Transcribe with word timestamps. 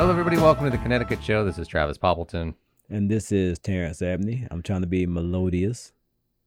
Hello, 0.00 0.10
everybody. 0.10 0.38
Welcome 0.38 0.64
to 0.64 0.70
the 0.70 0.78
Connecticut 0.78 1.22
Show. 1.22 1.44
This 1.44 1.58
is 1.58 1.68
Travis 1.68 1.98
Poppleton. 1.98 2.54
And 2.88 3.10
this 3.10 3.30
is 3.30 3.58
Terrence 3.58 4.00
Abney. 4.00 4.46
I'm 4.50 4.62
trying 4.62 4.80
to 4.80 4.86
be 4.86 5.04
melodious. 5.04 5.92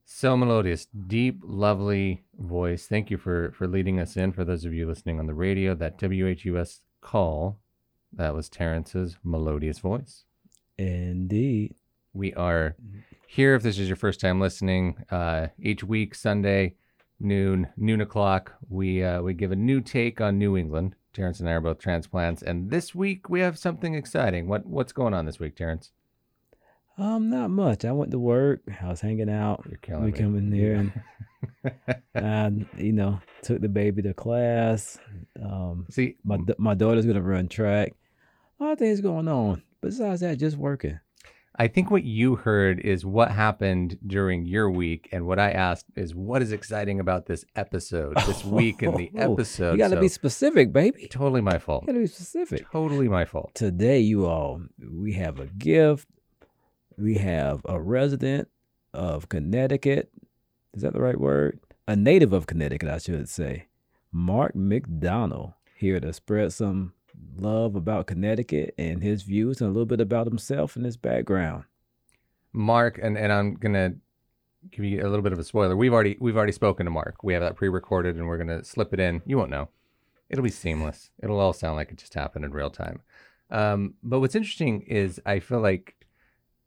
So 0.05 0.35
melodious, 0.35 0.87
deep, 1.07 1.39
lovely 1.43 2.23
voice. 2.37 2.87
Thank 2.87 3.11
you 3.11 3.17
for 3.17 3.51
for 3.51 3.67
leading 3.67 3.99
us 3.99 4.17
in. 4.17 4.33
For 4.33 4.43
those 4.43 4.65
of 4.65 4.73
you 4.73 4.87
listening 4.87 5.19
on 5.19 5.27
the 5.27 5.33
radio, 5.33 5.75
that 5.75 5.97
WHUS 5.97 6.81
call, 6.99 7.59
that 8.15 8.33
was 8.33 8.49
Terrence's 8.49 9.17
melodious 9.23 9.79
voice. 9.79 10.25
Indeed. 10.77 11.75
We 12.13 12.33
are 12.33 12.75
here. 13.27 13.55
If 13.55 13.63
this 13.63 13.79
is 13.79 13.87
your 13.87 13.95
first 13.95 14.19
time 14.19 14.39
listening, 14.39 15.03
uh, 15.09 15.47
each 15.59 15.83
week 15.83 16.13
Sunday 16.15 16.75
noon 17.19 17.69
noon 17.77 18.01
o'clock, 18.01 18.53
we 18.69 19.03
uh, 19.03 19.21
we 19.21 19.33
give 19.33 19.51
a 19.51 19.55
new 19.55 19.81
take 19.81 20.21
on 20.21 20.37
New 20.37 20.55
England. 20.55 20.95
Terrence 21.13 21.39
and 21.39 21.49
I 21.49 21.53
are 21.53 21.61
both 21.61 21.79
transplants, 21.79 22.41
and 22.41 22.69
this 22.71 22.93
week 22.95 23.29
we 23.29 23.39
have 23.39 23.57
something 23.57 23.95
exciting. 23.95 24.47
What 24.47 24.65
what's 24.65 24.93
going 24.93 25.13
on 25.13 25.25
this 25.25 25.39
week, 25.39 25.55
Terrence? 25.55 25.91
Um, 26.97 27.29
not 27.31 27.49
much. 27.49 27.85
I 27.85 27.91
went 27.91 28.11
to 28.11 28.19
work. 28.19 28.61
I 28.81 28.87
was 28.89 29.01
hanging 29.01 29.29
out. 29.29 29.63
You're 29.67 29.77
killing 29.77 30.03
we 30.05 30.11
me. 30.11 30.17
come 30.17 30.37
in 30.37 30.49
there 30.51 30.75
and 30.75 31.01
I, 32.15 32.81
you 32.81 32.93
know, 32.93 33.19
took 33.41 33.61
the 33.61 33.69
baby 33.69 34.03
to 34.03 34.13
class. 34.13 34.99
Um, 35.43 35.87
See, 35.89 36.17
my 36.23 36.37
my 36.57 36.75
daughter's 36.75 37.05
gonna 37.07 37.21
run 37.21 37.47
track. 37.47 37.93
A 38.59 38.63
lot 38.63 38.71
of 38.73 38.79
things 38.79 39.01
going 39.01 39.27
on. 39.27 39.63
Besides 39.81 40.21
that, 40.21 40.37
just 40.37 40.57
working. 40.57 40.99
I 41.55 41.67
think 41.67 41.91
what 41.91 42.03
you 42.03 42.35
heard 42.35 42.79
is 42.79 43.05
what 43.05 43.29
happened 43.29 43.99
during 44.07 44.43
your 44.45 44.71
week, 44.71 45.07
and 45.11 45.27
what 45.27 45.37
I 45.37 45.51
asked 45.51 45.85
is 45.95 46.15
what 46.15 46.41
is 46.41 46.51
exciting 46.51 46.99
about 46.99 47.27
this 47.27 47.45
episode, 47.55 48.15
this 48.25 48.43
week 48.45 48.81
in 48.81 48.95
the 48.95 49.11
episode. 49.15 49.73
You 49.73 49.77
gotta 49.77 49.95
So, 49.95 50.01
be 50.01 50.07
specific, 50.07 50.73
baby. 50.73 51.07
totally 51.11 51.41
my 51.41 51.53
You 51.53 51.59
fault. 51.59 51.85
gotta 51.85 51.99
be 51.99 52.07
specific. 52.07 52.65
Totally 52.71 53.07
my 53.07 53.25
fault. 53.25 53.51
Today, 53.53 53.99
you 53.99 54.25
all, 54.25 54.61
we 54.91 55.13
have 55.13 55.39
a 55.39 55.45
gift. 55.45 56.07
We 56.97 57.15
have 57.19 57.61
a 57.65 57.79
resident 57.79 58.47
of 58.93 59.29
Connecticut. 59.29 60.11
Is 60.73 60.81
that 60.81 60.93
the 60.93 61.01
right 61.01 61.19
word? 61.19 61.59
A 61.87 61.95
native 61.95 62.33
of 62.33 62.47
Connecticut, 62.47 62.89
I 62.89 62.97
should 62.97 63.29
say. 63.29 63.67
Mark 64.11 64.55
McDonald 64.55 65.53
here 65.75 65.99
to 65.99 66.13
spread 66.13 66.51
some 66.53 66.93
love 67.37 67.75
about 67.75 68.07
Connecticut 68.07 68.73
and 68.77 69.03
his 69.03 69.23
views 69.23 69.61
and 69.61 69.69
a 69.69 69.73
little 69.73 69.85
bit 69.85 70.01
about 70.01 70.27
himself 70.27 70.75
and 70.75 70.85
his 70.85 70.97
background. 70.97 71.65
Mark, 72.53 72.99
and, 73.01 73.17
and 73.17 73.31
I'm 73.31 73.55
gonna 73.55 73.95
give 74.71 74.85
you 74.85 75.01
a 75.01 75.09
little 75.09 75.21
bit 75.21 75.33
of 75.33 75.39
a 75.39 75.43
spoiler. 75.43 75.75
We've 75.75 75.93
already 75.93 76.17
we've 76.19 76.37
already 76.37 76.51
spoken 76.51 76.85
to 76.85 76.91
Mark. 76.91 77.23
We 77.23 77.33
have 77.33 77.41
that 77.41 77.55
pre-recorded, 77.55 78.15
and 78.15 78.27
we're 78.27 78.37
gonna 78.37 78.63
slip 78.63 78.93
it 78.93 78.99
in. 78.99 79.21
You 79.25 79.37
won't 79.37 79.49
know. 79.49 79.69
It'll 80.29 80.43
be 80.43 80.49
seamless. 80.49 81.11
It'll 81.21 81.39
all 81.39 81.53
sound 81.53 81.75
like 81.75 81.91
it 81.91 81.97
just 81.97 82.13
happened 82.13 82.45
in 82.45 82.51
real 82.51 82.69
time. 82.69 83.01
Um, 83.51 83.95
but 84.01 84.19
what's 84.19 84.35
interesting 84.35 84.81
is 84.81 85.21
I 85.25 85.39
feel 85.39 85.59
like, 85.59 85.95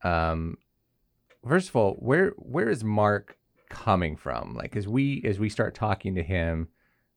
um, 0.04 0.58
first 1.46 1.68
of 1.68 1.76
all, 1.76 1.94
where 1.94 2.30
where 2.36 2.68
is 2.68 2.84
Mark 2.84 3.38
coming 3.68 4.16
from? 4.16 4.54
Like 4.54 4.76
as 4.76 4.86
we 4.86 5.22
as 5.24 5.38
we 5.38 5.48
start 5.48 5.74
talking 5.74 6.14
to 6.14 6.22
him, 6.22 6.68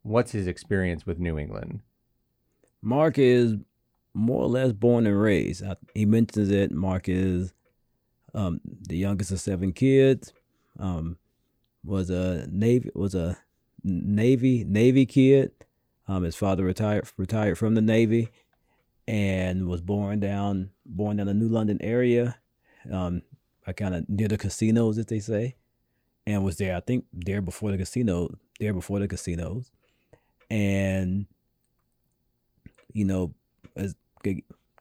what's 0.04 0.32
his 0.32 0.48
experience 0.48 1.06
with 1.06 1.20
New 1.20 1.38
England? 1.38 1.82
Mark 2.82 3.18
is 3.18 3.56
more 4.14 4.44
or 4.44 4.48
less 4.48 4.74
born 4.74 5.06
and 5.06 5.20
raised. 5.20 5.64
I, 5.64 5.76
he 5.94 6.06
mentions 6.06 6.50
it. 6.50 6.72
Mark 6.72 7.08
is 7.08 7.54
um, 8.34 8.62
the 8.88 8.98
youngest 8.98 9.32
of 9.32 9.40
seven 9.40 9.74
kids. 9.74 10.34
Um, 10.80 11.18
was 11.84 12.10
a 12.10 12.46
navy 12.52 12.90
was 12.94 13.16
a 13.16 13.38
navy 13.84 14.64
navy 14.66 15.06
kid. 15.06 15.52
Um, 16.08 16.24
his 16.24 16.36
father 16.36 16.64
retired 16.64 17.10
retired 17.18 17.58
from 17.58 17.76
the 17.76 17.82
navy, 17.82 18.30
and 19.08 19.68
was 19.68 19.82
born 19.82 20.20
down 20.20 20.72
born 20.86 21.18
down 21.18 21.28
the 21.28 21.34
New 21.34 21.48
London 21.48 21.78
area, 21.82 22.38
um, 22.92 23.22
kind 23.76 23.96
of 23.96 24.10
near 24.10 24.28
the 24.28 24.38
casinos, 24.38 24.98
as 24.98 25.06
they 25.06 25.20
say, 25.20 25.56
and 26.26 26.44
was 26.44 26.58
there. 26.58 26.76
I 26.76 26.80
think 26.80 27.06
there 27.14 27.42
before 27.42 27.72
the 27.72 27.78
casino, 27.78 28.30
there 28.60 28.74
before 28.74 29.00
the 29.00 29.08
casinos, 29.08 29.72
and 30.50 31.28
you 32.94 33.06
know, 33.06 33.34
as 33.76 33.96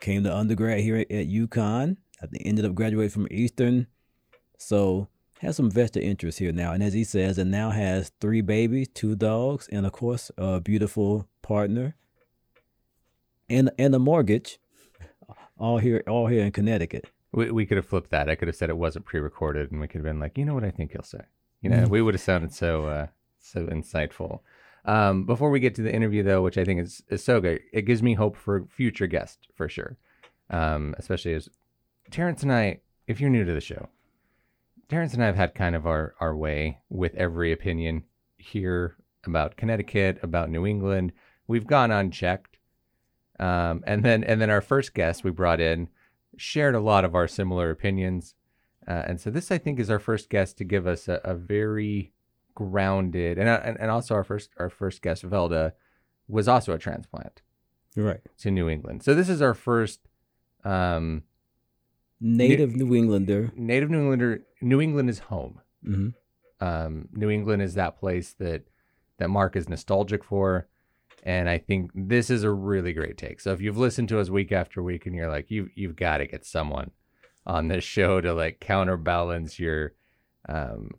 came 0.00 0.24
to 0.24 0.34
undergrad 0.34 0.80
here 0.80 0.96
at, 0.96 1.10
at 1.10 1.28
UConn. 1.28 1.96
I 2.22 2.26
think 2.26 2.42
ended 2.44 2.64
up 2.64 2.74
graduating 2.74 3.10
from 3.10 3.28
Eastern. 3.30 3.86
So 4.58 5.08
has 5.40 5.56
some 5.56 5.70
vested 5.70 6.02
interest 6.02 6.38
here 6.38 6.52
now. 6.52 6.72
And 6.72 6.82
as 6.82 6.92
he 6.92 7.04
says, 7.04 7.38
and 7.38 7.50
now 7.50 7.70
has 7.70 8.10
three 8.20 8.40
babies, 8.40 8.88
two 8.92 9.14
dogs, 9.14 9.68
and 9.70 9.86
of 9.86 9.92
course 9.92 10.30
a 10.36 10.60
beautiful 10.60 11.28
partner. 11.42 11.94
And 13.48 13.70
and 13.78 13.94
a 13.94 13.98
mortgage. 13.98 14.58
All 15.58 15.78
here 15.78 16.02
all 16.06 16.26
here 16.26 16.44
in 16.44 16.52
Connecticut. 16.52 17.10
We, 17.32 17.50
we 17.50 17.66
could 17.66 17.76
have 17.76 17.86
flipped 17.86 18.10
that. 18.10 18.28
I 18.28 18.34
could 18.34 18.48
have 18.48 18.56
said 18.56 18.70
it 18.70 18.76
wasn't 18.76 19.04
pre-recorded, 19.04 19.70
and 19.70 19.80
we 19.80 19.88
could 19.88 19.98
have 19.98 20.04
been 20.04 20.20
like, 20.20 20.38
you 20.38 20.44
know 20.44 20.54
what 20.54 20.64
I 20.64 20.70
think 20.70 20.92
he'll 20.92 21.02
say. 21.02 21.20
You 21.60 21.70
know, 21.70 21.86
we 21.88 22.00
would 22.00 22.14
have 22.14 22.20
sounded 22.20 22.54
so 22.54 22.86
uh, 22.86 23.06
so 23.38 23.66
insightful. 23.66 24.40
Um, 24.88 25.24
before 25.24 25.50
we 25.50 25.60
get 25.60 25.74
to 25.74 25.82
the 25.82 25.94
interview, 25.94 26.22
though, 26.22 26.40
which 26.40 26.56
I 26.56 26.64
think 26.64 26.80
is, 26.80 27.02
is 27.10 27.22
so 27.22 27.42
good, 27.42 27.60
it 27.74 27.82
gives 27.82 28.02
me 28.02 28.14
hope 28.14 28.36
for 28.36 28.64
future 28.70 29.06
guests 29.06 29.46
for 29.54 29.68
sure. 29.68 29.98
Um, 30.48 30.94
especially 30.96 31.34
as 31.34 31.50
Terrence 32.10 32.42
and 32.42 32.50
I, 32.50 32.80
if 33.06 33.20
you're 33.20 33.28
new 33.28 33.44
to 33.44 33.52
the 33.52 33.60
show, 33.60 33.90
Terrence 34.88 35.12
and 35.12 35.22
I 35.22 35.26
have 35.26 35.36
had 35.36 35.54
kind 35.54 35.76
of 35.76 35.86
our 35.86 36.14
our 36.20 36.34
way 36.34 36.78
with 36.88 37.14
every 37.16 37.52
opinion 37.52 38.04
here 38.38 38.96
about 39.26 39.58
Connecticut, 39.58 40.20
about 40.22 40.48
New 40.48 40.64
England. 40.64 41.12
We've 41.46 41.66
gone 41.66 41.90
unchecked. 41.90 42.58
Um, 43.38 43.84
and 43.86 44.02
then 44.02 44.24
and 44.24 44.40
then 44.40 44.48
our 44.48 44.62
first 44.62 44.94
guest 44.94 45.22
we 45.22 45.30
brought 45.30 45.60
in 45.60 45.88
shared 46.38 46.74
a 46.74 46.80
lot 46.80 47.04
of 47.04 47.14
our 47.14 47.28
similar 47.28 47.70
opinions. 47.70 48.34
Uh, 48.86 49.02
and 49.06 49.20
so 49.20 49.30
this 49.30 49.50
I 49.50 49.58
think 49.58 49.78
is 49.78 49.90
our 49.90 49.98
first 49.98 50.30
guest 50.30 50.56
to 50.58 50.64
give 50.64 50.86
us 50.86 51.08
a, 51.08 51.20
a 51.24 51.34
very 51.34 52.14
grounded 52.58 53.38
and, 53.38 53.48
uh, 53.48 53.60
and 53.62 53.76
and 53.78 53.88
also 53.88 54.14
our 54.16 54.24
first 54.24 54.50
our 54.58 54.68
first 54.68 55.00
guest 55.00 55.22
Velda 55.22 55.72
was 56.26 56.48
also 56.48 56.72
a 56.74 56.78
transplant 56.78 57.40
Right. 57.96 58.20
to 58.38 58.50
New 58.50 58.68
England. 58.68 59.02
So 59.04 59.14
this 59.14 59.28
is 59.28 59.40
our 59.40 59.54
first 59.54 60.00
um, 60.64 61.22
Native 62.20 62.74
New 62.74 62.94
Englander. 62.96 63.52
native 63.56 63.90
New 63.90 64.00
Englander. 64.00 64.42
New 64.60 64.80
England 64.80 65.08
is 65.08 65.20
home. 65.20 65.60
hmm 65.84 66.08
um, 66.60 67.08
New 67.12 67.30
England 67.30 67.62
is 67.62 67.74
that 67.74 68.00
place 68.00 68.34
that 68.40 68.62
that 69.18 69.30
Mark 69.30 69.54
is 69.54 69.68
nostalgic 69.68 70.24
for, 70.24 70.66
and 71.22 71.48
I 71.48 71.58
think 71.58 71.92
this 71.94 72.30
is 72.30 72.42
a 72.42 72.50
really 72.50 72.92
great 72.92 73.16
take. 73.16 73.38
So 73.40 73.52
if 73.52 73.60
you've 73.60 73.78
listened 73.78 74.08
to 74.08 74.18
us 74.18 74.28
week 74.30 74.50
after 74.50 74.82
week 74.82 75.06
and 75.06 75.14
you're 75.14 75.30
like, 75.30 75.48
you 75.52 75.70
you've 75.76 75.94
got 75.94 76.16
to 76.18 76.26
get 76.26 76.44
someone 76.44 76.90
on 77.46 77.68
this 77.68 77.84
show 77.84 78.20
to 78.20 78.34
like 78.34 78.58
counterbalance 78.58 79.60
your 79.60 79.92
um, 80.48 80.90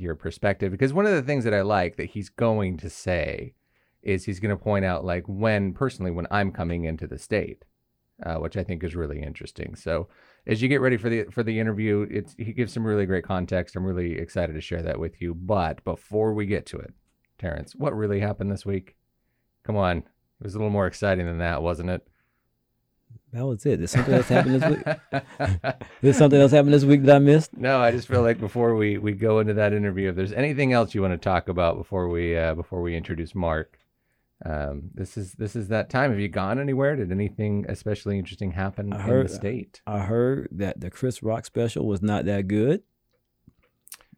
your 0.00 0.14
perspective, 0.14 0.70
because 0.72 0.92
one 0.92 1.06
of 1.06 1.12
the 1.12 1.22
things 1.22 1.44
that 1.44 1.54
I 1.54 1.62
like 1.62 1.96
that 1.96 2.10
he's 2.10 2.28
going 2.28 2.76
to 2.78 2.90
say 2.90 3.54
is 4.02 4.24
he's 4.24 4.40
going 4.40 4.56
to 4.56 4.62
point 4.62 4.84
out 4.84 5.04
like 5.04 5.24
when 5.26 5.72
personally 5.72 6.10
when 6.10 6.26
I'm 6.30 6.52
coming 6.52 6.84
into 6.84 7.06
the 7.06 7.18
state, 7.18 7.64
uh, 8.24 8.36
which 8.36 8.56
I 8.56 8.64
think 8.64 8.82
is 8.84 8.96
really 8.96 9.22
interesting. 9.22 9.74
So 9.74 10.08
as 10.46 10.62
you 10.62 10.68
get 10.68 10.80
ready 10.80 10.96
for 10.96 11.08
the 11.08 11.24
for 11.24 11.42
the 11.42 11.58
interview, 11.58 12.06
it's 12.10 12.34
he 12.38 12.52
gives 12.52 12.72
some 12.72 12.86
really 12.86 13.06
great 13.06 13.24
context. 13.24 13.76
I'm 13.76 13.84
really 13.84 14.18
excited 14.18 14.54
to 14.54 14.60
share 14.60 14.82
that 14.82 14.98
with 14.98 15.20
you. 15.20 15.34
But 15.34 15.84
before 15.84 16.32
we 16.32 16.46
get 16.46 16.64
to 16.66 16.78
it, 16.78 16.94
Terrence, 17.38 17.74
what 17.74 17.96
really 17.96 18.20
happened 18.20 18.50
this 18.50 18.66
week? 18.66 18.96
Come 19.64 19.76
on, 19.76 19.98
it 19.98 20.04
was 20.44 20.54
a 20.54 20.58
little 20.58 20.70
more 20.70 20.86
exciting 20.86 21.26
than 21.26 21.38
that, 21.38 21.62
wasn't 21.62 21.90
it? 21.90 22.06
That 23.32 23.44
was 23.44 23.66
it. 23.66 23.76
There's 23.78 23.90
something 23.90 24.14
else 24.14 24.28
happened 24.28 24.62
this 24.62 24.70
week. 24.70 25.22
There's 26.00 26.16
something 26.16 26.40
else 26.40 26.50
happened 26.50 26.72
this 26.72 26.84
week 26.84 27.02
that 27.02 27.16
I 27.16 27.18
missed. 27.18 27.54
no, 27.56 27.78
I 27.78 27.90
just 27.90 28.08
feel 28.08 28.22
like 28.22 28.40
before 28.40 28.74
we 28.74 28.96
we 28.96 29.12
go 29.12 29.40
into 29.40 29.54
that 29.54 29.72
interview, 29.74 30.08
if 30.08 30.16
there's 30.16 30.32
anything 30.32 30.72
else 30.72 30.94
you 30.94 31.02
want 31.02 31.12
to 31.12 31.18
talk 31.18 31.48
about 31.48 31.76
before 31.76 32.08
we 32.08 32.36
uh, 32.36 32.54
before 32.54 32.80
we 32.80 32.96
introduce 32.96 33.34
Mark, 33.34 33.78
um, 34.46 34.90
this 34.94 35.16
is 35.18 35.32
this 35.34 35.54
is 35.56 35.68
that 35.68 35.90
time. 35.90 36.10
Have 36.10 36.20
you 36.20 36.28
gone 36.28 36.58
anywhere? 36.58 36.96
Did 36.96 37.12
anything 37.12 37.66
especially 37.68 38.18
interesting 38.18 38.52
happen 38.52 38.92
I 38.94 39.06
in 39.08 39.22
the 39.24 39.28
state? 39.28 39.82
I 39.86 40.00
heard 40.00 40.48
that 40.52 40.80
the 40.80 40.90
Chris 40.90 41.22
Rock 41.22 41.44
special 41.44 41.86
was 41.86 42.00
not 42.00 42.24
that 42.24 42.48
good, 42.48 42.82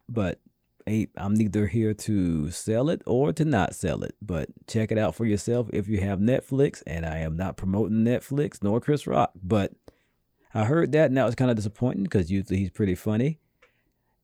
but 0.07 0.39
ain't, 0.87 1.09
I'm 1.17 1.33
neither 1.33 1.67
here 1.67 1.93
to 1.93 2.51
sell 2.51 2.89
it 2.89 3.01
or 3.05 3.33
to 3.33 3.45
not 3.45 3.75
sell 3.75 4.03
it. 4.03 4.15
But 4.21 4.49
check 4.67 4.91
it 4.91 4.97
out 4.97 5.15
for 5.15 5.25
yourself 5.25 5.69
if 5.73 5.87
you 5.87 6.01
have 6.01 6.19
Netflix. 6.19 6.83
And 6.85 7.05
I 7.05 7.19
am 7.19 7.35
not 7.37 7.57
promoting 7.57 8.03
Netflix 8.03 8.63
nor 8.63 8.79
Chris 8.79 9.07
Rock, 9.07 9.31
but 9.41 9.73
I 10.53 10.65
heard 10.65 10.91
that 10.91 11.05
and 11.05 11.17
that 11.17 11.25
was 11.25 11.35
kind 11.35 11.49
of 11.49 11.55
disappointing 11.55 12.03
because 12.03 12.31
usually 12.31 12.59
he's 12.59 12.69
pretty 12.69 12.95
funny. 12.95 13.39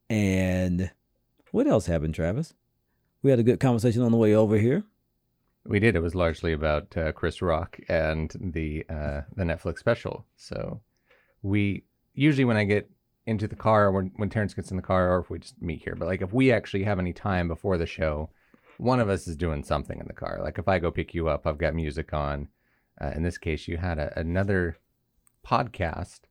And 0.09 0.91
what 1.51 1.67
else 1.67 1.85
happened, 1.85 2.15
Travis? 2.15 2.53
We 3.21 3.31
had 3.31 3.39
a 3.39 3.43
good 3.43 3.59
conversation 3.59 4.01
on 4.01 4.11
the 4.11 4.17
way 4.17 4.35
over 4.35 4.57
here. 4.57 4.83
We 5.65 5.79
did. 5.79 5.95
It 5.95 6.01
was 6.01 6.15
largely 6.15 6.53
about 6.53 6.95
uh, 6.95 7.11
Chris 7.11 7.41
Rock 7.41 7.77
and 7.89 8.33
the 8.39 8.85
uh, 8.89 9.21
the 9.35 9.43
Netflix 9.43 9.79
special. 9.79 10.25
So 10.37 10.79
we 11.41 11.83
usually 12.13 12.45
when 12.45 12.55
I 12.55 12.63
get 12.63 12.89
into 13.27 13.47
the 13.47 13.55
car, 13.55 13.91
when 13.91 14.11
when 14.15 14.29
Terrence 14.29 14.53
gets 14.53 14.71
in 14.71 14.77
the 14.77 14.83
car, 14.83 15.13
or 15.13 15.19
if 15.19 15.29
we 15.29 15.39
just 15.39 15.61
meet 15.61 15.83
here, 15.83 15.95
but 15.95 16.07
like 16.07 16.21
if 16.21 16.33
we 16.33 16.51
actually 16.51 16.83
have 16.83 16.97
any 16.97 17.13
time 17.13 17.47
before 17.47 17.77
the 17.77 17.85
show, 17.85 18.29
one 18.77 18.99
of 18.99 19.09
us 19.09 19.27
is 19.27 19.35
doing 19.35 19.63
something 19.63 19.99
in 19.99 20.07
the 20.07 20.13
car. 20.13 20.39
Like 20.41 20.57
if 20.57 20.67
I 20.67 20.79
go 20.79 20.89
pick 20.89 21.13
you 21.13 21.27
up, 21.27 21.45
I've 21.45 21.57
got 21.57 21.75
music 21.75 22.13
on. 22.13 22.47
Uh, 22.99 23.11
in 23.15 23.21
this 23.21 23.37
case, 23.37 23.67
you 23.67 23.77
had 23.77 23.99
a, 23.99 24.17
another 24.17 24.77
podcast, 25.45 26.21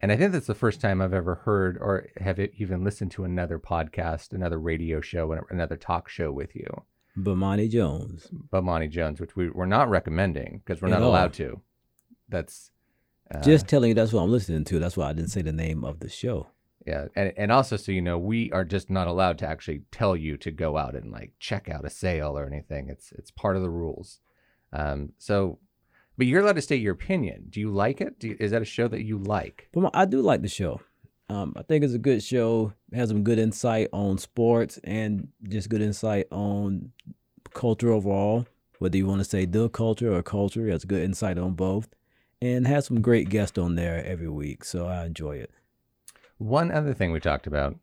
and 0.00 0.12
I 0.12 0.16
think 0.16 0.30
that's 0.30 0.46
the 0.46 0.54
first 0.54 0.80
time 0.80 1.00
I've 1.00 1.14
ever 1.14 1.34
heard 1.34 1.78
or 1.80 2.08
have 2.18 2.38
even 2.38 2.84
listened 2.84 3.10
to 3.12 3.24
another 3.24 3.58
podcast, 3.58 4.32
another 4.32 4.60
radio 4.60 5.00
show, 5.00 5.36
another 5.50 5.76
talk 5.76 6.08
show 6.08 6.30
with 6.30 6.54
you. 6.54 6.84
Bomani 7.18 7.68
Jones. 7.68 8.28
Bomani 8.52 8.90
Jones, 8.90 9.20
which 9.20 9.34
we, 9.34 9.48
we're 9.48 9.66
not 9.66 9.88
recommending 9.88 10.60
because 10.64 10.82
we're 10.82 10.88
not 10.88 11.02
allowed 11.02 11.32
to. 11.34 11.60
That's 12.28 12.70
uh, 13.34 13.40
just 13.40 13.66
telling 13.66 13.88
you 13.88 13.94
that's 13.94 14.12
what 14.12 14.22
I'm 14.22 14.30
listening 14.30 14.64
to. 14.64 14.78
That's 14.78 14.96
why 14.96 15.08
I 15.08 15.12
didn't 15.12 15.30
say 15.30 15.42
the 15.42 15.52
name 15.52 15.84
of 15.84 16.00
the 16.00 16.08
show. 16.08 16.48
Yeah, 16.86 17.06
and 17.16 17.32
and 17.36 17.50
also 17.50 17.76
so 17.76 17.90
you 17.90 18.00
know, 18.00 18.18
we 18.18 18.52
are 18.52 18.64
just 18.64 18.90
not 18.90 19.08
allowed 19.08 19.38
to 19.38 19.46
actually 19.46 19.82
tell 19.90 20.16
you 20.16 20.36
to 20.38 20.50
go 20.50 20.76
out 20.76 20.94
and 20.94 21.10
like 21.10 21.32
check 21.40 21.68
out 21.68 21.84
a 21.84 21.90
sale 21.90 22.38
or 22.38 22.46
anything. 22.46 22.88
It's 22.88 23.12
it's 23.12 23.30
part 23.30 23.56
of 23.56 23.62
the 23.62 23.70
rules. 23.70 24.20
Um, 24.72 25.12
so, 25.18 25.58
but 26.16 26.26
you're 26.26 26.42
allowed 26.42 26.56
to 26.56 26.62
state 26.62 26.80
your 26.80 26.94
opinion. 26.94 27.46
Do 27.50 27.60
you 27.60 27.70
like 27.70 28.00
it? 28.00 28.22
You, 28.22 28.36
is 28.38 28.52
that 28.52 28.62
a 28.62 28.66
show 28.66 28.86
that 28.88 29.02
you 29.04 29.18
like? 29.18 29.68
But 29.72 29.90
I 29.94 30.04
do 30.04 30.20
like 30.20 30.42
the 30.42 30.48
show. 30.48 30.80
Um, 31.28 31.54
I 31.56 31.62
think 31.62 31.82
it's 31.82 31.94
a 31.94 31.98
good 31.98 32.22
show. 32.22 32.72
It 32.92 32.96
has 32.96 33.08
some 33.08 33.24
good 33.24 33.38
insight 33.38 33.88
on 33.92 34.18
sports 34.18 34.78
and 34.84 35.28
just 35.48 35.68
good 35.68 35.82
insight 35.82 36.26
on 36.30 36.92
culture 37.52 37.90
overall. 37.90 38.46
Whether 38.78 38.98
you 38.98 39.06
want 39.06 39.20
to 39.20 39.24
say 39.24 39.44
the 39.44 39.68
culture 39.68 40.14
or 40.14 40.22
culture, 40.22 40.68
it 40.68 40.72
has 40.72 40.84
good 40.84 41.02
insight 41.02 41.38
on 41.38 41.54
both, 41.54 41.88
and 42.40 42.66
has 42.66 42.86
some 42.86 43.00
great 43.00 43.28
guests 43.28 43.58
on 43.58 43.74
there 43.74 44.04
every 44.04 44.28
week. 44.28 44.64
So 44.64 44.86
I 44.86 45.06
enjoy 45.06 45.36
it. 45.36 45.50
One 46.38 46.70
other 46.70 46.94
thing 46.94 47.12
we 47.12 47.20
talked 47.20 47.46
about 47.46 47.76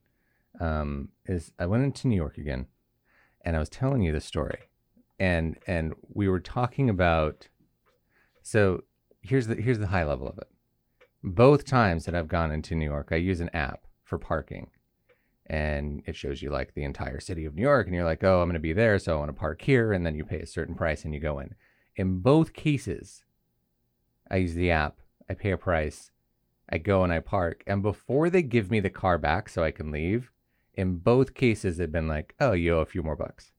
um, 0.59 1.09
is 1.25 1.51
I 1.57 1.65
went 1.65 1.83
into 1.83 2.07
New 2.07 2.15
York 2.15 2.37
again, 2.37 2.67
and 3.43 3.55
I 3.55 3.59
was 3.59 3.69
telling 3.69 4.03
you 4.03 4.11
the 4.11 4.21
story, 4.21 4.59
and 5.19 5.57
and 5.65 5.93
we 6.07 6.27
were 6.27 6.39
talking 6.39 6.89
about. 6.89 7.47
So 8.41 8.83
here's 9.21 9.47
the 9.47 9.55
here's 9.55 9.79
the 9.79 9.87
high 9.87 10.03
level 10.03 10.27
of 10.27 10.37
it 10.37 10.47
both 11.23 11.65
times 11.65 12.05
that 12.05 12.15
I've 12.15 12.27
gone 12.27 12.51
into 12.51 12.75
New 12.75 12.85
York, 12.85 13.09
I 13.11 13.15
use 13.15 13.39
an 13.39 13.49
app 13.53 13.85
for 14.03 14.17
parking. 14.17 14.69
And 15.45 16.03
it 16.05 16.15
shows 16.15 16.41
you 16.41 16.49
like 16.49 16.73
the 16.73 16.83
entire 16.83 17.19
city 17.19 17.45
of 17.45 17.55
New 17.55 17.61
York. 17.61 17.87
And 17.87 17.95
you're 17.95 18.05
like, 18.05 18.23
oh, 18.23 18.41
I'm 18.41 18.47
going 18.47 18.53
to 18.53 18.59
be 18.59 18.73
there. 18.73 18.99
So 18.99 19.15
I 19.15 19.19
want 19.19 19.29
to 19.29 19.39
park 19.39 19.61
here. 19.61 19.93
And 19.93 20.05
then 20.05 20.15
you 20.15 20.25
pay 20.25 20.39
a 20.39 20.45
certain 20.45 20.75
price 20.75 21.03
and 21.03 21.13
you 21.13 21.19
go 21.19 21.39
in. 21.39 21.55
In 21.95 22.19
both 22.19 22.53
cases, 22.53 23.22
I 24.29 24.37
use 24.37 24.53
the 24.53 24.71
app, 24.71 24.99
I 25.29 25.33
pay 25.33 25.51
a 25.51 25.57
price, 25.57 26.11
I 26.69 26.77
go 26.77 27.03
and 27.03 27.13
I 27.13 27.19
park. 27.19 27.63
And 27.67 27.81
before 27.81 28.29
they 28.29 28.41
give 28.41 28.71
me 28.71 28.79
the 28.79 28.89
car 28.89 29.17
back 29.17 29.49
so 29.49 29.63
I 29.63 29.71
can 29.71 29.91
leave, 29.91 30.31
in 30.73 30.97
both 30.97 31.33
cases, 31.33 31.77
they've 31.77 31.91
been 31.91 32.07
like, 32.07 32.33
oh, 32.39 32.53
you 32.53 32.75
owe 32.75 32.79
a 32.79 32.85
few 32.85 33.03
more 33.03 33.15
bucks. 33.15 33.51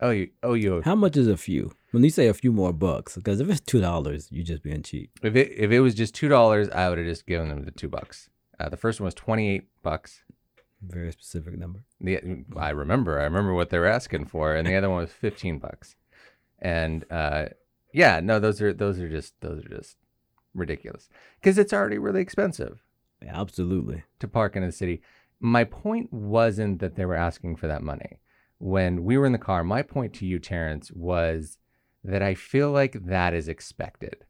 Oh, 0.00 0.10
you, 0.10 0.30
oh, 0.42 0.54
you. 0.54 0.76
Owe 0.76 0.82
How 0.82 0.94
much 0.94 1.16
is 1.16 1.28
a 1.28 1.36
few? 1.36 1.72
When 1.92 2.04
you 2.04 2.10
say 2.10 2.26
a 2.26 2.34
few 2.34 2.52
more 2.52 2.72
bucks, 2.72 3.16
because 3.16 3.40
if 3.40 3.48
it's 3.48 3.60
two 3.60 3.80
dollars, 3.80 4.28
you're 4.30 4.44
just 4.44 4.62
being 4.62 4.82
cheap. 4.82 5.18
If 5.22 5.36
it 5.36 5.52
if 5.56 5.70
it 5.70 5.80
was 5.80 5.94
just 5.94 6.14
two 6.14 6.28
dollars, 6.28 6.68
I 6.70 6.88
would 6.88 6.98
have 6.98 7.06
just 7.06 7.26
given 7.26 7.48
them 7.48 7.64
the 7.64 7.70
two 7.70 7.88
bucks. 7.88 8.28
Uh, 8.58 8.68
the 8.68 8.76
first 8.76 9.00
one 9.00 9.06
was 9.06 9.14
twenty 9.14 9.48
eight 9.50 9.68
bucks. 9.82 10.22
Very 10.82 11.10
specific 11.12 11.56
number. 11.56 11.84
The 12.00 12.44
I 12.56 12.70
remember. 12.70 13.20
I 13.20 13.24
remember 13.24 13.54
what 13.54 13.70
they 13.70 13.78
were 13.78 13.86
asking 13.86 14.26
for, 14.26 14.54
and 14.54 14.66
the 14.66 14.74
other 14.74 14.90
one 14.90 14.98
was 14.98 15.12
fifteen 15.12 15.58
bucks. 15.58 15.96
And 16.58 17.04
uh, 17.10 17.46
yeah, 17.94 18.18
no, 18.20 18.40
those 18.40 18.60
are 18.60 18.72
those 18.72 18.98
are 18.98 19.08
just 19.08 19.40
those 19.40 19.64
are 19.64 19.68
just 19.68 19.96
ridiculous 20.52 21.08
because 21.40 21.58
it's 21.58 21.72
already 21.72 21.96
really 21.96 22.20
expensive. 22.20 22.82
Yeah, 23.22 23.40
absolutely. 23.40 24.02
To 24.18 24.26
park 24.26 24.56
in 24.56 24.66
the 24.66 24.72
city. 24.72 25.00
My 25.38 25.62
point 25.62 26.12
wasn't 26.12 26.80
that 26.80 26.96
they 26.96 27.04
were 27.04 27.14
asking 27.14 27.56
for 27.56 27.68
that 27.68 27.82
money. 27.82 28.18
When 28.58 29.04
we 29.04 29.16
were 29.16 29.26
in 29.26 29.32
the 29.32 29.38
car, 29.38 29.62
my 29.62 29.82
point 29.82 30.12
to 30.14 30.26
you, 30.26 30.40
Terrence, 30.40 30.90
was 30.90 31.56
that 32.02 32.20
I 32.20 32.34
feel 32.34 32.72
like 32.72 33.06
that 33.06 33.32
is 33.32 33.46
expected. 33.46 34.24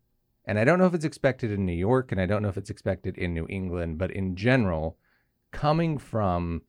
And 0.45 0.59
I 0.59 0.65
don't 0.65 0.79
know 0.79 0.87
if 0.87 0.95
it's 0.95 1.05
expected 1.05 1.51
in 1.51 1.65
New 1.65 1.73
York 1.73 2.13
and 2.13 2.21
I 2.21 2.27
don't 2.27 2.43
know 2.43 2.49
if 2.49 2.59
it's 2.59 2.71
expected 2.71 3.17
in 3.17 3.33
New 3.33 3.47
England, 3.49 3.97
but 3.97 4.11
in 4.11 4.37
general, 4.37 4.99
coming 5.53 5.97
from 5.97 6.63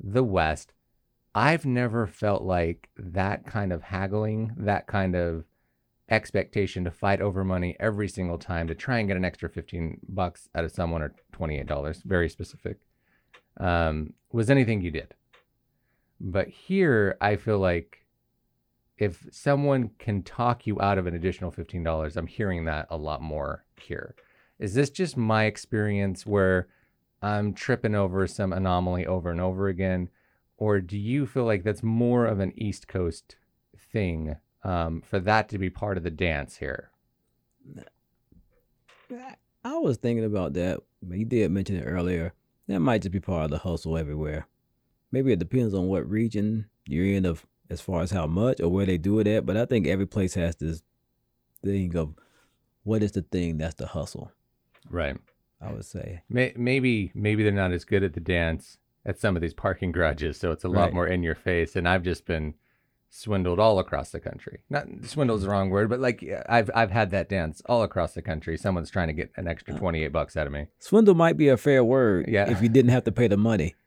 the 0.00 0.24
West, 0.24 0.72
I've 1.32 1.64
never 1.64 2.08
felt 2.08 2.42
like 2.42 2.88
that 2.96 3.46
kind 3.46 3.72
of 3.72 3.82
haggling, 3.82 4.52
that 4.56 4.88
kind 4.88 5.14
of 5.14 5.44
expectation 6.10 6.84
to 6.84 6.90
fight 6.90 7.20
over 7.20 7.44
money 7.44 7.76
every 7.80 8.08
single 8.08 8.38
time 8.38 8.66
to 8.68 8.74
try 8.74 8.98
and 8.98 9.08
get 9.08 9.16
an 9.16 9.24
extra 9.24 9.48
15 9.48 10.00
bucks 10.08 10.48
out 10.54 10.64
of 10.64 10.72
someone 10.72 11.02
or 11.02 11.14
$28, 11.32 12.02
very 12.04 12.28
specific, 12.28 12.78
um, 13.58 14.12
was 14.32 14.50
anything 14.50 14.82
you 14.82 14.90
did. 14.90 15.14
But 16.20 16.48
here, 16.48 17.16
I 17.20 17.36
feel 17.36 17.58
like 17.58 18.04
if 18.98 19.26
someone 19.32 19.90
can 19.98 20.22
talk 20.22 20.66
you 20.66 20.80
out 20.80 20.98
of 20.98 21.06
an 21.06 21.14
additional 21.14 21.50
$15, 21.50 22.16
I'm 22.16 22.26
hearing 22.26 22.64
that 22.66 22.86
a 22.90 22.96
lot 22.96 23.22
more 23.22 23.64
here. 23.80 24.14
Is 24.58 24.74
this 24.74 24.90
just 24.90 25.16
my 25.16 25.44
experience 25.44 26.24
where 26.24 26.68
I'm 27.20 27.54
tripping 27.54 27.94
over 27.94 28.26
some 28.26 28.52
anomaly 28.52 29.06
over 29.06 29.30
and 29.30 29.40
over 29.40 29.68
again? 29.68 30.10
Or 30.56 30.80
do 30.80 30.96
you 30.96 31.26
feel 31.26 31.44
like 31.44 31.64
that's 31.64 31.82
more 31.82 32.26
of 32.26 32.38
an 32.38 32.52
East 32.56 32.86
Coast 32.86 33.36
thing 33.76 34.36
um, 34.64 35.02
for 35.02 35.20
that 35.20 35.48
to 35.50 35.58
be 35.58 35.70
part 35.70 35.96
of 35.96 36.02
the 36.02 36.10
dance 36.10 36.56
here? 36.56 36.90
I 39.64 39.76
was 39.78 39.96
thinking 39.96 40.24
about 40.24 40.54
that. 40.54 40.80
You 41.08 41.24
did 41.24 41.50
mention 41.50 41.76
it 41.76 41.84
earlier. 41.84 42.32
That 42.68 42.80
might 42.80 43.02
just 43.02 43.12
be 43.12 43.20
part 43.20 43.44
of 43.44 43.50
the 43.50 43.58
hustle 43.58 43.96
everywhere. 43.96 44.46
Maybe 45.12 45.32
it 45.32 45.38
depends 45.38 45.74
on 45.74 45.86
what 45.86 46.08
region 46.08 46.66
you're 46.86 47.06
in 47.06 47.24
of 47.24 47.46
as 47.70 47.80
far 47.80 48.02
as 48.02 48.10
how 48.10 48.26
much 48.26 48.60
or 48.60 48.68
where 48.68 48.86
they 48.86 48.98
do 48.98 49.18
it 49.20 49.26
at, 49.26 49.46
but 49.46 49.56
I 49.56 49.64
think 49.64 49.86
every 49.86 50.06
place 50.06 50.34
has 50.34 50.56
this 50.56 50.82
thing 51.62 51.96
of 51.96 52.14
what 52.82 53.02
is 53.02 53.12
the 53.12 53.22
thing 53.22 53.58
that's 53.58 53.74
the 53.74 53.86
hustle. 53.86 54.32
Right. 54.90 55.16
I 55.60 55.72
would 55.72 55.84
say. 55.84 56.22
Maybe 56.28 57.10
maybe 57.14 57.42
they're 57.42 57.52
not 57.52 57.72
as 57.72 57.84
good 57.84 58.02
at 58.02 58.12
the 58.12 58.20
dance 58.20 58.78
at 59.06 59.18
some 59.18 59.36
of 59.36 59.42
these 59.42 59.54
parking 59.54 59.92
garages, 59.92 60.38
so 60.38 60.50
it's 60.50 60.64
a 60.64 60.68
lot 60.68 60.84
right. 60.84 60.94
more 60.94 61.06
in 61.06 61.22
your 61.22 61.34
face. 61.34 61.76
And 61.76 61.88
I've 61.88 62.02
just 62.02 62.26
been 62.26 62.54
swindled 63.14 63.60
all 63.60 63.78
across 63.78 64.10
the 64.10 64.18
country. 64.18 64.58
Not 64.68 64.86
swindle 65.04 65.36
is 65.36 65.42
the 65.42 65.48
wrong 65.48 65.70
word, 65.70 65.88
but 65.88 66.00
like 66.00 66.24
I've 66.48 66.70
I've 66.74 66.90
had 66.90 67.10
that 67.12 67.28
dance 67.28 67.62
all 67.66 67.82
across 67.82 68.12
the 68.12 68.22
country. 68.22 68.56
Someone's 68.58 68.90
trying 68.90 69.06
to 69.06 69.14
get 69.14 69.30
an 69.36 69.46
extra 69.46 69.74
uh, 69.74 69.78
twenty 69.78 70.02
eight 70.02 70.12
bucks 70.12 70.36
out 70.36 70.46
of 70.46 70.52
me. 70.52 70.66
Swindle 70.80 71.14
might 71.14 71.36
be 71.36 71.48
a 71.48 71.56
fair 71.56 71.84
word. 71.84 72.26
Yeah. 72.28 72.50
If 72.50 72.60
you 72.60 72.68
didn't 72.68 72.90
have 72.90 73.04
to 73.04 73.12
pay 73.12 73.28
the 73.28 73.36
money. 73.36 73.74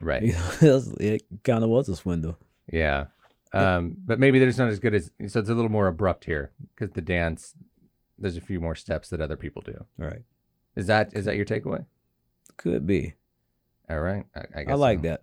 Right. 0.00 0.22
it 0.60 1.22
kind 1.44 1.64
of 1.64 1.70
was 1.70 1.88
a 1.88 1.96
swindle. 1.96 2.36
Yeah. 2.70 3.06
Um, 3.54 3.96
but 4.04 4.18
maybe 4.18 4.38
they're 4.38 4.48
just 4.48 4.58
not 4.58 4.68
as 4.68 4.78
good 4.78 4.92
as 4.92 5.10
so 5.28 5.40
it's 5.40 5.48
a 5.48 5.54
little 5.54 5.70
more 5.70 5.86
abrupt 5.86 6.24
here 6.24 6.50
because 6.74 6.92
the 6.92 7.00
dance 7.00 7.54
there's 8.18 8.36
a 8.36 8.42
few 8.42 8.60
more 8.60 8.74
steps 8.74 9.08
that 9.10 9.22
other 9.22 9.36
people 9.36 9.62
do. 9.62 9.86
All 9.98 10.06
right. 10.06 10.22
Is 10.76 10.88
that 10.88 11.14
is 11.14 11.24
that 11.24 11.36
your 11.36 11.46
takeaway? 11.46 11.86
Could 12.58 12.86
be. 12.86 13.14
All 13.88 14.00
right. 14.00 14.26
I, 14.34 14.40
I, 14.60 14.64
I 14.70 14.74
like 14.74 15.00
that. 15.02 15.22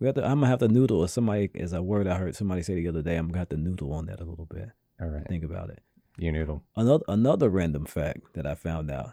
We 0.00 0.06
have 0.06 0.14
to, 0.16 0.24
I'm 0.24 0.40
gonna 0.40 0.46
have 0.46 0.60
to 0.60 0.68
noodle. 0.68 1.02
As 1.02 1.12
somebody, 1.12 1.50
is 1.54 1.72
a 1.72 1.82
word 1.82 2.06
I 2.06 2.16
heard 2.16 2.36
somebody 2.36 2.62
say 2.62 2.74
the 2.74 2.88
other 2.88 3.02
day, 3.02 3.16
I'm 3.16 3.28
gonna 3.28 3.38
have 3.38 3.48
to 3.50 3.56
noodle 3.56 3.92
on 3.92 4.06
that 4.06 4.20
a 4.20 4.24
little 4.24 4.46
bit. 4.46 4.70
All 5.00 5.08
right. 5.08 5.26
Think 5.28 5.44
about 5.44 5.70
it. 5.70 5.80
You 6.16 6.32
noodle. 6.32 6.62
Another 6.76 7.04
another 7.08 7.48
random 7.48 7.84
fact 7.86 8.34
that 8.34 8.46
I 8.46 8.54
found 8.54 8.90
out. 8.90 9.12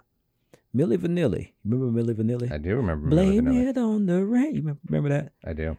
Milli 0.76 0.98
Vanilli. 0.98 1.52
Remember 1.64 2.02
Milli 2.02 2.16
Vanilli? 2.16 2.52
I 2.52 2.58
do 2.58 2.76
remember. 2.76 3.10
Blame 3.10 3.48
it 3.48 3.78
on 3.78 4.08
the 4.08 4.26
rain. 4.26 4.56
You 4.56 4.62
remember, 4.62 4.82
remember 4.90 5.10
that? 5.10 5.32
I 5.46 5.54
do. 5.54 5.78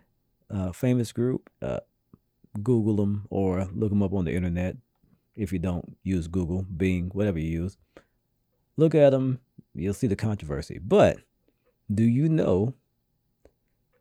Uh, 0.51 0.73
famous 0.73 1.13
group. 1.13 1.51
Uh, 1.61 1.81
Google 2.63 2.97
them 2.97 3.27
or 3.29 3.69
look 3.75 3.91
them 3.91 4.03
up 4.03 4.15
on 4.15 4.25
the 4.25 4.35
internet. 4.35 4.77
If 5.35 5.53
you 5.53 5.59
don't 5.59 5.97
use 6.03 6.29
Google, 6.29 6.63
Bing, 6.63 7.11
whatever 7.13 7.39
you 7.39 7.63
use, 7.63 7.77
look 8.77 8.95
at 8.95 9.11
them. 9.11 9.41
You'll 9.75 9.93
see 9.93 10.07
the 10.07 10.17
controversy. 10.17 10.79
But 10.83 11.19
do 11.93 12.03
you 12.03 12.29
know 12.31 12.73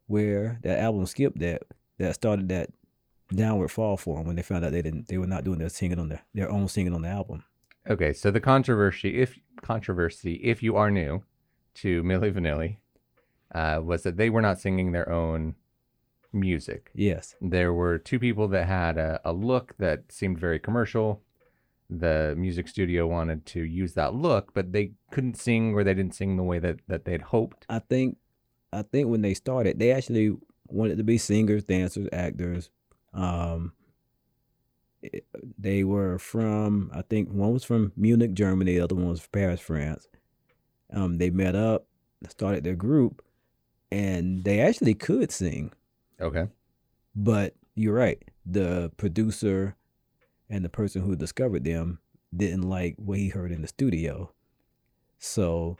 where 0.07 0.59
that 0.63 0.79
album 0.79 1.05
skipped 1.05 1.39
that 1.39 1.63
that 1.97 2.15
started 2.15 2.49
that 2.49 2.69
downward 3.33 3.69
fall 3.69 3.97
for 3.97 4.17
them 4.17 4.27
when 4.27 4.35
they 4.35 4.41
found 4.41 4.63
out 4.63 4.71
they 4.71 4.81
didn't 4.81 5.07
they 5.07 5.17
were 5.17 5.27
not 5.27 5.43
doing 5.43 5.59
their 5.59 5.69
singing 5.69 5.99
on 5.99 6.09
their 6.09 6.21
their 6.33 6.51
own 6.51 6.67
singing 6.67 6.93
on 6.93 7.01
the 7.01 7.09
album. 7.09 7.43
Okay, 7.87 8.13
so 8.13 8.31
the 8.31 8.39
controversy, 8.39 9.21
if 9.21 9.37
controversy, 9.61 10.35
if 10.43 10.63
you 10.63 10.75
are 10.75 10.89
new 10.89 11.23
to 11.75 12.01
Milli 12.01 12.33
Vanilli, 12.33 12.77
uh, 13.53 13.79
was 13.83 14.01
that 14.03 14.17
they 14.17 14.29
were 14.29 14.41
not 14.41 14.59
singing 14.59 14.91
their 14.91 15.09
own 15.11 15.53
music. 16.33 16.89
Yes. 16.95 17.35
There 17.39 17.73
were 17.73 17.99
two 17.99 18.17
people 18.19 18.47
that 18.49 18.67
had 18.67 18.97
a, 18.97 19.21
a 19.23 19.33
look 19.33 19.75
that 19.77 20.11
seemed 20.11 20.39
very 20.39 20.59
commercial. 20.59 21.21
The 21.89 22.33
music 22.35 22.67
studio 22.67 23.05
wanted 23.05 23.45
to 23.47 23.61
use 23.61 23.93
that 23.93 24.15
look, 24.15 24.53
but 24.55 24.73
they 24.73 24.93
couldn't 25.11 25.37
sing 25.37 25.75
or 25.75 25.83
they 25.83 25.93
didn't 25.93 26.15
sing 26.15 26.37
the 26.37 26.43
way 26.43 26.57
that, 26.57 26.79
that 26.87 27.05
they'd 27.05 27.21
hoped. 27.21 27.65
I 27.69 27.79
think 27.79 28.17
I 28.79 28.83
think 28.83 29.07
when 29.09 29.21
they 29.21 29.33
started, 29.33 29.79
they 29.79 29.91
actually 29.91 30.35
wanted 30.67 30.97
to 30.97 31.03
be 31.03 31.17
singers, 31.17 31.63
dancers, 31.63 32.07
actors. 32.11 32.69
Um, 33.13 33.73
it- 35.01 35.25
they 35.57 35.83
were 35.83 36.17
from 36.17 36.89
I 36.93 37.01
think 37.03 37.29
one 37.29 37.53
was 37.53 37.63
from 37.63 37.91
Munich, 37.95 38.33
Germany, 38.33 38.73
the 38.75 38.81
other 38.81 38.95
one 38.95 39.09
was 39.09 39.21
from 39.21 39.29
Paris, 39.31 39.61
France. 39.61 40.07
Um, 40.91 41.17
they 41.17 41.29
met 41.29 41.55
up, 41.55 41.87
started 42.29 42.63
their 42.63 42.75
group, 42.75 43.23
and 43.91 44.43
they 44.43 44.59
actually 44.59 44.93
could 44.93 45.31
sing. 45.31 45.71
Okay. 46.19 46.47
But 47.15 47.55
you're 47.75 47.93
right. 47.93 48.21
The 48.45 48.91
producer 48.97 49.75
and 50.49 50.63
the 50.63 50.69
person 50.69 51.01
who 51.01 51.15
discovered 51.15 51.63
them 51.63 51.99
didn't 52.35 52.63
like 52.63 52.95
what 52.97 53.17
he 53.19 53.29
heard 53.29 53.51
in 53.51 53.61
the 53.61 53.67
studio. 53.67 54.31
So 55.17 55.77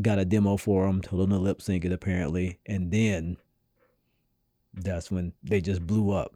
got 0.00 0.18
a 0.18 0.24
demo 0.24 0.56
for 0.56 0.86
him, 0.86 1.00
told 1.00 1.22
him 1.22 1.30
to 1.30 1.38
lip 1.38 1.60
sync 1.62 1.84
it 1.84 1.92
apparently, 1.92 2.58
and 2.66 2.90
then 2.90 3.36
that's 4.72 5.10
when 5.10 5.32
they 5.42 5.60
just 5.60 5.86
blew 5.86 6.12
up. 6.12 6.34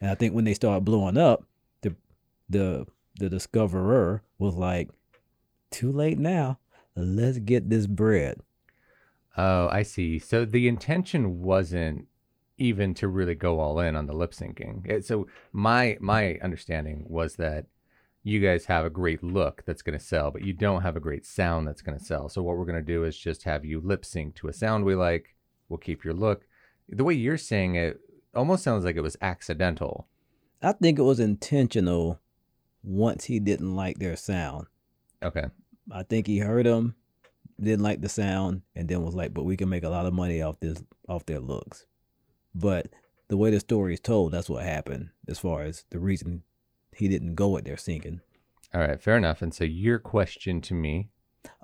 And 0.00 0.10
I 0.10 0.14
think 0.14 0.34
when 0.34 0.44
they 0.44 0.54
started 0.54 0.84
blowing 0.84 1.16
up, 1.16 1.44
the 1.82 1.94
the 2.48 2.86
the 3.18 3.28
discoverer 3.28 4.22
was 4.38 4.54
like, 4.54 4.90
Too 5.70 5.92
late 5.92 6.18
now. 6.18 6.58
Let's 6.96 7.38
get 7.38 7.70
this 7.70 7.86
bread. 7.86 8.40
Oh, 9.36 9.68
I 9.68 9.84
see. 9.84 10.18
So 10.18 10.44
the 10.44 10.68
intention 10.68 11.40
wasn't 11.40 12.08
even 12.58 12.92
to 12.94 13.08
really 13.08 13.34
go 13.34 13.58
all 13.58 13.80
in 13.80 13.96
on 13.96 14.06
the 14.06 14.12
lip 14.12 14.32
syncing. 14.32 15.02
So 15.04 15.26
my 15.52 15.96
my 16.00 16.38
understanding 16.42 17.06
was 17.08 17.36
that 17.36 17.66
you 18.22 18.40
guys 18.40 18.66
have 18.66 18.84
a 18.84 18.90
great 18.90 19.22
look 19.22 19.62
that's 19.64 19.82
going 19.82 19.98
to 19.98 20.04
sell, 20.04 20.30
but 20.30 20.44
you 20.44 20.52
don't 20.52 20.82
have 20.82 20.96
a 20.96 21.00
great 21.00 21.24
sound 21.24 21.66
that's 21.66 21.82
going 21.82 21.98
to 21.98 22.04
sell. 22.04 22.28
So 22.28 22.42
what 22.42 22.56
we're 22.56 22.66
going 22.66 22.76
to 22.76 22.82
do 22.82 23.04
is 23.04 23.16
just 23.16 23.44
have 23.44 23.64
you 23.64 23.80
lip 23.80 24.04
sync 24.04 24.34
to 24.36 24.48
a 24.48 24.52
sound 24.52 24.84
we 24.84 24.94
like. 24.94 25.34
We'll 25.68 25.78
keep 25.78 26.04
your 26.04 26.14
look. 26.14 26.46
The 26.88 27.04
way 27.04 27.14
you're 27.14 27.38
saying 27.38 27.76
it 27.76 28.00
almost 28.34 28.62
sounds 28.62 28.84
like 28.84 28.96
it 28.96 29.02
was 29.02 29.16
accidental. 29.22 30.08
I 30.62 30.72
think 30.72 30.98
it 30.98 31.02
was 31.02 31.20
intentional 31.20 32.20
once 32.82 33.24
he 33.24 33.40
didn't 33.40 33.74
like 33.74 33.98
their 33.98 34.16
sound. 34.16 34.66
Okay. 35.22 35.46
I 35.90 36.02
think 36.02 36.26
he 36.26 36.38
heard 36.38 36.66
them, 36.66 36.96
didn't 37.58 37.82
like 37.82 38.00
the 38.00 38.08
sound, 38.08 38.62
and 38.74 38.88
then 38.88 39.02
was 39.02 39.14
like, 39.14 39.32
"But 39.32 39.44
we 39.44 39.56
can 39.56 39.68
make 39.68 39.84
a 39.84 39.88
lot 39.88 40.06
of 40.06 40.12
money 40.12 40.42
off 40.42 40.60
this, 40.60 40.82
off 41.08 41.26
their 41.26 41.40
looks." 41.40 41.86
But 42.54 42.88
the 43.28 43.36
way 43.36 43.50
the 43.50 43.60
story 43.60 43.94
is 43.94 44.00
told, 44.00 44.32
that's 44.32 44.50
what 44.50 44.64
happened. 44.64 45.10
As 45.28 45.38
far 45.38 45.62
as 45.62 45.84
the 45.90 45.98
reason 45.98 46.42
he 46.94 47.08
didn't 47.08 47.34
go 47.34 47.48
with 47.48 47.64
their 47.64 47.76
singing. 47.76 48.20
All 48.74 48.80
right, 48.80 49.00
fair 49.00 49.16
enough. 49.16 49.42
And 49.42 49.52
so 49.54 49.64
your 49.64 49.98
question 49.98 50.60
to 50.62 50.74
me, 50.74 51.08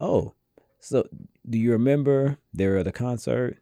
Oh, 0.01 0.35
so 0.81 1.09
do 1.49 1.59
you 1.59 1.73
remember 1.73 2.39
they 2.55 2.67
were 2.67 2.77
at 2.79 2.87
a 2.87 2.93
concert, 2.93 3.59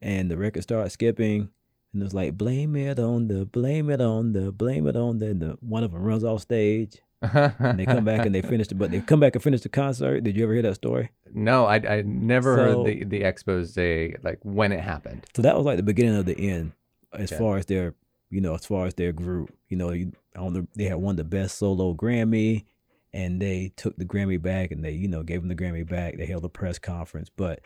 and 0.00 0.30
the 0.30 0.36
record 0.36 0.62
started 0.62 0.90
skipping, 0.90 1.48
and 1.92 2.02
it 2.02 2.04
was 2.04 2.14
like, 2.14 2.36
"Blame 2.36 2.76
it 2.76 2.98
on 2.98 3.28
the, 3.28 3.44
blame 3.46 3.90
it 3.90 4.00
on 4.00 4.32
the, 4.32 4.52
blame 4.52 4.86
it 4.86 4.96
on 4.96 5.18
the." 5.18 5.26
And 5.28 5.40
the 5.40 5.58
one 5.60 5.84
of 5.84 5.92
them 5.92 6.02
runs 6.02 6.24
off 6.24 6.42
stage, 6.42 6.98
and 7.22 7.78
they 7.78 7.86
come 7.86 8.04
back 8.04 8.26
and 8.26 8.34
they 8.34 8.42
finish 8.52 8.68
it, 8.70 8.74
but 8.78 8.90
they 8.90 9.00
come 9.00 9.20
back 9.20 9.34
and 9.34 9.42
finish 9.42 9.60
the 9.62 9.68
concert. 9.68 10.22
Did 10.22 10.36
you 10.36 10.44
ever 10.44 10.52
hear 10.54 10.62
that 10.62 10.74
story? 10.76 11.10
no, 11.34 11.64
I 11.66 11.76
I 11.76 12.02
never 12.02 12.56
So- 12.56 12.62
heard 12.84 12.86
the 12.86 13.04
the 13.04 13.22
expose 13.24 13.76
like 14.22 14.38
when 14.42 14.72
it 14.72 14.80
happened. 14.80 15.24
So 15.34 15.42
that 15.42 15.56
was 15.56 15.64
like 15.64 15.76
the 15.78 15.82
beginning 15.82 16.16
of 16.16 16.26
the 16.26 16.38
end, 16.38 16.72
as 17.12 17.32
Okay. 17.32 17.38
far 17.38 17.56
as 17.56 17.66
their, 17.66 17.94
you 18.30 18.40
know, 18.40 18.54
as 18.54 18.66
far 18.66 18.86
as 18.86 18.94
their 18.94 19.12
group. 19.12 19.52
You 19.68 19.76
know, 19.78 19.92
you, 19.92 20.12
on 20.36 20.52
the 20.52 20.66
they 20.74 20.84
had 20.84 20.96
won 20.96 21.16
the 21.16 21.24
best 21.24 21.58
solo 21.58 21.94
Grammy, 21.94 22.64
and 23.12 23.40
they 23.40 23.72
took 23.76 23.96
the 23.96 24.04
Grammy 24.04 24.40
back, 24.40 24.70
and 24.70 24.84
they, 24.84 24.92
you 24.92 25.08
know, 25.08 25.22
gave 25.22 25.40
them 25.40 25.48
the 25.48 25.54
Grammy 25.54 25.88
back. 25.88 26.16
They 26.16 26.26
held 26.26 26.44
a 26.44 26.48
press 26.48 26.78
conference, 26.78 27.30
but 27.34 27.60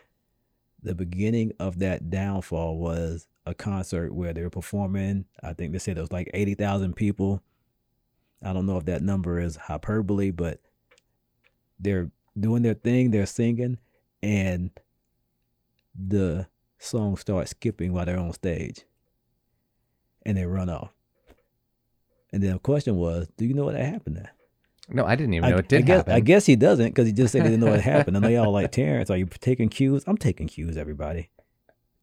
the 0.82 0.94
beginning 0.94 1.52
of 1.58 1.78
that 1.80 2.10
downfall 2.10 2.78
was 2.78 3.26
a 3.44 3.54
concert 3.54 4.12
where 4.14 4.32
they 4.32 4.42
were 4.42 4.50
performing. 4.50 5.24
I 5.42 5.52
think 5.52 5.72
they 5.72 5.78
said 5.78 5.98
it 5.98 6.00
was 6.00 6.12
like 6.12 6.30
eighty 6.34 6.54
thousand 6.54 6.94
people. 6.94 7.42
I 8.42 8.52
don't 8.52 8.66
know 8.66 8.78
if 8.78 8.84
that 8.84 9.02
number 9.02 9.40
is 9.40 9.56
hyperbole, 9.56 10.30
but 10.30 10.60
they're 11.78 12.10
doing 12.38 12.62
their 12.62 12.74
thing. 12.74 13.10
They're 13.10 13.26
singing, 13.26 13.78
and 14.22 14.70
the 15.94 16.46
song 16.78 17.16
starts 17.16 17.50
skipping 17.50 17.92
while 17.92 18.04
they're 18.04 18.18
on 18.18 18.32
stage 18.32 18.84
and 20.26 20.36
they 20.36 20.44
run 20.44 20.68
off. 20.68 20.92
And 22.36 22.44
then 22.44 22.52
the 22.52 22.58
question 22.58 22.96
was, 22.96 23.28
do 23.38 23.46
you 23.46 23.54
know 23.54 23.64
what 23.64 23.72
that 23.72 23.86
happened 23.86 24.16
there? 24.16 24.30
No, 24.90 25.06
I 25.06 25.16
didn't 25.16 25.32
even 25.32 25.46
I, 25.46 25.52
know 25.52 25.56
it 25.56 25.70
did 25.70 25.78
I 25.78 25.86
guess, 25.86 25.96
happen. 25.96 26.12
I 26.12 26.20
guess 26.20 26.44
he 26.44 26.54
doesn't 26.54 26.88
because 26.88 27.06
he 27.06 27.14
just 27.14 27.32
said 27.32 27.44
he 27.44 27.48
didn't 27.48 27.64
know 27.64 27.70
what 27.70 27.80
happened. 27.80 28.14
I 28.14 28.20
know 28.20 28.28
y'all 28.28 28.52
like 28.52 28.70
Terrence. 28.72 29.08
Are 29.08 29.16
you 29.16 29.24
taking 29.24 29.70
cues? 29.70 30.04
I'm 30.06 30.18
taking 30.18 30.46
cues, 30.46 30.76
everybody. 30.76 31.30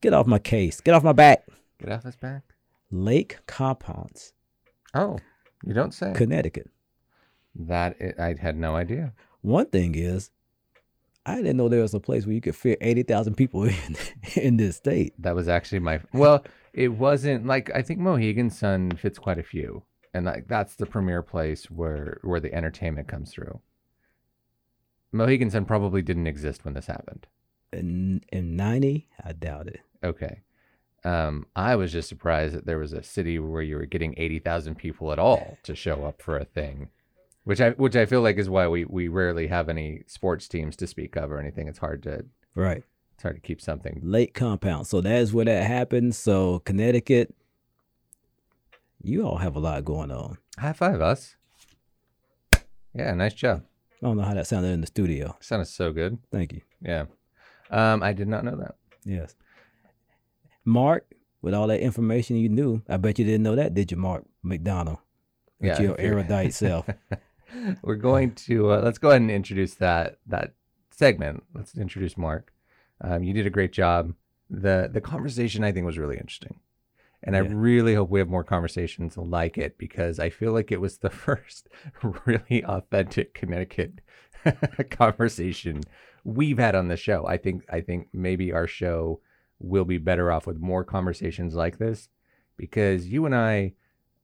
Get 0.02 0.12
off 0.12 0.26
my 0.26 0.40
case. 0.40 0.82
Get 0.82 0.96
off 0.96 1.04
my 1.04 1.14
back. 1.14 1.46
Get 1.80 1.92
off 1.92 2.02
his 2.02 2.16
back. 2.16 2.42
Lake 2.90 3.38
Compounce, 3.46 4.34
Oh, 4.96 5.20
you 5.64 5.76
don't 5.76 5.94
say. 5.94 6.14
Connecticut. 6.16 6.72
That 7.54 7.96
i 8.20 8.30
I 8.30 8.36
had 8.42 8.58
no 8.58 8.76
idea. 8.76 9.14
One 9.42 9.68
thing 9.68 9.94
is, 9.94 10.32
I 11.28 11.36
didn't 11.36 11.58
know 11.58 11.70
there 11.70 11.84
was 11.84 11.94
a 11.94 12.00
place 12.00 12.26
where 12.26 12.34
you 12.34 12.42
could 12.42 12.56
fit 12.56 12.80
80,000 12.82 13.36
people 13.36 13.64
in, 13.66 13.96
in 14.36 14.58
this 14.58 14.78
state. 14.78 15.14
That 15.20 15.36
was 15.36 15.48
actually 15.48 15.80
my 15.80 16.00
well. 16.12 16.44
It 16.74 16.88
wasn't 16.88 17.46
like 17.46 17.70
I 17.76 17.84
think 17.84 18.00
Mohegan 18.00 18.50
Sun 18.50 18.94
fits 18.94 19.20
quite 19.20 19.38
a 19.38 19.44
few, 19.44 19.84
and 20.14 20.26
like 20.26 20.48
that's 20.48 20.76
the 20.76 20.86
premier 20.86 21.22
place 21.22 21.72
where 21.72 22.20
where 22.24 22.40
the 22.40 22.54
entertainment 22.54 23.08
comes 23.08 23.32
through. 23.32 23.60
Mohegan 25.12 25.50
Sun 25.52 25.66
probably 25.66 26.02
didn't 26.02 26.28
exist 26.28 26.66
when 26.66 26.74
this 26.74 26.88
happened. 26.88 27.28
In, 27.72 28.22
in 28.32 28.56
90, 28.56 29.08
I 29.24 29.34
doubt 29.34 29.68
it. 29.68 29.82
Okay. 30.04 30.42
Um, 31.04 31.46
I 31.56 31.76
was 31.76 31.92
just 31.92 32.08
surprised 32.10 32.56
that 32.56 32.66
there 32.66 32.78
was 32.78 32.94
a 32.94 33.04
city 33.04 33.38
where 33.38 33.62
you 33.62 33.76
were 33.76 33.86
getting 33.86 34.14
eighty 34.18 34.40
thousand 34.40 34.76
people 34.76 35.12
at 35.12 35.20
all 35.20 35.58
to 35.64 35.76
show 35.76 36.06
up 36.06 36.22
for 36.22 36.38
a 36.38 36.46
thing, 36.46 36.90
which 37.44 37.60
I 37.60 37.72
which 37.72 37.96
I 37.98 38.06
feel 38.06 38.22
like 38.22 38.38
is 38.38 38.50
why 38.50 38.70
we 38.70 38.86
we 38.86 39.10
rarely 39.10 39.48
have 39.48 39.68
any 39.68 40.04
sports 40.08 40.48
teams 40.48 40.78
to 40.78 40.88
speak 40.88 41.18
of 41.18 41.30
or 41.30 41.40
anything. 41.40 41.68
It's 41.68 41.80
hard 41.80 42.04
to 42.04 42.24
Right. 42.56 42.84
it's 43.16 43.24
hard 43.24 43.36
to 43.36 43.42
keep 43.42 43.60
something. 43.60 44.00
Lake 44.02 44.34
Compounce. 44.34 44.90
So 44.90 45.02
that 45.02 45.16
is 45.18 45.34
where 45.34 45.44
that 45.44 45.66
happened. 45.68 46.16
So 46.16 46.60
Connecticut, 46.60 47.36
you 49.04 49.26
all 49.26 49.38
have 49.38 49.56
a 49.56 49.60
lot 49.60 49.84
going 49.86 50.12
on. 50.12 50.38
High 50.58 50.74
five 50.74 51.02
us. 51.02 51.36
Yeah, 52.94 53.14
nice 53.16 53.34
job. 53.34 53.64
I 54.02 54.06
don't 54.08 54.18
know 54.18 54.24
how 54.24 54.34
that 54.34 54.48
sounded 54.48 54.70
in 54.70 54.82
the 54.82 54.88
studio. 54.88 55.36
Sounded 55.40 55.66
so 55.66 55.92
good. 55.92 56.20
Thank 56.32 56.54
you. 56.54 56.62
Yeah. 56.82 57.06
Um, 57.72 58.04
I 58.04 58.14
did 58.14 58.28
not 58.28 58.44
know 58.44 58.56
that. 58.58 58.76
Yes. 59.06 59.36
Mark, 60.66 61.06
with 61.42 61.54
all 61.54 61.68
that 61.68 61.80
information 61.82 62.38
you 62.38 62.50
knew, 62.50 62.82
I 62.88 62.98
bet 62.98 63.20
you 63.20 63.26
didn't 63.26 63.44
know 63.44 63.56
that, 63.56 63.74
did 63.74 63.92
you, 63.92 63.98
Mark 63.98 64.26
McDonald? 64.44 65.00
With 65.60 65.80
Yeah, 65.80 65.82
your 65.82 66.00
erudite 66.00 66.54
self. 66.64 66.88
We're 67.82 67.96
going 67.96 68.34
to 68.36 68.72
uh, 68.72 68.82
let's 68.82 68.98
go 68.98 69.10
ahead 69.10 69.22
and 69.22 69.32
introduce 69.32 69.76
that 69.76 70.18
that 70.28 70.54
segment. 70.92 71.44
Let's 71.54 71.78
introduce 71.78 72.18
Mark. 72.18 72.52
Um, 73.02 73.24
you 73.24 73.34
did 73.34 73.46
a 73.46 73.50
great 73.52 73.72
job. 73.72 74.14
the 74.50 74.90
The 74.92 75.02
conversation 75.02 75.64
I 75.64 75.72
think 75.72 75.86
was 75.86 75.98
really 75.98 76.18
interesting, 76.18 76.60
and 77.24 77.36
I 77.36 77.40
really 77.40 77.96
hope 77.96 78.10
we 78.10 78.20
have 78.20 78.30
more 78.30 78.44
conversations 78.44 79.18
like 79.18 79.58
it 79.58 79.78
because 79.78 80.20
I 80.20 80.30
feel 80.30 80.52
like 80.52 80.72
it 80.72 80.82
was 80.82 80.98
the 80.98 81.10
first 81.26 81.70
really 82.26 82.64
authentic 82.66 83.34
Connecticut 83.34 84.02
conversation 84.90 85.82
we've 86.24 86.60
had 86.60 86.76
on 86.76 86.88
the 86.88 86.98
show. 86.98 87.26
I 87.28 87.38
think 87.38 87.64
I 87.70 87.82
think 87.82 88.10
maybe 88.14 88.52
our 88.52 88.68
show 88.68 89.22
will 89.60 89.86
be 89.86 89.98
better 89.98 90.32
off 90.32 90.46
with 90.46 90.60
more 90.60 90.84
conversations 90.84 91.56
like 91.56 91.78
this 91.78 92.10
because 92.58 93.08
you 93.08 93.26
and 93.26 93.36
I 93.36 93.74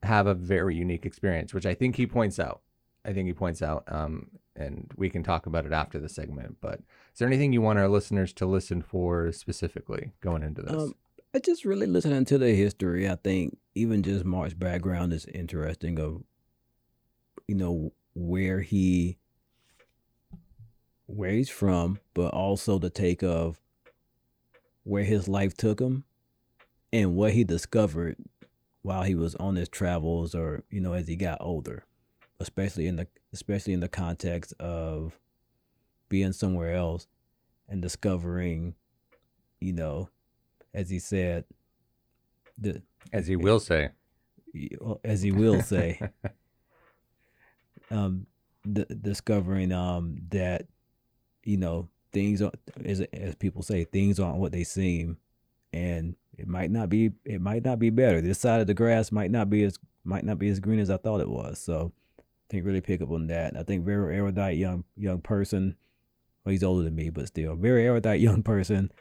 have 0.04 0.28
a 0.28 0.34
very 0.34 0.76
unique 0.76 1.06
experience, 1.06 1.54
which 1.54 1.66
I 1.66 1.74
think 1.74 1.96
he 1.96 2.06
points 2.06 2.40
out. 2.40 2.62
I 3.06 3.14
think 3.14 3.28
he 3.28 3.34
points 3.34 3.62
out, 3.62 3.84
um, 3.88 4.28
and 4.56 4.92
we 4.98 5.10
can 5.10 5.24
talk 5.24 5.46
about 5.46 5.66
it 5.66 5.72
after 5.72 6.00
the 6.00 6.10
segment. 6.10 6.58
But 6.60 6.80
is 7.14 7.20
there 7.20 7.28
anything 7.28 7.54
you 7.54 7.62
want 7.62 7.80
our 7.80 7.88
listeners 7.88 8.34
to 8.34 8.46
listen 8.46 8.82
for 8.82 9.32
specifically 9.32 10.12
going 10.22 10.44
into 10.44 10.62
this? 10.62 10.74
Um, 10.74 10.96
I 11.32 11.38
just 11.38 11.64
really 11.64 11.86
listening 11.86 12.26
to 12.26 12.40
the 12.40 12.54
history. 12.54 13.08
I 13.08 13.16
think 13.16 13.58
even 13.76 14.02
just 14.02 14.26
Mark's 14.26 14.56
background 14.56 15.14
is 15.14 15.26
interesting 15.26 16.00
of, 16.00 16.24
you 17.48 17.54
know, 17.54 17.94
where 18.16 18.62
he, 18.62 19.20
where 21.06 21.32
he's 21.32 21.50
from, 21.50 22.00
but 22.16 22.34
also 22.34 22.80
the 22.80 22.90
take 22.90 23.22
of 23.22 23.60
where 24.84 25.04
his 25.04 25.28
life 25.28 25.56
took 25.56 25.80
him, 25.80 26.04
and 26.92 27.16
what 27.16 27.34
he 27.34 27.44
discovered 27.44 28.16
while 28.82 29.04
he 29.04 29.14
was 29.14 29.36
on 29.36 29.56
his 29.56 29.70
travels, 29.70 30.34
or 30.34 30.64
you 30.72 30.82
know, 30.82 30.94
as 30.94 31.08
he 31.08 31.16
got 31.16 31.38
older, 31.42 31.84
especially 32.40 32.88
in 32.88 32.96
the 32.96 33.08
especially 33.34 33.74
in 33.74 33.82
the 33.82 33.88
context 33.88 34.54
of 34.60 35.20
being 36.10 36.34
somewhere 36.34 36.74
else 36.74 37.08
and 37.68 37.84
discovering, 37.84 38.74
you 39.60 39.74
know, 39.74 40.10
as 40.74 40.90
he 40.90 41.00
said, 41.00 41.46
the 42.58 42.82
As 43.14 43.28
he 43.28 43.36
will 43.36 43.60
say, 43.60 43.90
as 45.04 45.22
he 45.22 45.32
will 45.32 45.62
say, 45.62 46.00
um, 47.92 48.28
d- 48.72 48.86
discovering 49.02 49.72
um 49.72 50.18
that, 50.30 50.68
you 51.44 51.58
know, 51.58 51.90
things 52.12 52.42
are 52.42 52.52
as 52.86 53.02
as 53.14 53.36
people 53.36 53.64
say, 53.64 53.84
things 53.84 54.20
aren't 54.20 54.40
what 54.40 54.52
they 54.52 54.64
seem, 54.64 55.18
and 55.74 56.16
it 56.38 56.48
might 56.48 56.72
not 56.72 56.90
be 56.90 57.12
it 57.26 57.42
might 57.42 57.64
not 57.64 57.80
be 57.80 57.90
better. 57.90 58.22
This 58.22 58.40
side 58.40 58.62
of 58.62 58.68
the 58.68 58.74
grass 58.74 59.12
might 59.12 59.32
not 59.32 59.50
be 59.50 59.64
as 59.64 59.78
might 60.04 60.26
not 60.26 60.40
be 60.40 60.50
as 60.50 60.60
green 60.60 60.80
as 60.80 60.90
I 60.90 60.98
thought 60.98 61.22
it 61.22 61.30
was. 61.30 61.60
So 61.60 61.92
I 62.20 62.24
think 62.50 62.66
really 62.66 62.82
pick 62.82 63.02
up 63.02 63.12
on 63.12 63.28
that. 63.28 63.56
I 63.58 63.64
think 63.64 63.86
very 63.86 64.16
erudite 64.16 64.58
young 64.58 64.84
young 64.96 65.22
person. 65.22 65.76
Well, 66.44 66.52
he's 66.52 66.64
older 66.64 66.84
than 66.84 66.96
me, 66.96 67.10
but 67.10 67.28
still 67.28 67.56
very 67.56 67.86
erudite 67.86 68.22
young 68.22 68.44
person, 68.44 68.92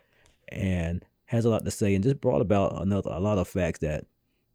and 0.49 1.05
has 1.29 1.45
a 1.45 1.51
lot 1.51 1.65
to 1.65 1.71
say, 1.71 1.95
and 1.95 2.05
just 2.05 2.21
brought 2.21 2.43
about 2.43 2.83
another 2.83 3.11
a 3.11 3.21
lot 3.21 3.39
of 3.39 3.49
facts 3.49 3.79
that, 3.79 4.05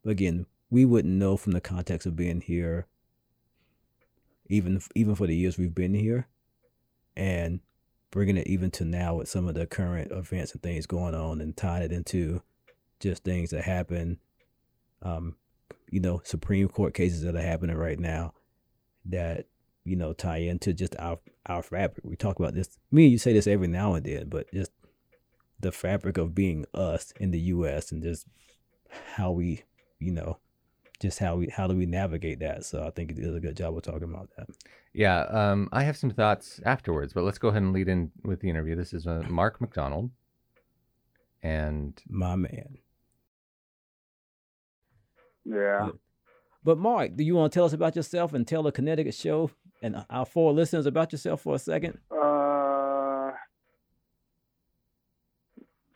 again, 0.06 0.46
we 0.70 0.86
wouldn't 0.86 1.14
know 1.14 1.38
from 1.38 1.54
the 1.54 1.62
context 1.62 2.06
of 2.06 2.16
being 2.16 2.42
here. 2.42 2.88
Even 4.50 4.82
even 4.94 5.16
for 5.16 5.26
the 5.26 5.36
years 5.36 5.58
we've 5.58 5.74
been 5.74 5.94
here, 5.94 6.28
and 7.16 7.62
bringing 8.12 8.38
it 8.38 8.48
even 8.48 8.70
to 8.72 8.86
now 8.86 9.16
with 9.16 9.28
some 9.28 9.48
of 9.48 9.56
the 9.56 9.66
current 9.66 10.12
events 10.12 10.52
and 10.52 10.62
things 10.62 10.86
going 10.86 11.16
on, 11.16 11.42
and 11.42 11.58
tying 11.58 11.84
it 11.84 11.92
into 11.92 12.42
just 13.00 13.24
things 13.24 13.50
that 13.50 13.64
happen 13.64 14.20
um, 15.04 15.36
you 15.90 16.00
know, 16.00 16.22
Supreme 16.24 16.68
Court 16.70 16.94
cases 16.94 17.22
that 17.22 17.36
are 17.36 17.42
happening 17.42 17.76
right 17.76 18.00
now 18.00 18.34
that, 19.06 19.46
you 19.84 19.96
know, 19.96 20.14
tie 20.14 20.38
into 20.38 20.74
just 20.74 20.96
our 20.98 21.20
our 21.46 21.62
fabric. 21.62 22.04
We 22.04 22.16
talk 22.16 22.40
about 22.40 22.56
this. 22.56 22.80
Me 22.92 23.04
and 23.04 23.12
you 23.12 23.18
say 23.18 23.34
this 23.34 23.48
every 23.48 23.68
now 23.68 23.94
and 23.94 24.06
then, 24.06 24.30
but 24.30 24.52
just 24.54 24.72
the 25.64 25.72
fabric 25.72 26.18
of 26.18 26.36
being 26.36 26.66
us 26.74 27.12
in 27.20 27.32
the 27.32 27.40
US 27.40 27.92
and 27.92 28.04
just 28.04 28.28
how 29.16 29.32
we, 29.32 29.64
you 30.00 30.12
know, 30.12 30.38
just 31.02 31.20
how 31.20 31.36
we 31.36 31.48
how 31.48 31.68
do 31.68 31.76
we 31.76 31.86
navigate 31.86 32.40
that. 32.40 32.64
So 32.66 32.86
I 32.86 32.92
think 32.92 33.12
it 33.12 33.16
did 33.16 33.36
a 33.36 33.40
good 33.40 33.58
job 33.58 33.76
of 33.76 33.84
talking 33.84 34.04
about 34.04 34.30
that. 34.38 34.48
Yeah, 34.94 35.22
um, 35.24 35.70
I 35.72 35.84
have 35.84 35.98
some 35.98 36.12
thoughts 36.12 36.62
afterwards, 36.66 37.14
but 37.14 37.24
let's 37.24 37.40
go 37.40 37.48
ahead 37.48 37.64
and 37.64 37.74
lead 37.74 37.88
in 37.88 38.12
with 38.24 38.42
the 38.42 38.50
interview. 38.50 38.76
This 38.76 38.94
is 38.94 39.08
uh, 39.08 39.24
Mark 39.28 39.60
McDonald, 39.60 40.12
and 41.42 42.00
my 42.08 42.36
man. 42.36 42.78
Yeah. 45.46 45.90
But 46.64 46.78
Mark, 46.78 47.18
do 47.18 47.24
you 47.24 47.36
want 47.36 47.52
to 47.52 47.58
tell 47.58 47.66
us 47.66 47.74
about 47.74 47.96
yourself 47.96 48.34
and 48.34 48.48
tell 48.48 48.64
the 48.64 48.72
Connecticut 48.72 49.14
show 49.14 49.52
and 49.82 50.06
our 50.10 50.26
four 50.26 50.54
listeners 50.54 50.86
about 50.86 51.12
yourself 51.12 51.42
for 51.42 51.56
a 51.56 51.60
second? 51.60 51.98
Uh, 52.10 52.33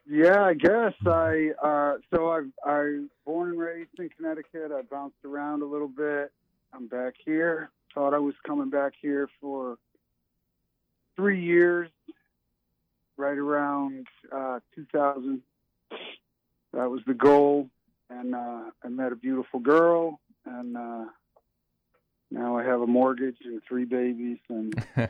yeah, 0.09 0.43
I 0.43 0.53
guess 0.53 0.93
I. 1.05 1.51
Uh, 1.61 1.97
so 2.13 2.29
I 2.29 2.41
I 2.63 3.05
born 3.25 3.51
and 3.51 3.59
raised 3.59 3.89
in 3.99 4.09
Connecticut. 4.09 4.71
I 4.71 4.81
bounced 4.81 5.23
around 5.25 5.61
a 5.61 5.65
little 5.65 5.87
bit. 5.87 6.31
I'm 6.73 6.87
back 6.87 7.13
here. 7.23 7.69
Thought 7.93 8.13
I 8.13 8.19
was 8.19 8.35
coming 8.45 8.69
back 8.69 8.93
here 9.01 9.29
for 9.41 9.77
three 11.15 11.43
years, 11.43 11.89
right 13.17 13.37
around 13.37 14.07
uh, 14.31 14.59
2000. 14.75 15.41
That 16.73 16.91
was 16.91 17.01
the 17.07 17.13
goal 17.13 17.69
and 18.09 18.35
uh, 18.35 18.63
I 18.83 18.87
met 18.89 19.11
a 19.11 19.15
beautiful 19.15 19.59
girl, 19.59 20.19
and 20.45 20.77
uh, 20.77 21.05
now 22.31 22.57
I 22.57 22.63
have 22.63 22.81
a 22.81 22.87
mortgage 22.87 23.37
and 23.43 23.61
three 23.67 23.85
babies, 23.85 24.37
and 24.49 24.73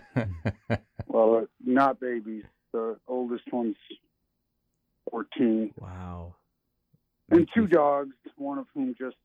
well, 1.08 1.48
not 1.64 2.00
babies. 2.00 2.44
The 2.74 2.98
oldest 3.08 3.52
one's 3.52 3.76
fourteen. 5.10 5.74
Wow. 5.80 6.36
And 7.30 7.48
two 7.54 7.68
dogs, 7.68 8.16
one 8.38 8.58
of 8.58 8.68
whom 8.74 8.96
just 8.98 9.18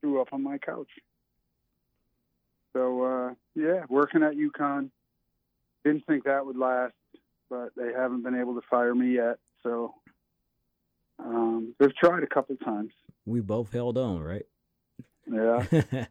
threw 0.00 0.20
up 0.20 0.28
on 0.32 0.42
my 0.42 0.58
couch. 0.58 0.90
So 2.72 3.02
uh, 3.02 3.34
yeah, 3.54 3.84
working 3.88 4.22
at 4.22 4.34
UConn. 4.34 4.90
Didn't 5.84 6.04
think 6.06 6.24
that 6.24 6.44
would 6.44 6.58
last, 6.58 6.92
but 7.48 7.70
they 7.74 7.90
haven't 7.96 8.22
been 8.22 8.34
able 8.34 8.54
to 8.54 8.60
fire 8.68 8.94
me 8.94 9.14
yet. 9.14 9.38
So 9.62 9.94
um, 11.18 11.74
they've 11.78 11.94
tried 11.96 12.22
a 12.22 12.26
couple 12.26 12.54
times 12.56 12.92
we 13.30 13.40
both 13.40 13.72
held 13.72 13.96
on, 13.98 14.20
right? 14.20 14.46
Yeah. 15.30 15.64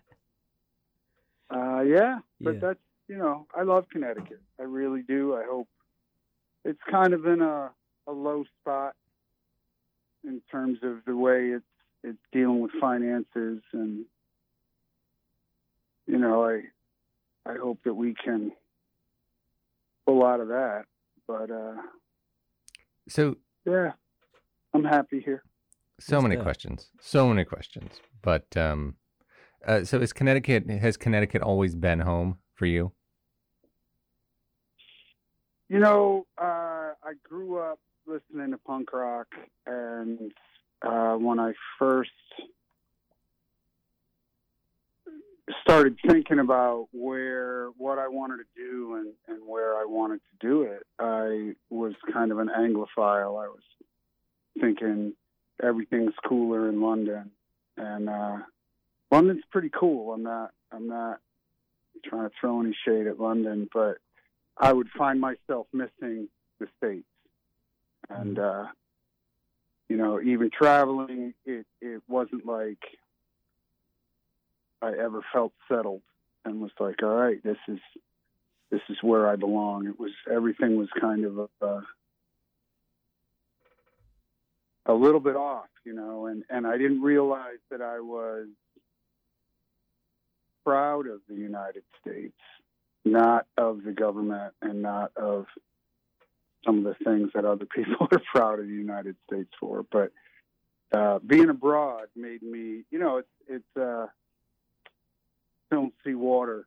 uh, 1.49 1.81
yeah, 1.81 2.19
but 2.39 2.55
yeah. 2.55 2.59
that's 2.59 2.79
you 3.07 3.17
know, 3.17 3.47
I 3.55 3.63
love 3.63 3.85
Connecticut. 3.91 4.41
I 4.59 4.63
really 4.63 5.01
do. 5.01 5.35
I 5.35 5.43
hope 5.43 5.67
it's 6.63 6.79
kind 6.89 7.13
of 7.13 7.25
in 7.25 7.41
a 7.41 7.71
a 8.07 8.11
low 8.11 8.43
spot 8.61 8.95
in 10.23 10.41
terms 10.51 10.79
of 10.83 10.97
the 11.05 11.15
way 11.15 11.49
it's 11.49 11.65
it's 12.03 12.19
dealing 12.31 12.59
with 12.61 12.71
finances 12.79 13.61
and 13.73 14.05
you 16.07 16.17
know, 16.17 16.45
I 16.45 16.63
I 17.49 17.55
hope 17.57 17.79
that 17.85 17.93
we 17.93 18.13
can 18.13 18.51
pull 20.05 20.25
out 20.25 20.39
of 20.39 20.47
that. 20.49 20.85
But 21.27 21.51
uh 21.51 21.75
so 23.07 23.35
yeah, 23.65 23.93
I'm 24.73 24.83
happy 24.83 25.19
here. 25.19 25.43
So 25.99 26.21
many 26.21 26.37
questions. 26.37 26.89
So 27.01 27.27
many 27.27 27.43
questions. 27.43 27.99
But 28.21 28.55
um, 28.55 28.95
uh, 29.67 29.83
so 29.83 29.99
is 29.99 30.13
Connecticut? 30.13 30.69
Has 30.69 30.95
Connecticut 30.95 31.41
always 31.41 31.75
been 31.75 31.99
home 31.99 32.37
for 32.55 32.65
you? 32.65 32.93
You 35.67 35.79
know, 35.79 36.25
uh, 36.41 36.93
I 37.03 37.13
grew 37.21 37.59
up 37.59 37.79
listening 38.09 38.51
to 38.51 38.57
punk 38.57 38.91
rock, 38.91 39.27
and 39.67 40.31
uh, 40.81 41.13
when 41.15 41.39
I 41.39 41.53
first 41.77 42.09
started 45.61 45.97
thinking 46.07 46.39
about 46.39 46.87
where 46.91 47.67
what 47.77 47.99
I 47.99 48.07
wanted 48.07 48.37
to 48.37 48.43
do 48.55 48.95
and, 48.95 49.13
and 49.27 49.47
where 49.47 49.75
I 49.75 49.85
wanted 49.85 50.21
to 50.31 50.47
do 50.47 50.63
it, 50.63 50.83
I 50.97 51.53
was 51.69 51.93
kind 52.11 52.31
of 52.31 52.39
an 52.39 52.49
Anglophile. 52.49 53.43
I 53.43 53.47
was 53.47 53.61
thinking 54.59 55.13
everything's 55.61 56.13
cooler 56.27 56.67
in 56.69 56.81
London, 56.81 57.31
and 57.77 58.09
uh, 58.09 58.37
London's 59.11 59.43
pretty 59.51 59.69
cool. 59.69 60.13
I'm 60.13 60.23
not 60.23 60.51
I'm 60.71 60.87
not 60.87 61.19
trying 62.05 62.27
to 62.27 62.35
throw 62.39 62.61
any 62.61 62.75
shade 62.85 63.05
at 63.05 63.19
London, 63.19 63.69
but 63.71 63.97
I 64.57 64.73
would 64.73 64.89
find 64.97 65.21
myself 65.21 65.67
missing 65.73 66.27
the 66.59 66.67
states, 66.77 67.07
and 68.09 68.39
uh, 68.39 68.65
you 69.87 69.97
know, 69.97 70.21
even 70.21 70.49
traveling, 70.49 71.33
it 71.45 71.65
it 71.81 72.01
wasn't 72.07 72.45
like 72.45 72.79
I 74.81 74.93
ever 74.93 75.21
felt 75.33 75.53
settled 75.67 76.01
and 76.45 76.61
was 76.61 76.71
like, 76.79 77.03
all 77.03 77.09
right, 77.09 77.41
this 77.43 77.57
is 77.67 77.79
this 78.71 78.81
is 78.89 78.97
where 79.01 79.27
I 79.27 79.35
belong. 79.35 79.87
It 79.87 79.99
was 79.99 80.11
everything 80.31 80.77
was 80.77 80.89
kind 80.99 81.25
of 81.25 81.39
a, 81.39 81.65
a 81.65 81.83
a 84.85 84.93
little 84.93 85.19
bit 85.19 85.35
off, 85.35 85.69
you 85.85 85.93
know, 85.93 86.25
and, 86.25 86.43
and 86.49 86.65
I 86.65 86.77
didn't 86.77 87.01
realize 87.01 87.59
that 87.69 87.81
I 87.81 87.99
was 87.99 88.47
proud 90.65 91.07
of 91.07 91.21
the 91.27 91.35
United 91.35 91.83
States, 92.01 92.37
not 93.05 93.45
of 93.57 93.83
the 93.83 93.91
government 93.91 94.53
and 94.61 94.81
not 94.81 95.11
of 95.15 95.45
some 96.65 96.79
of 96.79 96.83
the 96.83 96.95
things 97.03 97.31
that 97.33 97.45
other 97.45 97.65
people 97.65 98.07
are 98.11 98.21
proud 98.33 98.59
of 98.59 98.67
the 98.67 98.73
United 98.73 99.15
States 99.27 99.49
for. 99.59 99.85
But 99.91 100.11
uh, 100.91 101.19
being 101.19 101.49
abroad 101.49 102.07
made 102.15 102.41
me, 102.41 102.83
you 102.91 102.99
know, 102.99 103.17
it's, 103.17 103.27
it's, 103.47 103.77
uh, 103.77 104.07
don't 105.71 105.93
see 106.03 106.15
water 106.15 106.65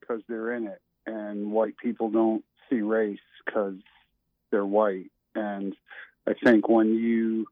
because 0.00 0.22
they're 0.28 0.52
in 0.52 0.66
it, 0.68 0.80
and 1.06 1.50
white 1.50 1.76
people 1.76 2.10
don't 2.10 2.44
see 2.70 2.80
race 2.80 3.18
because 3.44 3.74
they're 4.50 4.64
white. 4.64 5.10
And 5.34 5.74
I 6.26 6.34
think 6.34 6.68
when 6.68 6.94
you 6.94 7.46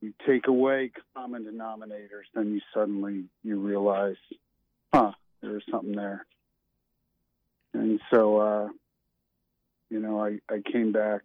you 0.00 0.12
take 0.26 0.46
away 0.46 0.92
common 1.14 1.44
denominators, 1.44 2.26
then 2.34 2.52
you 2.52 2.60
suddenly 2.72 3.24
you 3.42 3.58
realize, 3.58 4.16
huh, 4.92 5.12
there's 5.40 5.64
something 5.70 5.96
there. 5.96 6.24
And 7.74 8.00
so, 8.10 8.38
uh, 8.38 8.68
you 9.90 10.00
know, 10.00 10.22
I, 10.22 10.38
I 10.50 10.60
came 10.70 10.92
back, 10.92 11.22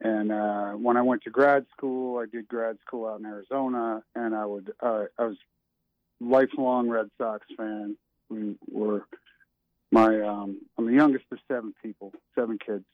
and 0.00 0.32
uh, 0.32 0.72
when 0.72 0.96
I 0.96 1.02
went 1.02 1.22
to 1.24 1.30
grad 1.30 1.66
school, 1.76 2.18
I 2.18 2.26
did 2.26 2.48
grad 2.48 2.78
school 2.86 3.08
out 3.08 3.20
in 3.20 3.26
Arizona, 3.26 4.02
and 4.14 4.34
I 4.34 4.44
would 4.44 4.72
uh, 4.80 5.04
I 5.18 5.24
was 5.24 5.36
lifelong 6.20 6.88
Red 6.88 7.10
Sox 7.18 7.46
fan. 7.56 7.96
We 8.28 8.56
were 8.70 9.06
my 9.90 10.20
um, 10.20 10.60
I'm 10.76 10.86
the 10.86 10.92
youngest 10.92 11.26
of 11.32 11.38
seven 11.48 11.74
people, 11.82 12.12
seven 12.34 12.58
kids 12.58 12.84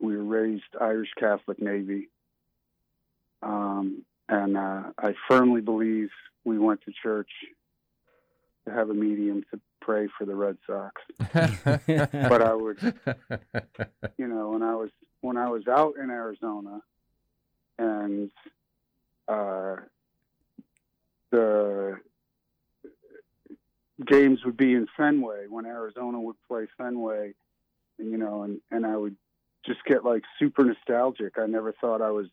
we 0.00 0.16
were 0.16 0.24
raised 0.24 0.64
Irish 0.80 1.10
Catholic 1.18 1.60
Navy. 1.60 2.08
Um, 3.42 4.02
and 4.28 4.56
uh, 4.56 4.84
I 4.98 5.14
firmly 5.28 5.60
believe 5.60 6.10
we 6.44 6.58
went 6.58 6.82
to 6.82 6.92
church 7.02 7.30
to 8.66 8.72
have 8.72 8.90
a 8.90 8.94
medium 8.94 9.44
to 9.50 9.60
pray 9.80 10.08
for 10.18 10.24
the 10.24 10.34
Red 10.34 10.58
Sox. 10.66 11.02
but 11.32 12.42
I 12.42 12.54
would, 12.54 12.78
you 14.18 14.28
know, 14.28 14.50
when 14.50 14.62
I 14.62 14.74
was 14.74 14.90
when 15.20 15.36
I 15.36 15.48
was 15.48 15.66
out 15.66 15.94
in 15.96 16.10
Arizona, 16.10 16.80
and 17.78 18.30
uh, 19.28 19.76
the 21.30 21.98
games 24.06 24.44
would 24.44 24.56
be 24.56 24.74
in 24.74 24.86
Fenway 24.96 25.46
when 25.48 25.66
Arizona 25.66 26.20
would 26.20 26.36
play 26.48 26.66
Fenway, 26.78 27.34
and 27.98 28.10
you 28.10 28.18
know, 28.18 28.42
and 28.42 28.60
and 28.70 28.86
I 28.86 28.96
would 28.96 29.16
just 29.66 29.84
get 29.84 30.04
like 30.04 30.22
super 30.38 30.64
nostalgic. 30.64 31.38
I 31.38 31.46
never 31.46 31.72
thought 31.80 32.00
I 32.00 32.10
was 32.10 32.26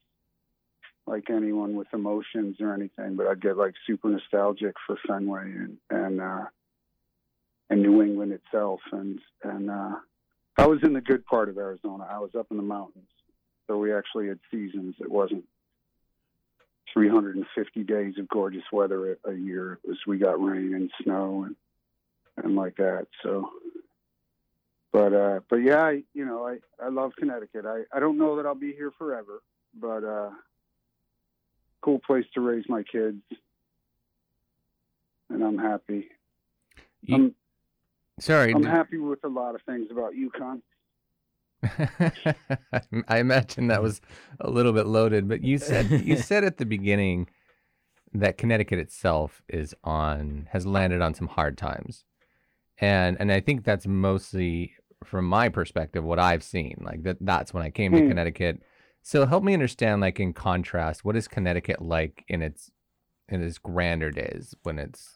like 1.07 1.29
anyone 1.29 1.75
with 1.75 1.87
emotions 1.93 2.57
or 2.59 2.73
anything, 2.73 3.15
but 3.15 3.27
I'd 3.27 3.41
get 3.41 3.57
like 3.57 3.73
super 3.87 4.09
nostalgic 4.09 4.75
for 4.85 4.97
Fenway 5.07 5.43
and 5.43 5.77
and 5.89 6.21
uh, 6.21 6.45
and 7.69 7.81
New 7.81 8.01
England 8.01 8.33
itself, 8.33 8.81
and 8.91 9.19
and 9.43 9.71
uh, 9.71 9.95
I 10.57 10.67
was 10.67 10.79
in 10.83 10.93
the 10.93 11.01
good 11.01 11.25
part 11.25 11.49
of 11.49 11.57
Arizona. 11.57 12.05
I 12.09 12.19
was 12.19 12.31
up 12.37 12.47
in 12.51 12.57
the 12.57 12.63
mountains, 12.63 13.09
so 13.67 13.77
we 13.77 13.93
actually 13.93 14.27
had 14.27 14.39
seasons. 14.51 14.95
It 14.99 15.09
wasn't 15.09 15.45
350 16.93 17.83
days 17.83 18.15
of 18.17 18.27
gorgeous 18.27 18.63
weather 18.71 19.17
a, 19.23 19.33
year. 19.33 19.79
It 19.83 19.87
was 19.87 19.97
we 20.05 20.17
got 20.17 20.41
rain 20.43 20.73
and 20.73 20.91
snow 21.03 21.45
and 21.45 21.55
and 22.43 22.55
like 22.55 22.75
that. 22.77 23.07
So, 23.23 23.49
but 24.91 25.13
uh, 25.13 25.39
but 25.49 25.57
yeah, 25.57 25.83
I, 25.83 26.03
you 26.13 26.25
know, 26.25 26.45
I 26.45 26.57
I 26.83 26.89
love 26.89 27.13
Connecticut. 27.17 27.65
I 27.65 27.83
I 27.95 28.01
don't 28.01 28.17
know 28.17 28.35
that 28.35 28.45
I'll 28.45 28.55
be 28.55 28.73
here 28.73 28.91
forever, 28.97 29.41
but 29.73 30.03
uh, 30.03 30.29
cool 31.87 31.99
place 32.05 32.25
to 32.33 32.41
raise 32.41 32.65
my 32.67 32.83
kids, 32.83 33.21
and 35.29 35.41
I'm 35.41 35.57
happy. 35.57 36.09
You- 37.03 37.15
I'm 37.15 37.35
Sorry, 38.19 38.51
I'm 38.51 38.63
happy 38.63 38.97
with 38.97 39.23
a 39.23 39.29
lot 39.29 39.55
of 39.55 39.61
things 39.61 39.87
about 39.89 40.13
UConn. 40.13 40.61
I 43.07 43.19
imagine 43.19 43.67
that 43.67 43.81
was 43.81 44.01
a 44.41 44.49
little 44.49 44.73
bit 44.73 44.85
loaded, 44.85 45.29
but 45.29 45.43
you 45.43 45.57
said 45.59 45.89
you 45.89 46.17
said 46.29 46.43
at 46.43 46.57
the 46.57 46.65
beginning 46.65 47.29
that 48.13 48.37
Connecticut 48.37 48.79
itself 48.79 49.41
is 49.47 49.73
on 49.85 50.49
has 50.51 50.65
landed 50.65 51.01
on 51.01 51.13
some 51.13 51.27
hard 51.27 51.57
times, 51.57 52.03
and 52.79 53.15
and 53.19 53.31
I 53.31 53.39
think 53.39 53.63
that's 53.63 53.87
mostly 53.87 54.73
from 55.05 55.23
my 55.25 55.47
perspective 55.47 56.03
what 56.03 56.19
I've 56.19 56.43
seen. 56.43 56.81
Like 56.81 57.03
that 57.03 57.17
that's 57.21 57.53
when 57.53 57.63
I 57.63 57.69
came 57.69 57.93
to 57.93 58.01
Hmm. 58.01 58.09
Connecticut. 58.09 58.61
So 59.07 59.25
help 59.25 59.41
me 59.41 59.53
understand, 59.53 60.01
like 60.01 60.19
in 60.19 60.33
contrast, 60.33 61.05
what 61.05 61.15
is 61.15 61.29
Connecticut 61.29 61.81
like 61.81 62.25
in 62.27 62.41
its 62.41 62.69
in 63.29 63.41
its 63.41 63.57
grander 63.57 64.11
days 64.11 64.53
when 64.63 64.77
it's 64.77 65.15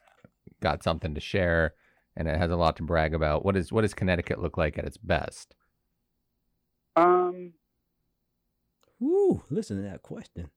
got 0.62 0.82
something 0.82 1.14
to 1.14 1.20
share 1.20 1.74
and 2.16 2.26
it 2.30 2.38
has 2.38 2.52
a 2.52 2.56
lot 2.56 2.78
to 2.78 2.84
brag 2.84 3.14
about. 3.14 3.44
What 3.44 3.58
is 3.58 3.70
what 3.70 3.82
does 3.82 3.94
Connecticut 3.94 4.42
look 4.42 4.58
like 4.58 4.78
at 4.78 4.86
its 4.86 4.96
best? 4.96 5.56
Um, 6.96 7.52
Ooh, 9.02 9.44
Listen 9.50 9.76
to 9.76 9.84
that 9.84 10.04
question. 10.04 10.50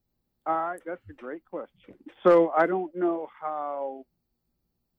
I 0.45 0.77
that's 0.85 1.03
a 1.09 1.13
great 1.13 1.43
question. 1.43 1.95
So 2.23 2.53
I 2.57 2.65
don't 2.67 2.95
know 2.95 3.27
how 3.41 4.05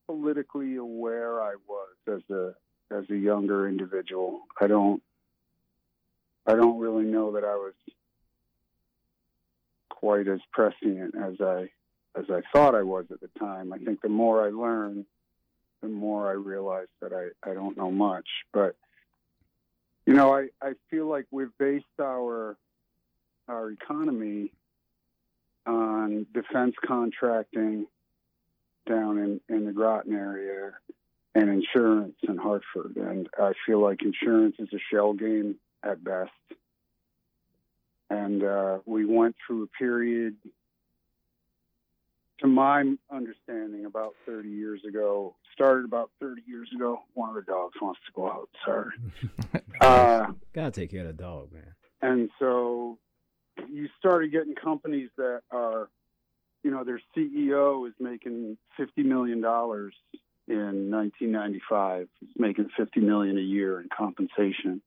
politically 0.04 0.76
aware 0.76 1.42
I 1.42 1.54
was 1.66 1.96
as 2.06 2.36
a 2.36 2.52
as 2.94 3.08
a 3.08 3.16
younger 3.16 3.66
individual. 3.66 4.40
I 4.60 4.66
don't 4.66 5.02
I 6.46 6.54
don't 6.54 6.78
really 6.78 7.06
know 7.06 7.32
that 7.32 7.42
I 7.42 7.54
was 7.54 7.72
quite 9.96 10.28
as 10.28 10.40
prescient 10.52 11.14
as 11.16 11.40
I 11.40 11.68
as 12.16 12.24
I 12.30 12.40
thought 12.52 12.74
I 12.74 12.82
was 12.82 13.06
at 13.10 13.20
the 13.20 13.30
time. 13.38 13.72
I 13.72 13.78
think 13.78 14.00
the 14.00 14.08
more 14.08 14.46
I 14.46 14.50
learn, 14.50 15.04
the 15.82 15.88
more 15.88 16.28
I 16.28 16.32
realize 16.32 16.86
that 17.02 17.12
I, 17.12 17.50
I 17.50 17.52
don't 17.52 17.76
know 17.76 17.90
much. 17.90 18.26
But 18.52 18.76
you 20.06 20.14
know, 20.14 20.34
I, 20.34 20.48
I 20.62 20.72
feel 20.90 21.06
like 21.06 21.26
we've 21.30 21.56
based 21.58 21.84
our 22.00 22.56
our 23.48 23.70
economy 23.70 24.52
on 25.66 26.26
defense 26.32 26.74
contracting 26.84 27.86
down 28.86 29.18
in, 29.18 29.40
in 29.48 29.66
the 29.66 29.72
Groton 29.72 30.14
area 30.14 30.72
and 31.34 31.50
insurance 31.50 32.16
in 32.22 32.36
Hartford. 32.36 32.96
And 32.96 33.28
I 33.38 33.52
feel 33.66 33.80
like 33.80 34.02
insurance 34.02 34.56
is 34.58 34.68
a 34.72 34.78
shell 34.90 35.12
game 35.12 35.56
at 35.82 36.02
best. 36.02 36.30
And 38.10 38.42
uh, 38.44 38.78
we 38.86 39.04
went 39.04 39.34
through 39.46 39.64
a 39.64 39.66
period, 39.66 40.36
to 42.40 42.46
my 42.46 42.84
understanding, 43.10 43.86
about 43.86 44.14
30 44.26 44.48
years 44.48 44.80
ago, 44.86 45.34
started 45.52 45.84
about 45.86 46.10
30 46.20 46.42
years 46.46 46.68
ago. 46.74 47.00
One 47.14 47.30
of 47.30 47.34
the 47.34 47.42
dogs 47.42 47.74
wants 47.80 48.00
to 48.06 48.12
go 48.14 48.30
out, 48.30 48.48
sorry. 48.64 48.92
Uh, 49.78 50.32
Gotta 50.54 50.70
take 50.70 50.90
care 50.90 51.02
of 51.02 51.08
the 51.08 51.12
dog, 51.22 51.52
man. 51.52 51.74
and 52.00 52.30
so 52.38 52.96
you 53.70 53.88
started 53.98 54.32
getting 54.32 54.54
companies 54.54 55.10
that 55.18 55.42
are, 55.50 55.90
you 56.62 56.70
know, 56.70 56.82
their 56.82 56.98
CEO 57.14 57.86
is 57.86 57.92
making 58.00 58.56
fifty 58.78 59.02
million 59.02 59.42
dollars 59.42 59.92
in 60.48 60.90
1995. 60.90 62.08
He's 62.20 62.30
making 62.38 62.70
fifty 62.74 63.00
million 63.00 63.36
a 63.36 63.42
year 63.42 63.78
in 63.82 63.88
compensation, 63.94 64.80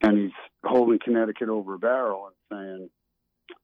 and 0.00 0.18
he's 0.18 0.30
holding 0.64 0.98
Connecticut 0.98 1.48
over 1.48 1.74
a 1.74 1.78
barrel 1.78 2.28
and 2.28 2.34
saying, 2.50 2.90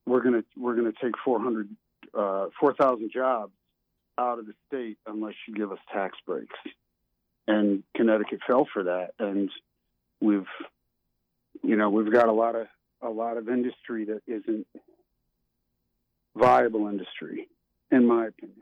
"We're 0.05 0.21
gonna 0.21 0.43
we're 0.55 0.75
gonna 0.75 0.93
take 1.01 1.17
400, 1.23 1.69
uh, 2.13 2.47
4,000 2.59 3.11
jobs 3.11 3.53
out 4.17 4.39
of 4.39 4.45
the 4.45 4.53
state 4.67 4.97
unless 5.05 5.35
you 5.47 5.55
give 5.55 5.71
us 5.71 5.79
tax 5.91 6.17
breaks." 6.25 6.57
And 7.47 7.83
Connecticut 7.95 8.41
fell 8.45 8.67
for 8.71 8.83
that, 8.83 9.13
and 9.19 9.49
we've 10.19 10.47
you 11.63 11.75
know 11.75 11.89
we've 11.89 12.11
got 12.11 12.27
a 12.27 12.33
lot 12.33 12.55
of 12.55 12.67
a 13.01 13.09
lot 13.09 13.37
of 13.37 13.49
industry 13.49 14.05
that 14.05 14.21
isn't 14.27 14.67
viable 16.35 16.87
industry 16.87 17.47
in 17.91 18.05
my 18.05 18.27
opinion. 18.27 18.61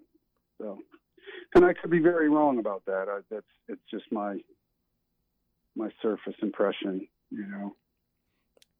So 0.59 0.79
and 1.53 1.65
i 1.65 1.73
could 1.73 1.89
be 1.89 1.99
very 1.99 2.29
wrong 2.29 2.59
about 2.59 2.85
that. 2.85 3.07
I, 3.09 3.19
that's 3.29 3.45
it's 3.67 3.81
just 3.91 4.05
my 4.11 4.39
my 5.75 5.89
surface 6.01 6.35
impression 6.41 7.07
you 7.31 7.45
know 7.47 7.75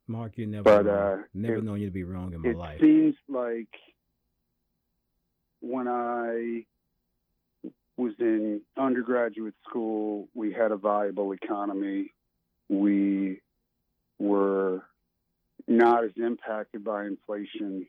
Mark, 0.08 0.38
you 0.38 0.46
never, 0.46 0.64
But, 0.64 0.88
uh, 0.88 1.18
never 1.34 1.56
it- 1.56 1.64
known 1.64 1.80
you 1.80 1.88
to 1.88 1.92
be 1.92 2.04
wrong 2.04 2.32
in 2.34 2.42
my 2.42 2.50
it 2.50 2.58
life. 2.58 2.80
It 2.80 2.86
seems 2.86 3.16
like 3.28 3.70
when 5.62 5.88
i 5.88 6.64
was 7.98 8.14
in 8.20 8.62
undergraduate 8.78 9.56
school 9.68 10.28
we 10.36 10.52
had 10.52 10.72
a 10.72 10.76
viable 10.78 11.32
economy 11.32 12.14
we 12.70 13.42
were 14.20 14.84
not 15.68 16.04
as 16.04 16.12
impacted 16.18 16.84
by 16.84 17.06
inflation. 17.06 17.88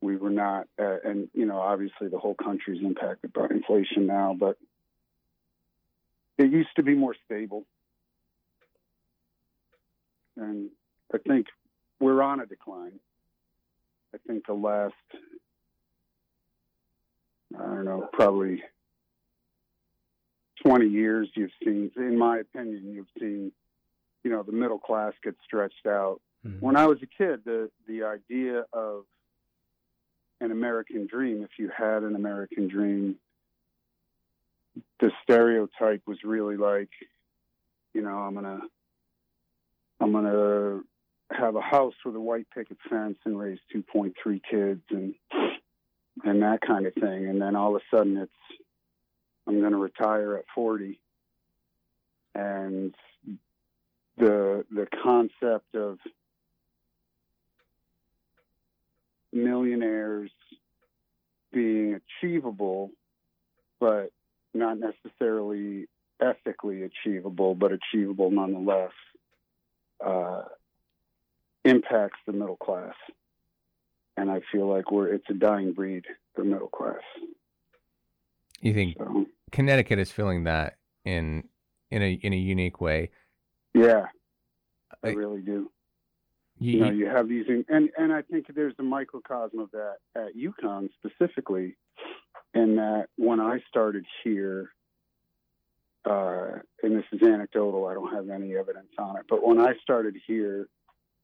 We 0.00 0.16
were 0.16 0.30
not, 0.30 0.66
uh, 0.78 0.96
and 1.04 1.28
you 1.34 1.44
know, 1.46 1.58
obviously 1.58 2.08
the 2.08 2.18
whole 2.18 2.34
country's 2.34 2.82
impacted 2.82 3.32
by 3.32 3.46
inflation 3.50 4.06
now, 4.06 4.34
but 4.38 4.56
it 6.38 6.50
used 6.50 6.70
to 6.76 6.82
be 6.82 6.94
more 6.94 7.14
stable. 7.26 7.66
And 10.36 10.70
I 11.12 11.18
think 11.18 11.46
we're 12.00 12.22
on 12.22 12.40
a 12.40 12.46
decline. 12.46 12.98
I 14.14 14.18
think 14.26 14.46
the 14.46 14.54
last, 14.54 14.94
I 17.58 17.62
don't 17.62 17.84
know, 17.84 18.08
probably 18.12 18.62
20 20.64 20.86
years 20.88 21.28
you've 21.34 21.50
seen, 21.64 21.90
in 21.96 22.18
my 22.18 22.38
opinion, 22.38 22.92
you've 22.92 23.06
seen, 23.18 23.52
you 24.24 24.30
know, 24.30 24.42
the 24.42 24.52
middle 24.52 24.78
class 24.78 25.12
get 25.22 25.36
stretched 25.44 25.86
out 25.86 26.20
Mhm. 26.44 26.60
when 26.60 26.76
I 26.76 26.86
was 26.86 27.02
a 27.02 27.06
kid, 27.06 27.44
the 27.44 27.70
the 27.86 28.04
idea 28.04 28.64
of 28.72 29.06
an 30.40 30.50
American 30.52 31.06
dream, 31.06 31.42
if 31.42 31.58
you 31.58 31.68
had 31.68 32.02
an 32.02 32.14
American 32.14 32.66
dream, 32.68 33.18
the 35.00 35.12
stereotype 35.22 36.06
was 36.06 36.24
really 36.24 36.56
like, 36.56 36.90
you 37.92 38.00
know, 38.00 38.18
I'm 38.18 38.34
gonna 38.34 38.62
I'm 40.00 40.12
gonna 40.12 40.80
have 41.30 41.56
a 41.56 41.60
house 41.60 41.94
with 42.04 42.16
a 42.16 42.20
white 42.20 42.46
picket 42.54 42.78
fence 42.88 43.18
and 43.24 43.38
raise 43.38 43.58
2.3 43.74 44.40
kids 44.50 44.82
and 44.90 45.14
and 46.24 46.42
that 46.42 46.60
kind 46.60 46.86
of 46.86 46.94
thing, 46.94 47.28
and 47.28 47.40
then 47.40 47.56
all 47.56 47.76
of 47.76 47.82
a 47.82 47.96
sudden 47.96 48.16
it's 48.16 48.32
I'm 49.46 49.60
gonna 49.60 49.78
retire 49.78 50.36
at 50.36 50.44
40, 50.54 51.00
and 52.34 52.94
the 54.16 54.64
the 54.70 54.86
concept 55.02 55.74
of 55.74 55.98
millionaires 59.32 60.30
being 61.52 62.00
achievable, 62.22 62.90
but 63.78 64.10
not 64.54 64.78
necessarily 64.78 65.88
ethically 66.20 66.82
achievable, 66.82 67.54
but 67.54 67.72
achievable 67.72 68.30
nonetheless, 68.30 68.92
uh, 70.04 70.42
impacts 71.64 72.18
the 72.26 72.32
middle 72.32 72.56
class. 72.56 72.94
And 74.16 74.30
I 74.30 74.40
feel 74.52 74.66
like 74.68 74.90
we're 74.90 75.08
it's 75.08 75.24
a 75.30 75.34
dying 75.34 75.72
breed, 75.72 76.04
the 76.36 76.44
middle 76.44 76.68
class. 76.68 77.00
You 78.60 78.74
think 78.74 78.96
So 78.98 79.26
Connecticut 79.52 79.98
is 79.98 80.10
feeling 80.12 80.44
that 80.44 80.76
in 81.04 81.44
in 81.90 82.02
a 82.02 82.12
in 82.12 82.32
a 82.32 82.36
unique 82.36 82.80
way? 82.80 83.10
yeah, 83.74 84.06
I 85.02 85.08
I- 85.08 85.12
really 85.12 85.40
do. 85.40 85.70
You, 86.58 86.72
you 86.72 86.80
know, 86.80 86.90
you- 86.90 87.06
have 87.06 87.28
these, 87.28 87.46
and 87.48 87.90
and 87.96 88.12
I 88.12 88.20
think 88.22 88.46
there's 88.54 88.74
a 88.78 88.82
microcosm 88.82 89.60
of 89.60 89.70
that 89.70 89.96
at 90.14 90.36
UConn 90.36 90.90
specifically, 90.92 91.76
in 92.52 92.76
that 92.76 93.06
when 93.16 93.40
I 93.40 93.60
started 93.68 94.04
here, 94.22 94.70
uh, 96.08 96.58
and 96.82 96.96
this 96.96 97.04
is 97.12 97.22
anecdotal, 97.22 97.86
I 97.86 97.94
don't 97.94 98.12
have 98.14 98.28
any 98.30 98.56
evidence 98.56 98.88
on 98.98 99.16
it, 99.18 99.26
but 99.28 99.46
when 99.46 99.60
I 99.60 99.74
started 99.82 100.16
here, 100.26 100.68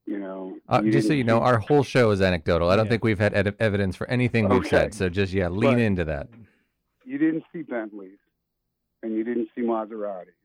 You 0.08 0.20
know, 0.20 0.56
Uh, 0.68 0.82
you 0.84 0.92
just 0.92 1.08
so 1.08 1.14
you 1.14 1.24
know, 1.24 1.40
our 1.40 1.58
whole 1.58 1.82
show 1.82 2.12
is 2.12 2.22
anecdotal. 2.22 2.70
I 2.70 2.76
don't 2.76 2.84
Yeah. 2.86 2.90
think 2.90 3.02
we've 3.02 3.18
had 3.18 3.34
ed- 3.34 3.56
evidence 3.58 3.96
for 3.96 4.06
anything 4.08 4.48
we've 4.48 4.60
Okay. 4.60 4.68
said. 4.68 4.94
So 4.94 5.08
just 5.08 5.32
yeah, 5.32 5.48
lean 5.48 5.72
But- 5.74 5.80
into 5.80 6.04
that. 6.04 6.28
you 7.04 7.18
didn't 7.18 7.42
see 7.52 7.62
Bentleys, 7.62 8.20
and 9.02 9.16
you 9.16 9.24
didn't 9.24 9.48
see 9.56 9.62
Maseratis, 9.62 10.38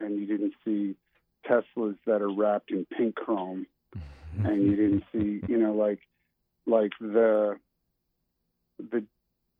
and 0.00 0.16
you 0.18 0.26
didn't 0.26 0.54
see 0.64 0.96
Teslas 1.46 1.96
that 2.06 2.22
are 2.22 2.28
wrapped 2.32 2.72
in 2.72 2.86
pink 2.86 3.14
chrome, 3.14 3.68
and 4.44 4.60
you 4.64 4.74
didn't 4.74 5.04
see, 5.12 5.40
you 5.48 5.58
know, 5.58 5.72
like 5.74 6.00
like 6.66 6.90
the 7.00 7.56
the 8.80 9.04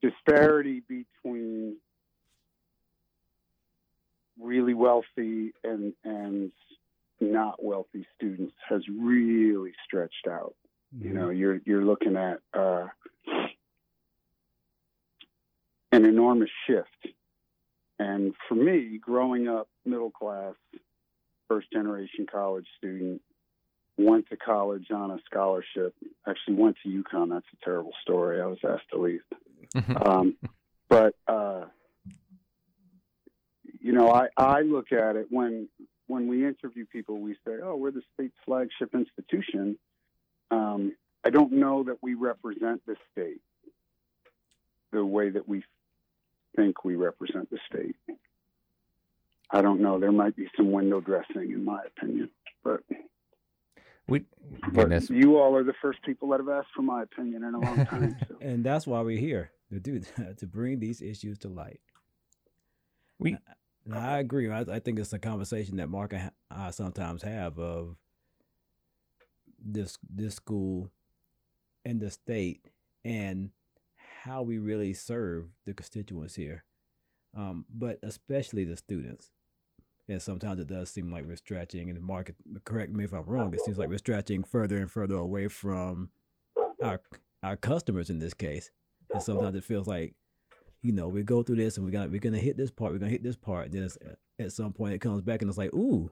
disparity 0.02 0.80
between 0.80 1.76
really 4.40 4.74
wealthy 4.74 5.52
and 5.62 5.92
and 6.04 6.52
not 7.20 7.62
wealthy 7.62 8.06
students 8.16 8.54
has 8.68 8.82
really 8.88 9.72
stretched 9.86 10.26
out. 10.28 10.54
You 11.00 11.12
know, 11.12 11.30
you're 11.30 11.60
you're 11.64 11.84
looking 11.84 12.16
at 12.16 12.38
uh, 12.52 12.86
an 15.90 16.04
enormous 16.04 16.50
shift. 16.66 17.14
And 17.98 18.34
for 18.48 18.54
me, 18.54 18.98
growing 18.98 19.48
up 19.48 19.68
middle 19.84 20.10
class, 20.10 20.54
first 21.48 21.70
generation 21.72 22.26
college 22.30 22.66
student, 22.78 23.22
went 23.96 24.28
to 24.28 24.36
college 24.36 24.90
on 24.92 25.10
a 25.10 25.18
scholarship. 25.24 25.94
Actually, 26.28 26.54
went 26.54 26.76
to 26.82 26.88
UConn. 26.88 27.30
That's 27.30 27.46
a 27.52 27.64
terrible 27.64 27.92
story. 28.02 28.40
I 28.40 28.46
was 28.46 28.58
asked 28.68 28.90
to 28.92 29.00
leave. 29.00 29.22
Um, 30.06 30.36
but 30.88 31.14
uh, 31.26 31.34
you 31.34 31.43
know, 33.94 34.10
I, 34.10 34.28
I 34.36 34.60
look 34.62 34.92
at 34.92 35.16
it 35.16 35.26
when 35.30 35.68
when 36.06 36.26
we 36.26 36.46
interview 36.46 36.84
people, 36.86 37.18
we 37.18 37.34
say, 37.46 37.56
"Oh, 37.62 37.76
we're 37.76 37.90
the 37.90 38.02
state's 38.14 38.36
flagship 38.44 38.94
institution." 38.94 39.78
Um, 40.50 40.94
I 41.24 41.30
don't 41.30 41.52
know 41.52 41.84
that 41.84 41.98
we 42.02 42.14
represent 42.14 42.82
the 42.86 42.96
state 43.12 43.40
the 44.92 45.04
way 45.04 45.30
that 45.30 45.48
we 45.48 45.64
think 46.56 46.84
we 46.84 46.94
represent 46.94 47.50
the 47.50 47.58
state. 47.68 47.96
I 49.50 49.60
don't 49.60 49.80
know. 49.80 49.98
There 49.98 50.12
might 50.12 50.36
be 50.36 50.48
some 50.56 50.72
window 50.72 51.00
dressing, 51.00 51.52
in 51.52 51.64
my 51.64 51.80
opinion, 51.86 52.30
but 52.62 52.80
we 54.08 54.24
but 54.72 54.74
goodness. 54.74 55.10
you 55.10 55.38
all 55.38 55.56
are 55.56 55.64
the 55.64 55.74
first 55.80 56.02
people 56.02 56.28
that 56.30 56.40
have 56.40 56.48
asked 56.48 56.68
for 56.74 56.82
my 56.82 57.02
opinion 57.02 57.44
in 57.44 57.54
a 57.54 57.60
long 57.60 57.86
time. 57.90 58.16
So. 58.28 58.36
and 58.40 58.64
that's 58.64 58.86
why 58.86 59.00
we're 59.00 59.18
here 59.18 59.50
to 59.70 59.80
do 59.80 60.00
to 60.36 60.46
bring 60.46 60.78
these 60.78 61.02
issues 61.02 61.38
to 61.40 61.48
light. 61.48 61.80
We 63.18 63.36
And 63.84 63.94
I 63.94 64.18
agree. 64.18 64.50
I, 64.50 64.60
I 64.60 64.78
think 64.78 64.98
it's 64.98 65.12
a 65.12 65.18
conversation 65.18 65.76
that 65.76 65.88
Mark 65.88 66.12
and 66.12 66.30
I 66.50 66.70
sometimes 66.70 67.22
have 67.22 67.58
of 67.58 67.96
this 69.62 69.98
this 70.08 70.34
school 70.34 70.90
and 71.84 72.00
the 72.00 72.10
state 72.10 72.70
and 73.04 73.50
how 74.22 74.42
we 74.42 74.58
really 74.58 74.94
serve 74.94 75.48
the 75.66 75.74
constituents 75.74 76.34
here, 76.34 76.64
um, 77.36 77.66
but 77.72 77.98
especially 78.02 78.64
the 78.64 78.76
students. 78.76 79.30
And 80.08 80.20
sometimes 80.20 80.60
it 80.60 80.66
does 80.66 80.90
seem 80.90 81.10
like 81.10 81.26
we're 81.26 81.36
stretching. 81.36 81.88
And 81.88 82.00
Mark, 82.02 82.32
correct 82.64 82.92
me 82.92 83.04
if 83.04 83.12
I'm 83.12 83.24
wrong. 83.24 83.54
It 83.54 83.60
seems 83.60 83.78
like 83.78 83.88
we're 83.88 83.98
stretching 83.98 84.44
further 84.44 84.78
and 84.78 84.90
further 84.90 85.16
away 85.16 85.48
from 85.48 86.10
our 86.82 87.00
our 87.42 87.56
customers 87.56 88.10
in 88.10 88.18
this 88.18 88.34
case. 88.34 88.70
And 89.12 89.22
sometimes 89.22 89.56
it 89.56 89.64
feels 89.64 89.86
like 89.86 90.14
you 90.84 90.92
know, 90.92 91.08
we 91.08 91.22
go 91.22 91.42
through 91.42 91.56
this 91.56 91.78
and 91.78 91.86
we're 91.86 91.92
gonna 91.92 92.08
we're 92.08 92.20
gonna 92.20 92.36
hit 92.38 92.58
this 92.58 92.70
part, 92.70 92.92
we're 92.92 92.98
gonna 92.98 93.10
hit 93.10 93.22
this 93.22 93.36
part, 93.36 93.66
and 93.66 93.74
then 93.74 93.82
it's, 93.84 93.96
at 94.38 94.52
some 94.52 94.72
point 94.74 94.92
it 94.92 95.00
comes 95.00 95.22
back 95.22 95.40
and 95.40 95.48
it's 95.48 95.56
like, 95.56 95.72
ooh, 95.72 96.10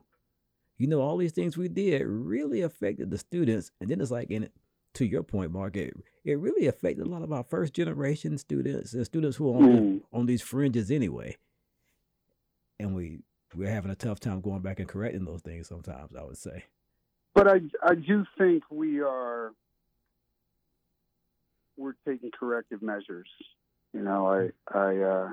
you 0.79 0.87
know, 0.87 0.99
all 0.99 1.15
these 1.17 1.31
things 1.31 1.55
we 1.55 1.67
did 1.67 2.01
really 2.05 2.61
affected 2.61 3.11
the 3.11 3.17
students, 3.19 3.69
and 3.79 3.89
then 3.89 4.01
it's 4.01 4.09
like, 4.09 4.31
and 4.31 4.49
to 4.95 5.05
your 5.05 5.21
point, 5.21 5.51
Mark, 5.51 5.77
it, 5.77 5.93
it 6.25 6.39
really 6.39 6.65
affected 6.65 7.05
a 7.05 7.09
lot 7.09 7.21
of 7.21 7.31
our 7.31 7.43
first 7.43 7.73
generation 7.73 8.35
students 8.39 8.93
and 8.93 9.05
students 9.05 9.37
who 9.37 9.49
are 9.51 9.57
on, 9.57 9.63
Mm. 9.63 10.01
on 10.11 10.25
these 10.25 10.41
fringes 10.41 10.89
anyway, 10.89 11.37
and 12.79 12.95
we 12.95 13.19
we're 13.55 13.69
having 13.69 13.91
a 13.91 13.95
tough 13.95 14.19
time 14.19 14.41
going 14.41 14.61
back 14.63 14.79
and 14.79 14.89
correcting 14.89 15.25
those 15.25 15.41
things 15.43 15.67
sometimes. 15.67 16.15
I 16.15 16.23
would 16.23 16.37
say. 16.37 16.63
But 17.35 17.47
I 17.47 17.61
I 17.83 17.93
do 17.93 18.25
think 18.39 18.63
we 18.71 19.01
are 19.01 19.51
we're 21.77 21.93
taking 22.07 22.31
corrective 22.31 22.81
measures. 22.81 23.27
You 23.93 24.01
know, 24.01 24.27
I 24.27 24.77
I 24.77 24.97
uh, 24.97 25.29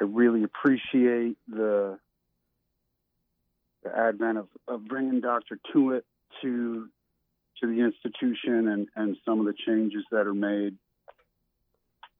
I 0.00 0.04
really 0.04 0.44
appreciate 0.44 1.36
the 1.48 1.98
the 3.82 3.96
advent 3.96 4.38
of, 4.38 4.48
of 4.68 4.84
bringing 4.86 5.20
Dr. 5.20 5.58
Tuitt 5.72 6.04
to 6.42 6.88
to 7.60 7.66
the 7.66 7.80
institution 7.80 8.68
and, 8.68 8.88
and 8.96 9.16
some 9.24 9.40
of 9.40 9.46
the 9.46 9.54
changes 9.66 10.04
that 10.10 10.26
are 10.26 10.34
made 10.34 10.76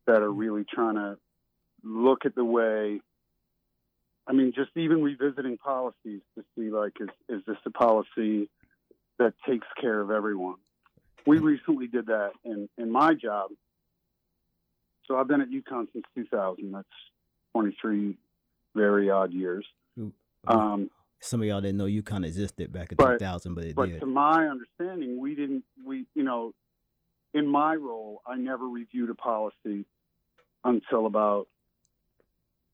that 0.06 0.22
are 0.22 0.32
really 0.32 0.64
trying 0.64 0.94
to 0.94 1.18
look 1.82 2.24
at 2.24 2.34
the 2.34 2.44
way 2.44 3.00
I 4.26 4.32
mean, 4.32 4.52
just 4.54 4.70
even 4.74 5.02
revisiting 5.02 5.56
policies 5.56 6.20
to 6.36 6.44
see 6.56 6.70
like 6.70 6.94
is 7.00 7.08
is 7.28 7.42
this 7.46 7.58
a 7.64 7.70
policy 7.70 8.48
that 9.18 9.34
takes 9.48 9.66
care 9.80 10.00
of 10.00 10.10
everyone? 10.10 10.56
We 11.26 11.38
recently 11.38 11.86
did 11.86 12.06
that 12.06 12.32
in 12.44 12.68
in 12.76 12.90
my 12.90 13.14
job. 13.14 13.50
So 15.06 15.16
I've 15.16 15.28
been 15.28 15.40
at 15.40 15.48
UConn 15.50 15.86
since 15.92 16.04
2000. 16.14 16.72
That's 16.72 16.86
23 17.54 18.16
very 18.74 19.10
odd 19.10 19.32
years. 19.32 19.66
Um, 20.46 20.90
Some 21.20 21.40
of 21.40 21.46
y'all 21.48 21.60
didn't 21.60 21.78
know 21.78 21.86
UConn 21.86 22.24
existed 22.24 22.72
back 22.72 22.92
in 22.92 22.96
But- 22.96 23.18
2000, 23.18 23.54
but 23.54 23.64
it 23.64 23.74
but 23.74 23.88
did. 23.88 24.00
to 24.00 24.06
my 24.06 24.46
understanding, 24.48 25.18
we 25.18 25.34
didn't. 25.34 25.64
We 25.84 26.06
you 26.14 26.22
know, 26.22 26.54
in 27.34 27.46
my 27.46 27.74
role, 27.74 28.22
I 28.26 28.36
never 28.36 28.68
reviewed 28.68 29.10
a 29.10 29.14
policy 29.14 29.86
until 30.64 31.06
about 31.06 31.48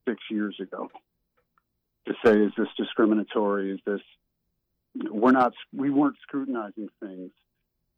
six 0.06 0.20
years 0.30 0.58
ago 0.60 0.90
to 2.06 2.14
say 2.24 2.32
is 2.42 2.52
this 2.56 2.68
discriminatory? 2.76 3.70
Is 3.72 3.80
this 3.86 4.00
we're 5.10 5.30
not 5.32 5.54
we 5.72 5.88
weren't 5.90 6.16
scrutinizing 6.22 6.88
things 7.00 7.30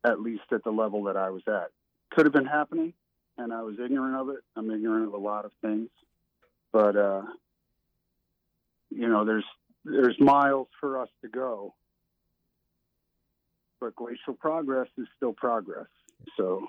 at 0.05 0.21
least 0.21 0.43
at 0.51 0.63
the 0.63 0.71
level 0.71 1.03
that 1.05 1.17
I 1.17 1.31
was 1.31 1.41
at. 1.47 1.71
Could 2.11 2.27
have 2.27 2.33
been 2.33 2.45
happening, 2.45 2.93
and 3.37 3.53
I 3.53 3.61
was 3.61 3.75
ignorant 3.83 4.15
of 4.15 4.29
it. 4.29 4.43
I'm 4.55 4.69
ignorant 4.71 5.07
of 5.07 5.13
a 5.13 5.17
lot 5.17 5.45
of 5.45 5.51
things, 5.61 5.89
but 6.71 6.95
uh, 6.95 7.21
you 8.89 9.07
know, 9.07 9.25
there's 9.25 9.45
there's 9.83 10.19
miles 10.19 10.67
for 10.79 11.01
us 11.01 11.09
to 11.21 11.27
go. 11.27 11.73
But 13.81 13.95
glacial 13.95 14.33
progress 14.39 14.87
is 14.97 15.05
still 15.17 15.33
progress. 15.33 15.87
So 16.37 16.65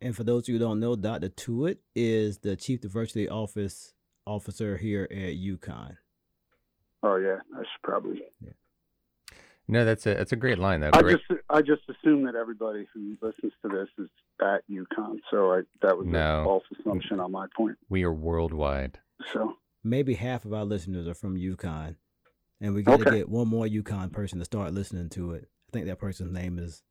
And 0.00 0.16
for 0.16 0.24
those 0.24 0.44
of 0.44 0.48
you 0.48 0.54
who 0.54 0.60
don't 0.60 0.80
know, 0.80 0.96
Dr. 0.96 1.28
Tuitt 1.28 1.78
is 1.94 2.38
the 2.38 2.56
Chief 2.56 2.80
Diversity 2.80 3.28
Office 3.28 3.92
officer 4.26 4.76
here 4.76 5.08
at 5.10 5.34
UConn. 5.34 5.96
Oh 7.02 7.16
yeah, 7.16 7.38
I 7.54 7.58
should 7.58 7.82
probably. 7.82 8.22
No, 9.72 9.84
that's 9.84 10.06
a 10.06 10.14
that's 10.14 10.32
a 10.32 10.36
great 10.36 10.58
line 10.58 10.80
though. 10.80 10.90
I 10.92 11.02
Great. 11.02 11.18
just 11.28 11.40
I 11.50 11.62
just 11.62 11.82
assume 11.88 12.24
that 12.26 12.34
everybody 12.34 12.86
who 12.92 13.16
listens 13.22 13.52
to 13.62 13.68
this 13.68 13.88
is 13.98 14.08
at 14.40 14.62
UConn, 14.70 15.18
so 15.30 15.52
I, 15.52 15.62
that 15.82 15.96
was 15.96 16.06
No. 16.06 16.40
a 16.42 16.44
false 16.44 16.64
assumption 16.78 17.20
on 17.20 17.32
my 17.32 17.46
point. 17.56 17.76
we 17.88 18.02
are 18.04 18.12
worldwide. 18.12 18.98
So 19.32 19.54
Maybe 19.84 20.14
half 20.14 20.44
of 20.44 20.52
our 20.52 20.64
listeners 20.64 21.08
are 21.08 21.14
from 21.14 21.36
UConn. 21.36 21.96
And 22.60 22.72
we 22.74 22.82
got 22.82 22.98
to 23.00 23.06
Okay. 23.08 23.16
get 23.18 23.28
one 23.28 23.48
more 23.48 23.66
UConn 23.66 24.12
person 24.12 24.38
to 24.38 24.44
start 24.44 24.72
listening 24.72 25.08
to 25.10 25.32
it. 25.32 25.48
I 25.68 25.72
think 25.72 25.86
that 25.86 25.98
person's 25.98 26.30
name 26.30 26.58
is 26.58 26.84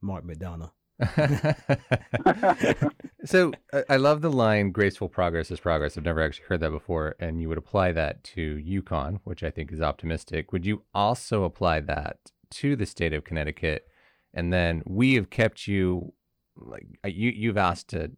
Mark 0.00 0.24
McDonald. 0.24 0.70
so 3.24 3.52
I- 3.88 3.96
love 3.96 4.22
the 4.22 4.30
line 4.30 4.72
"graceful 4.72 5.08
progress 5.08 5.50
is 5.50 5.60
progress." 5.60 5.96
I've 5.96 6.04
never 6.04 6.22
actually 6.22 6.46
heard 6.46 6.60
that 6.60 6.70
before, 6.70 7.16
and 7.18 7.40
you 7.40 7.48
would 7.48 7.58
apply 7.58 7.92
that 7.92 8.22
to 8.24 8.56
UConn, 8.56 9.20
which 9.24 9.42
I 9.42 9.50
think 9.50 9.72
is 9.72 9.80
optimistic. 9.80 10.52
Would 10.52 10.66
you 10.66 10.82
also 10.94 11.44
apply 11.44 11.80
that 11.80 12.18
to 12.52 12.76
the 12.76 12.86
state 12.86 13.12
of 13.12 13.24
Connecticut? 13.24 13.86
And 14.32 14.52
then 14.52 14.82
we 14.86 15.14
have 15.14 15.28
kept 15.30 15.66
you, 15.66 16.12
like 16.56 16.86
uh, 17.04 17.08
you, 17.08 17.30
you've 17.30 17.58
asked 17.58 17.88
to 17.88 18.12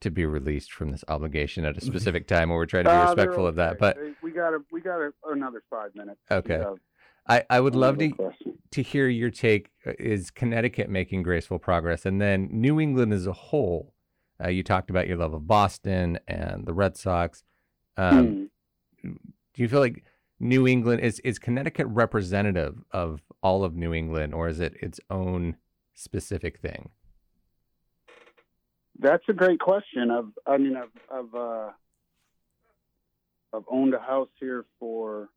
to 0.00 0.10
be 0.10 0.24
released 0.24 0.72
from 0.72 0.92
this 0.92 1.04
obligation 1.08 1.64
at 1.64 1.76
a 1.76 1.80
specific 1.90 2.26
time, 2.26 2.48
where 2.48 2.58
we're 2.58 2.66
trying 2.66 2.84
to 2.84 2.90
be 2.90 2.96
Uh, 2.96 3.04
respectful 3.06 3.46
of 3.46 3.56
that. 3.56 3.78
But 3.78 3.98
we 4.22 4.30
got 4.30 4.54
a, 4.54 4.60
we 4.72 4.80
got 4.80 5.00
a, 5.00 5.12
another 5.26 5.62
five 5.68 5.94
minutes. 5.94 6.20
Okay. 6.30 6.64
I, 7.28 7.44
I 7.48 7.60
would 7.60 7.74
love 7.74 7.98
to 7.98 8.10
question. 8.10 8.58
to 8.72 8.82
hear 8.82 9.08
your 9.08 9.30
take. 9.30 9.70
uh, 9.86 9.92
Is 9.98 10.30
Connecticut 10.30 10.88
making 10.88 11.22
graceful 11.22 11.58
progress? 11.58 12.04
And 12.06 12.20
then 12.20 12.48
New 12.50 12.80
England 12.80 13.12
as 13.12 13.26
a 13.26 13.32
whole. 13.32 13.94
Uh, 14.42 14.48
you 14.48 14.62
talked 14.62 14.90
about 14.90 15.06
your 15.06 15.18
love 15.18 15.34
of 15.34 15.46
Boston 15.46 16.18
and 16.26 16.66
the 16.66 16.72
Red 16.72 16.96
Sox. 16.96 17.44
Um, 17.96 18.48
Hmm. 19.02 19.12
Do 19.54 19.62
you 19.62 19.68
feel 19.68 19.80
like 19.80 20.04
New 20.38 20.66
England 20.68 21.00
is 21.00 21.20
is 21.20 21.38
Connecticut 21.38 21.86
representative 21.88 22.82
of 22.90 23.22
all 23.42 23.64
of 23.64 23.74
New 23.74 23.94
England, 23.94 24.34
or 24.34 24.48
is 24.48 24.60
it 24.60 24.74
its 24.82 25.00
own 25.08 25.56
specific 25.94 26.58
thing? 26.60 26.90
That's 28.98 29.24
a 29.28 29.32
great 29.32 29.58
question. 29.60 30.10
I've, 30.10 30.32
I 30.46 30.58
mean, 30.58 30.76
I've, 30.76 30.90
I've, 31.10 31.34
uh, 31.34 31.70
I've 33.54 33.64
owned 33.70 33.94
a 33.94 33.98
house 33.98 34.28
here 34.38 34.66
for, 34.78 35.30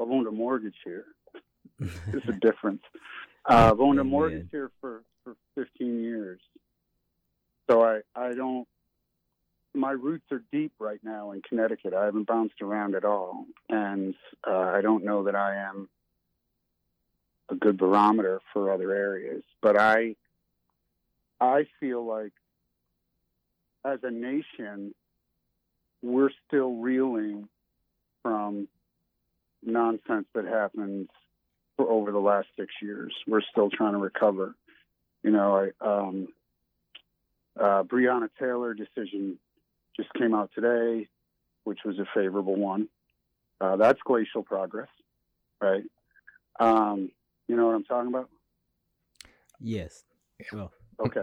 I've 0.00 0.10
owned 0.10 0.26
a 0.26 0.32
mortgage 0.32 0.76
here. 0.84 1.04
There's 1.78 2.28
a 2.28 2.32
difference. 2.32 2.82
Uh, 3.48 3.70
I've 3.72 3.80
owned 3.80 3.98
a 3.98 4.04
mortgage 4.04 4.48
here 4.50 4.70
for, 4.80 5.02
for 5.24 5.36
15 5.54 6.02
years. 6.02 6.40
So 7.68 7.84
I, 7.84 8.00
I 8.14 8.32
don't, 8.34 8.66
my 9.74 9.92
roots 9.92 10.24
are 10.32 10.42
deep 10.50 10.72
right 10.78 11.00
now 11.02 11.32
in 11.32 11.42
Connecticut. 11.42 11.94
I 11.94 12.04
haven't 12.04 12.26
bounced 12.26 12.60
around 12.60 12.94
at 12.94 13.04
all. 13.04 13.46
And 13.68 14.14
uh, 14.46 14.72
I 14.74 14.80
don't 14.80 15.04
know 15.04 15.24
that 15.24 15.34
I 15.34 15.56
am 15.56 15.88
a 17.48 17.54
good 17.54 17.76
barometer 17.76 18.40
for 18.52 18.72
other 18.72 18.94
areas. 18.94 19.42
But 19.60 19.78
I, 19.78 20.16
I 21.40 21.66
feel 21.78 22.04
like 22.04 22.32
as 23.84 24.00
a 24.02 24.10
nation, 24.10 24.94
we're 26.02 26.30
still 26.46 26.74
reeling 26.74 27.48
from 28.22 28.68
nonsense 29.62 30.26
that 30.34 30.44
happened 30.44 31.08
for 31.76 31.88
over 31.90 32.12
the 32.12 32.18
last 32.18 32.48
six 32.58 32.72
years. 32.82 33.14
We're 33.26 33.42
still 33.50 33.70
trying 33.70 33.92
to 33.92 33.98
recover. 33.98 34.54
You 35.22 35.30
know, 35.30 35.70
I, 35.80 35.86
um, 35.86 36.28
uh, 37.58 37.82
Breonna 37.82 38.28
Taylor 38.38 38.74
decision 38.74 39.38
just 39.96 40.12
came 40.14 40.34
out 40.34 40.50
today, 40.54 41.08
which 41.64 41.80
was 41.84 41.98
a 41.98 42.06
favorable 42.14 42.56
one. 42.56 42.88
Uh, 43.60 43.76
that's 43.76 43.98
glacial 44.04 44.42
progress, 44.42 44.88
right? 45.60 45.82
Um, 46.58 47.10
you 47.48 47.56
know 47.56 47.66
what 47.66 47.74
I'm 47.74 47.84
talking 47.84 48.08
about? 48.08 48.30
Yes. 49.60 50.04
Well, 50.52 50.72
Okay. 51.04 51.22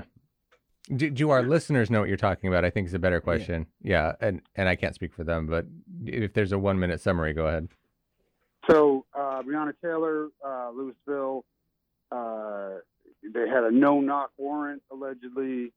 Do, 0.96 1.10
do 1.10 1.30
our 1.32 1.44
listeners 1.44 1.90
know 1.90 2.00
what 2.00 2.08
you're 2.08 2.18
talking 2.18 2.48
about? 2.48 2.64
I 2.64 2.70
think 2.70 2.88
is 2.88 2.94
a 2.94 3.00
better 3.00 3.20
question. 3.20 3.68
Yeah. 3.82 4.14
and 4.22 4.42
and 4.56 4.70
I 4.70 4.76
can't 4.76 4.96
speak 4.96 5.14
for 5.14 5.24
them, 5.24 5.46
but 5.48 5.66
if 6.06 6.34
there's 6.34 6.52
a 6.54 6.58
one 6.58 6.80
minute 6.80 7.02
summary, 7.02 7.34
go 7.34 7.48
ahead. 7.48 7.68
So 8.70 9.06
uh, 9.14 9.42
Breonna 9.44 9.74
Taylor, 9.82 10.28
uh, 10.46 10.72
Louisville, 10.72 11.46
uh, 12.12 12.80
they 13.24 13.48
had 13.48 13.64
a 13.64 13.72
no 13.72 14.02
knock 14.02 14.32
warrant 14.38 14.82
allegedly. 14.92 15.72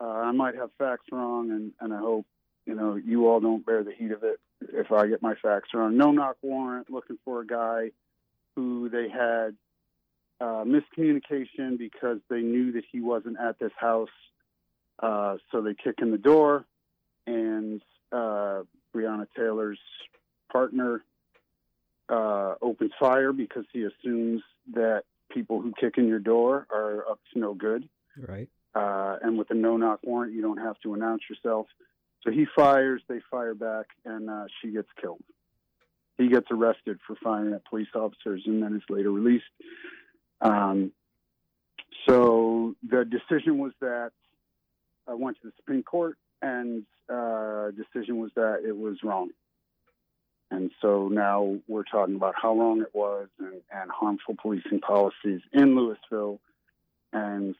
Uh, 0.00 0.04
I 0.04 0.32
might 0.32 0.54
have 0.54 0.70
facts 0.78 1.06
wrong, 1.12 1.50
and, 1.50 1.72
and 1.80 1.92
I 1.92 1.98
hope 1.98 2.26
you 2.66 2.74
know 2.74 2.96
you 2.96 3.28
all 3.28 3.40
don't 3.40 3.64
bear 3.64 3.84
the 3.84 3.92
heat 3.92 4.12
of 4.12 4.22
it 4.24 4.40
if 4.72 4.92
I 4.92 5.06
get 5.06 5.22
my 5.22 5.34
facts 5.34 5.70
wrong. 5.74 5.96
No 5.96 6.10
knock 6.10 6.36
warrant 6.42 6.90
looking 6.90 7.18
for 7.24 7.40
a 7.40 7.46
guy 7.46 7.90
who 8.56 8.88
they 8.88 9.08
had 9.08 9.56
uh, 10.40 10.64
miscommunication 10.64 11.78
because 11.78 12.18
they 12.28 12.40
knew 12.40 12.72
that 12.72 12.84
he 12.90 13.00
wasn't 13.00 13.38
at 13.38 13.58
this 13.58 13.72
house. 13.76 14.08
Uh, 15.02 15.36
so 15.50 15.62
they 15.62 15.74
kick 15.74 15.96
in 16.00 16.10
the 16.10 16.18
door, 16.18 16.64
and 17.26 17.82
uh, 18.12 18.62
Breonna 18.94 19.26
Taylor's 19.36 19.80
partner 20.50 21.02
uh, 22.12 22.54
opens 22.60 22.92
fire 23.00 23.32
because 23.32 23.64
he 23.72 23.84
assumes 23.84 24.42
that 24.74 25.04
people 25.32 25.62
who 25.62 25.72
kick 25.80 25.94
in 25.96 26.06
your 26.06 26.18
door 26.18 26.66
are 26.70 27.08
up 27.10 27.18
to 27.32 27.38
no 27.38 27.54
good. 27.54 27.88
right. 28.28 28.48
Uh, 28.74 29.16
and 29.22 29.36
with 29.36 29.50
a 29.50 29.54
no 29.54 29.76
knock 29.76 30.00
warrant, 30.02 30.32
you 30.32 30.40
don't 30.40 30.58
have 30.58 30.78
to 30.82 30.94
announce 30.94 31.22
yourself. 31.28 31.66
So 32.22 32.30
he 32.30 32.46
fires, 32.56 33.02
they 33.08 33.20
fire 33.30 33.54
back, 33.54 33.86
and 34.04 34.30
uh, 34.30 34.44
she 34.60 34.70
gets 34.70 34.88
killed. 35.00 35.22
He 36.18 36.28
gets 36.28 36.46
arrested 36.50 36.98
for 37.06 37.16
firing 37.22 37.52
at 37.54 37.64
police 37.64 37.88
officers 37.94 38.42
and 38.46 38.62
then 38.62 38.76
is 38.76 38.82
later 38.88 39.10
released. 39.10 39.44
Um, 40.40 40.92
so 42.08 42.74
the 42.88 43.04
decision 43.04 43.58
was 43.58 43.72
that 43.80 44.12
I 45.06 45.14
went 45.14 45.36
to 45.42 45.48
the 45.48 45.52
Supreme 45.56 45.82
Court, 45.82 46.16
and 46.40 46.84
uh, 47.12 47.70
decision 47.72 48.18
was 48.18 48.30
that 48.36 48.62
it 48.66 48.76
was 48.76 48.98
wrong. 49.02 49.30
And 50.52 50.70
so 50.82 51.08
now 51.08 51.56
we're 51.66 51.82
talking 51.82 52.14
about 52.14 52.34
how 52.40 52.54
wrong 52.54 52.82
it 52.82 52.94
was 52.94 53.28
and, 53.38 53.62
and 53.72 53.90
harmful 53.90 54.36
policing 54.40 54.80
policies 54.80 55.40
in 55.50 55.74
Louisville. 55.74 56.40
And, 57.10 57.54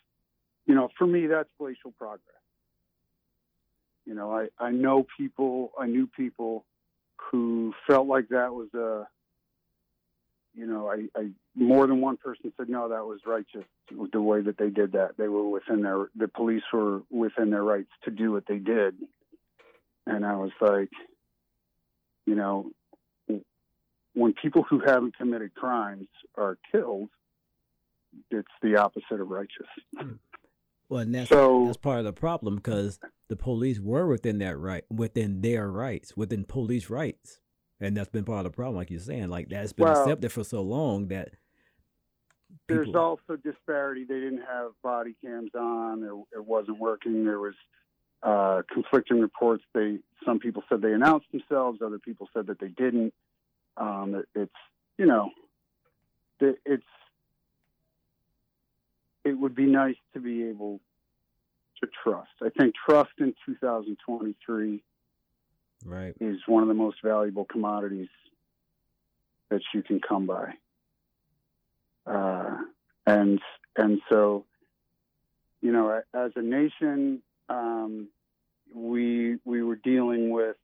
you 0.66 0.74
know, 0.74 0.90
for 0.98 1.06
me, 1.06 1.26
that's 1.26 1.48
glacial 1.58 1.92
progress. 1.92 2.20
You 4.04 4.14
know, 4.14 4.30
I, 4.36 4.48
I 4.62 4.72
know 4.72 5.06
people, 5.16 5.72
I 5.80 5.86
knew 5.86 6.06
people 6.06 6.66
who 7.16 7.72
felt 7.86 8.08
like 8.08 8.28
that 8.28 8.52
was 8.52 8.68
a, 8.74 9.08
you 10.54 10.66
know, 10.66 10.90
I, 10.90 11.08
I 11.18 11.30
more 11.56 11.86
than 11.86 12.02
one 12.02 12.18
person 12.18 12.52
said 12.58 12.68
no, 12.68 12.90
that 12.90 13.06
was 13.06 13.20
righteous 13.24 13.64
the 14.12 14.20
way 14.20 14.42
that 14.42 14.58
they 14.58 14.68
did 14.68 14.92
that. 14.92 15.16
They 15.16 15.28
were 15.28 15.48
within 15.48 15.80
their, 15.80 16.10
the 16.14 16.28
police 16.28 16.62
were 16.70 17.00
within 17.10 17.48
their 17.48 17.64
rights 17.64 17.90
to 18.04 18.10
do 18.10 18.32
what 18.32 18.44
they 18.46 18.58
did. 18.58 18.96
And 20.06 20.26
I 20.26 20.36
was 20.36 20.50
like, 20.60 20.90
you 22.26 22.34
know, 22.34 22.70
when 24.14 24.32
people 24.34 24.62
who 24.62 24.80
haven't 24.84 25.16
committed 25.16 25.54
crimes 25.54 26.08
are 26.36 26.58
killed, 26.70 27.08
it's 28.30 28.48
the 28.62 28.76
opposite 28.76 29.20
of 29.20 29.28
righteous. 29.28 29.66
Well, 30.88 31.00
and 31.00 31.14
that's 31.14 31.30
So- 31.30 31.64
that's 31.66 31.78
part 31.78 32.00
of 32.00 32.04
the 32.04 32.12
problem 32.12 32.56
because 32.56 33.00
the 33.28 33.36
police 33.36 33.80
were 33.80 34.06
within 34.06 34.38
that 34.38 34.58
right, 34.58 34.84
within 34.90 35.40
their 35.40 35.70
rights, 35.70 36.14
within 36.16 36.44
police 36.44 36.90
rights, 36.90 37.40
and 37.80 37.96
that's 37.96 38.10
been 38.10 38.24
part 38.24 38.44
of 38.44 38.52
the 38.52 38.56
problem, 38.56 38.76
like 38.76 38.90
you're 38.90 39.00
saying. 39.00 39.28
Like 39.28 39.48
that's 39.48 39.72
been 39.72 39.84
Well- 39.84 40.02
accepted 40.02 40.30
for 40.32 40.44
so 40.44 40.60
long 40.62 41.08
that 41.08 41.30
There's 42.68 42.94
also 42.94 43.36
disparity. 43.36 44.04
They 44.04 44.20
didn't 44.20 44.42
have 44.42 44.72
body 44.82 45.14
cams 45.24 45.54
on. 45.54 46.02
It, 46.02 46.36
it 46.36 46.44
wasn't 46.44 46.78
working. 46.78 47.24
There 47.24 47.40
was 47.40 47.54
uh, 48.22 48.60
conflicting 48.70 49.20
reports. 49.20 49.64
They 49.72 50.00
some 50.26 50.38
people 50.38 50.62
said 50.68 50.82
they 50.82 50.92
announced 50.92 51.32
themselves. 51.32 51.80
Other 51.80 51.98
people 51.98 52.28
said 52.34 52.46
that 52.48 52.60
they 52.60 52.68
didn't. 52.68 53.14
Um, 53.76 54.14
it, 54.14 54.28
it's 54.34 54.52
you 54.98 55.06
know, 55.06 55.30
it, 56.40 56.58
it's 56.64 56.84
it 59.24 59.32
would 59.32 59.54
be 59.54 59.66
nice 59.66 59.96
to 60.14 60.20
be 60.20 60.44
able 60.44 60.80
to 61.82 61.88
trust. 62.02 62.30
I 62.42 62.48
think 62.50 62.74
trust 62.88 63.12
in 63.18 63.34
2023 63.46 64.82
right, 65.84 66.14
is 66.20 66.38
one 66.46 66.62
of 66.62 66.68
the 66.68 66.74
most 66.74 66.96
valuable 67.02 67.44
commodities 67.44 68.08
that 69.50 69.60
you 69.74 69.82
can 69.82 70.00
come 70.00 70.26
by. 70.26 70.54
Uh, 72.06 72.56
and 73.06 73.40
and 73.76 74.00
so, 74.08 74.44
you 75.60 75.72
know, 75.72 76.00
as 76.14 76.32
a 76.36 76.42
nation, 76.42 77.22
um, 77.48 78.08
we 78.74 79.38
we 79.44 79.62
were 79.62 79.76
dealing 79.76 80.30
with 80.30 80.56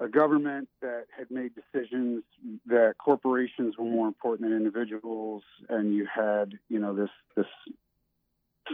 a 0.00 0.08
government 0.08 0.68
that 0.80 1.04
had 1.16 1.30
made 1.30 1.52
decisions 1.54 2.24
that 2.66 2.94
corporations 2.98 3.76
were 3.78 3.84
more 3.84 4.08
important 4.08 4.48
than 4.48 4.56
individuals, 4.56 5.42
and 5.68 5.94
you 5.94 6.06
had 6.12 6.58
you 6.68 6.78
know 6.78 6.94
this 6.94 7.10
this 7.36 7.46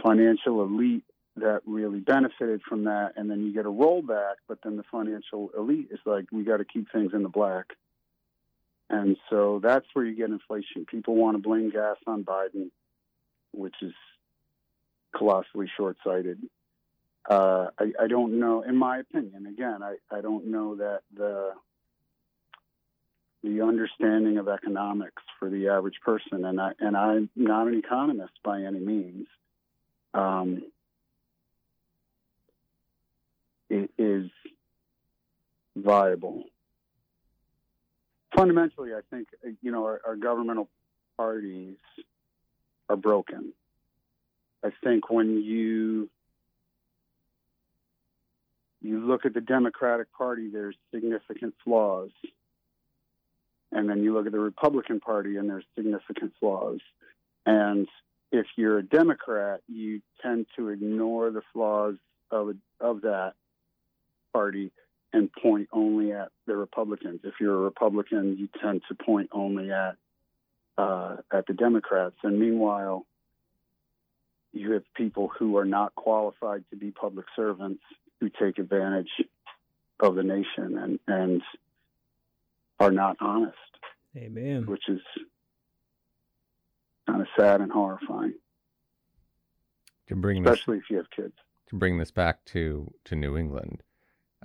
financial 0.01 0.63
elite 0.63 1.03
that 1.35 1.61
really 1.65 1.99
benefited 1.99 2.61
from 2.67 2.85
that, 2.85 3.13
and 3.15 3.29
then 3.29 3.45
you 3.45 3.53
get 3.53 3.65
a 3.65 3.69
rollback. 3.69 4.35
But 4.47 4.59
then 4.63 4.77
the 4.77 4.83
financial 4.89 5.51
elite 5.55 5.89
is 5.91 5.99
like, 6.05 6.25
we 6.31 6.43
got 6.43 6.57
to 6.57 6.65
keep 6.65 6.91
things 6.91 7.11
in 7.13 7.23
the 7.23 7.29
black, 7.29 7.65
and 8.89 9.17
so 9.29 9.59
that's 9.61 9.85
where 9.93 10.05
you 10.05 10.15
get 10.15 10.29
inflation. 10.29 10.85
People 10.85 11.15
want 11.15 11.35
to 11.35 11.43
blame 11.43 11.69
gas 11.69 11.97
on 12.07 12.23
Biden, 12.23 12.71
which 13.51 13.75
is 13.81 13.93
colossally 15.15 15.69
short-sighted. 15.75 16.39
Uh, 17.27 17.67
I, 17.77 17.91
I 18.03 18.07
don't 18.07 18.39
know, 18.39 18.61
in 18.61 18.77
my 18.77 18.99
opinion, 18.99 19.47
again, 19.47 19.83
I, 19.83 19.95
I 20.09 20.21
don't 20.21 20.47
know 20.47 20.75
that 20.75 21.01
the 21.15 21.51
the 23.43 23.61
understanding 23.61 24.37
of 24.39 24.47
economics 24.47 25.21
for 25.39 25.49
the 25.49 25.69
average 25.69 25.99
person, 26.03 26.45
and 26.45 26.59
I 26.59 26.71
and 26.79 26.95
I'm 26.97 27.29
not 27.35 27.67
an 27.67 27.77
economist 27.77 28.33
by 28.43 28.61
any 28.61 28.79
means. 28.79 29.27
Um, 30.13 30.63
is 33.97 34.29
viable. 35.75 36.43
Fundamentally, 38.35 38.93
I 38.93 39.01
think 39.09 39.27
you 39.61 39.71
know 39.71 39.83
our, 39.83 40.01
our 40.05 40.15
governmental 40.15 40.69
parties 41.17 41.77
are 42.89 42.95
broken. 42.95 43.53
I 44.63 44.69
think 44.83 45.09
when 45.09 45.41
you 45.41 46.09
you 48.81 48.99
look 48.99 49.25
at 49.25 49.33
the 49.33 49.41
Democratic 49.41 50.07
Party, 50.13 50.49
there's 50.51 50.75
significant 50.93 51.55
flaws, 51.63 52.11
and 53.71 53.89
then 53.89 54.03
you 54.03 54.13
look 54.13 54.25
at 54.25 54.31
the 54.31 54.39
Republican 54.39 54.99
Party, 54.99 55.37
and 55.37 55.49
there's 55.49 55.65
significant 55.75 56.33
flaws. 56.39 56.79
And 57.45 57.87
if 58.31 58.45
you're 58.55 58.77
a 58.77 58.83
Democrat, 58.83 59.61
you 59.67 60.01
tend 60.21 60.47
to 60.55 60.69
ignore 60.69 61.31
the 61.31 61.41
flaws 61.53 61.95
of 62.29 62.55
of 62.79 63.01
that 63.01 63.33
party 64.33 64.71
and 65.13 65.31
point 65.31 65.69
only 65.71 66.11
at 66.11 66.29
the 66.45 66.55
Republicans. 66.55 67.21
If 67.23 67.35
you're 67.39 67.55
a 67.55 67.61
Republican, 67.61 68.37
you 68.37 68.49
tend 68.61 68.81
to 68.89 68.95
point 68.95 69.29
only 69.31 69.71
at 69.71 69.95
uh, 70.77 71.17
at 71.31 71.47
the 71.47 71.53
Democrats. 71.53 72.15
And 72.23 72.39
meanwhile, 72.39 73.05
you 74.53 74.73
have 74.73 74.83
people 74.95 75.29
who 75.39 75.57
are 75.57 75.65
not 75.65 75.95
qualified 75.95 76.63
to 76.69 76.75
be 76.75 76.91
public 76.91 77.25
servants 77.35 77.81
who 78.19 78.29
take 78.29 78.57
advantage 78.57 79.09
of 79.99 80.15
the 80.15 80.23
nation 80.23 80.77
and 80.77 80.99
and 81.07 81.41
are 82.79 82.91
not 82.91 83.17
honest, 83.19 83.55
Amen. 84.15 84.65
which 84.67 84.83
is 84.87 85.01
kind 87.07 87.21
of 87.21 87.27
sad 87.37 87.61
and 87.61 87.71
horrifying, 87.71 88.33
To 90.07 90.15
bring 90.15 90.43
this 90.43 90.53
especially 90.53 90.77
if 90.77 90.83
you 90.89 90.97
have 90.97 91.09
kids. 91.09 91.33
to 91.67 91.75
bring 91.75 91.97
this 91.97 92.11
back 92.11 92.43
to 92.45 92.91
to 93.05 93.15
New 93.15 93.37
England, 93.37 93.81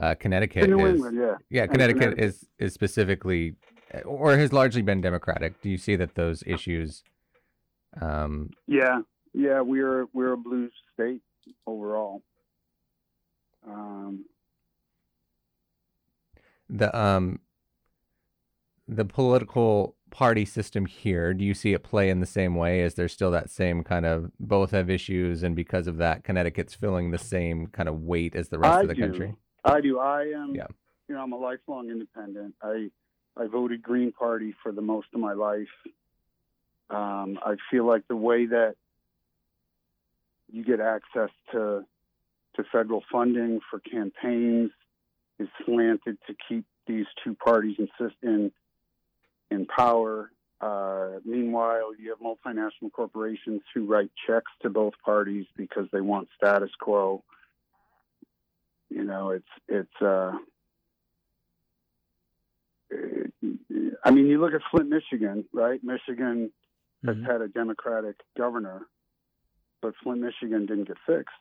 uh, 0.00 0.14
Connecticut 0.14 0.70
New 0.70 0.84
is 0.86 0.94
England, 0.96 1.18
yeah. 1.20 1.34
yeah 1.50 1.66
Connecticut, 1.66 2.00
Connecticut. 2.16 2.24
is 2.24 2.48
is 2.58 2.72
specifically 2.74 3.56
or 4.06 4.36
has 4.36 4.52
largely 4.52 4.80
been 4.82 5.00
Democratic. 5.02 5.60
Do 5.60 5.68
you 5.68 5.76
see 5.76 5.96
that 5.96 6.14
those 6.14 6.42
issues? 6.46 7.02
Um, 8.00 8.50
Yeah, 8.66 9.00
yeah, 9.34 9.60
we're 9.60 10.06
we're 10.14 10.32
a 10.32 10.36
blue 10.38 10.70
state 10.94 11.20
overall. 11.66 12.22
Um, 13.66 14.24
the 16.68 16.96
um 16.96 17.40
the 18.88 19.04
political 19.04 19.96
party 20.10 20.44
system 20.44 20.84
here 20.84 21.32
do 21.32 21.44
you 21.44 21.54
see 21.54 21.72
it 21.72 21.82
play 21.82 22.10
in 22.10 22.20
the 22.20 22.26
same 22.26 22.54
way 22.54 22.80
is 22.80 22.94
there 22.94 23.08
still 23.08 23.30
that 23.30 23.48
same 23.48 23.82
kind 23.82 24.04
of 24.04 24.30
both 24.38 24.70
have 24.72 24.90
issues 24.90 25.42
and 25.42 25.56
because 25.56 25.86
of 25.86 25.96
that 25.96 26.22
connecticut's 26.22 26.74
filling 26.74 27.10
the 27.10 27.18
same 27.18 27.66
kind 27.68 27.88
of 27.88 28.02
weight 28.02 28.34
as 28.34 28.48
the 28.48 28.58
rest 28.58 28.74
I 28.74 28.80
of 28.82 28.88
the 28.88 28.94
do. 28.94 29.00
country 29.00 29.34
I 29.64 29.80
do. 29.80 29.98
I 29.98 30.22
am. 30.24 30.54
Yeah. 30.54 30.66
You 31.08 31.14
know, 31.14 31.22
I'm 31.22 31.32
a 31.32 31.36
lifelong 31.36 31.90
independent. 31.90 32.54
I 32.62 32.90
I 33.36 33.46
voted 33.46 33.82
Green 33.82 34.12
Party 34.12 34.54
for 34.62 34.72
the 34.72 34.82
most 34.82 35.08
of 35.14 35.20
my 35.20 35.32
life. 35.32 35.68
Um, 36.90 37.38
I 37.42 37.56
feel 37.70 37.86
like 37.86 38.06
the 38.08 38.16
way 38.16 38.46
that 38.46 38.74
you 40.50 40.64
get 40.64 40.80
access 40.80 41.30
to 41.52 41.84
to 42.56 42.64
federal 42.70 43.02
funding 43.10 43.60
for 43.70 43.80
campaigns 43.80 44.70
is 45.38 45.48
slanted 45.64 46.18
to 46.26 46.34
keep 46.48 46.64
these 46.86 47.06
two 47.22 47.34
parties 47.34 47.76
insist 47.78 48.16
in 48.22 48.52
in 49.50 49.66
power. 49.66 50.30
Uh, 50.60 51.18
meanwhile, 51.24 51.92
you 51.98 52.10
have 52.10 52.20
multinational 52.20 52.92
corporations 52.92 53.62
who 53.74 53.84
write 53.84 54.10
checks 54.26 54.50
to 54.62 54.70
both 54.70 54.94
parties 55.04 55.46
because 55.56 55.88
they 55.92 56.00
want 56.00 56.28
status 56.36 56.70
quo. 56.80 57.22
You 58.88 59.04
know, 59.04 59.30
it's 59.30 59.48
it's. 59.68 60.02
Uh, 60.02 60.32
I 64.04 64.10
mean, 64.10 64.26
you 64.26 64.40
look 64.40 64.52
at 64.52 64.60
Flint, 64.70 64.90
Michigan, 64.90 65.44
right? 65.52 65.82
Michigan 65.82 66.52
has 67.04 67.16
Mhm. 67.16 67.26
had 67.26 67.40
a 67.40 67.48
Democratic 67.48 68.16
governor, 68.36 68.86
but 69.80 69.96
Flint, 69.96 70.20
Michigan 70.20 70.66
didn't 70.66 70.84
get 70.84 70.98
fixed. 71.06 71.34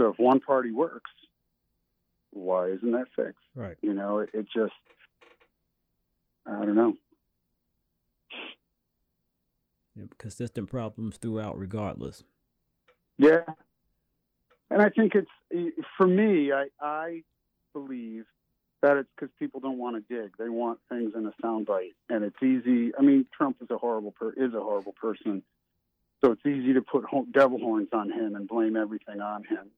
So 0.00 0.08
if 0.08 0.18
one 0.18 0.40
party 0.40 0.70
works, 0.70 1.10
why 2.30 2.68
isn't 2.68 2.92
that 2.92 3.08
fixed? 3.14 3.44
Right. 3.54 3.76
You 3.82 3.92
know, 3.92 4.20
it, 4.20 4.30
it 4.32 4.46
just, 4.46 4.72
I 6.46 6.64
don't 6.64 6.74
know. 6.74 6.94
Yeah, 9.94 10.04
consistent 10.16 10.70
problems 10.70 11.18
throughout, 11.18 11.58
regardless. 11.58 12.24
Yeah. 13.18 13.42
And 14.70 14.80
I 14.80 14.88
think 14.88 15.12
it's, 15.14 15.76
for 15.98 16.06
me, 16.06 16.50
I, 16.50 16.68
I 16.80 17.22
believe 17.74 18.24
that 18.80 18.96
it's 18.96 19.10
because 19.14 19.30
people 19.38 19.60
don't 19.60 19.76
want 19.76 19.96
to 19.96 20.22
dig. 20.22 20.30
They 20.38 20.48
want 20.48 20.78
things 20.88 21.12
in 21.14 21.26
a 21.26 21.32
soundbite. 21.44 21.92
And 22.08 22.24
it's 22.24 22.42
easy. 22.42 22.92
I 22.98 23.02
mean, 23.02 23.26
Trump 23.36 23.58
is 23.60 23.68
a 23.70 23.76
horrible, 23.76 24.12
per, 24.12 24.30
is 24.30 24.54
a 24.54 24.60
horrible 24.60 24.94
person. 24.98 25.42
So 26.24 26.32
it's 26.32 26.46
easy 26.46 26.72
to 26.72 26.80
put 26.80 27.04
devil 27.32 27.58
horns 27.58 27.88
on 27.92 28.10
him 28.10 28.34
and 28.34 28.48
blame 28.48 28.76
everything 28.76 29.20
on 29.20 29.44
him. 29.44 29.72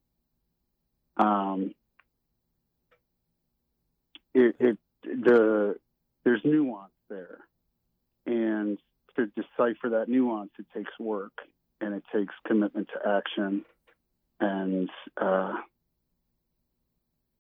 Um, 1.16 1.74
it, 4.34 4.56
it, 4.58 4.78
the, 5.02 5.76
there's 6.24 6.40
nuance 6.44 6.92
there. 7.08 7.38
And 8.26 8.78
to 9.16 9.26
decipher 9.26 9.90
that 9.90 10.08
nuance, 10.08 10.50
it 10.58 10.66
takes 10.74 10.92
work 10.98 11.32
and 11.80 11.94
it 11.94 12.04
takes 12.14 12.34
commitment 12.46 12.88
to 12.88 13.08
action. 13.08 13.64
And, 14.40 14.88
uh, 15.20 15.54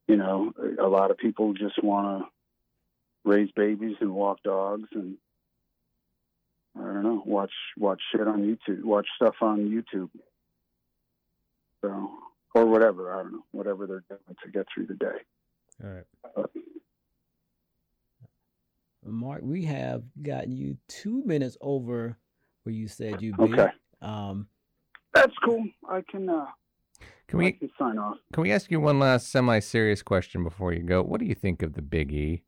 you 0.06 0.16
know, 0.16 0.52
a 0.78 0.86
lot 0.88 1.10
of 1.10 1.18
people 1.18 1.54
just 1.54 1.82
want 1.82 2.24
to 2.24 2.28
raise 3.24 3.50
babies 3.52 3.96
and 4.00 4.12
walk 4.12 4.42
dogs 4.42 4.88
and 4.92 5.16
I 6.76 6.80
don't 6.80 7.02
know, 7.02 7.22
watch 7.26 7.52
watch 7.76 8.00
shit 8.10 8.26
on 8.26 8.42
YouTube, 8.42 8.82
watch 8.82 9.06
stuff 9.16 9.34
on 9.42 9.68
YouTube. 9.68 10.08
So, 11.82 12.10
or 12.54 12.66
whatever, 12.66 13.12
I 13.12 13.22
don't 13.22 13.32
know, 13.32 13.44
whatever 13.52 13.86
they're 13.86 14.04
doing 14.08 14.36
to 14.44 14.50
get 14.50 14.66
through 14.74 14.86
the 14.86 14.94
day. 14.94 15.16
All 15.82 15.90
right. 15.90 16.04
Uh, 16.36 16.42
Mark, 19.04 19.40
we 19.42 19.64
have 19.64 20.04
gotten 20.22 20.52
you 20.56 20.76
two 20.88 21.22
minutes 21.24 21.56
over 21.60 22.16
where 22.62 22.72
you 22.74 22.86
said 22.86 23.20
you'd 23.20 23.36
be. 23.36 23.44
Okay, 23.44 23.68
Um, 24.00 24.46
that's 25.12 25.32
cool. 25.44 25.64
I 25.88 26.02
can 26.08 26.28
uh, 26.28 26.46
can 27.26 27.38
we 27.38 27.52
can 27.52 27.70
sign 27.78 27.98
off. 27.98 28.16
can 28.32 28.42
we 28.42 28.52
ask 28.52 28.70
you 28.70 28.78
one 28.80 28.98
last 29.00 29.30
semi-serious 29.30 30.02
question 30.02 30.44
before 30.44 30.72
you 30.72 30.82
go 30.82 31.02
what 31.02 31.18
do 31.18 31.26
you 31.26 31.34
think 31.34 31.62
of 31.62 31.72
the 31.74 31.82
big 31.82 32.12
e 32.12 32.42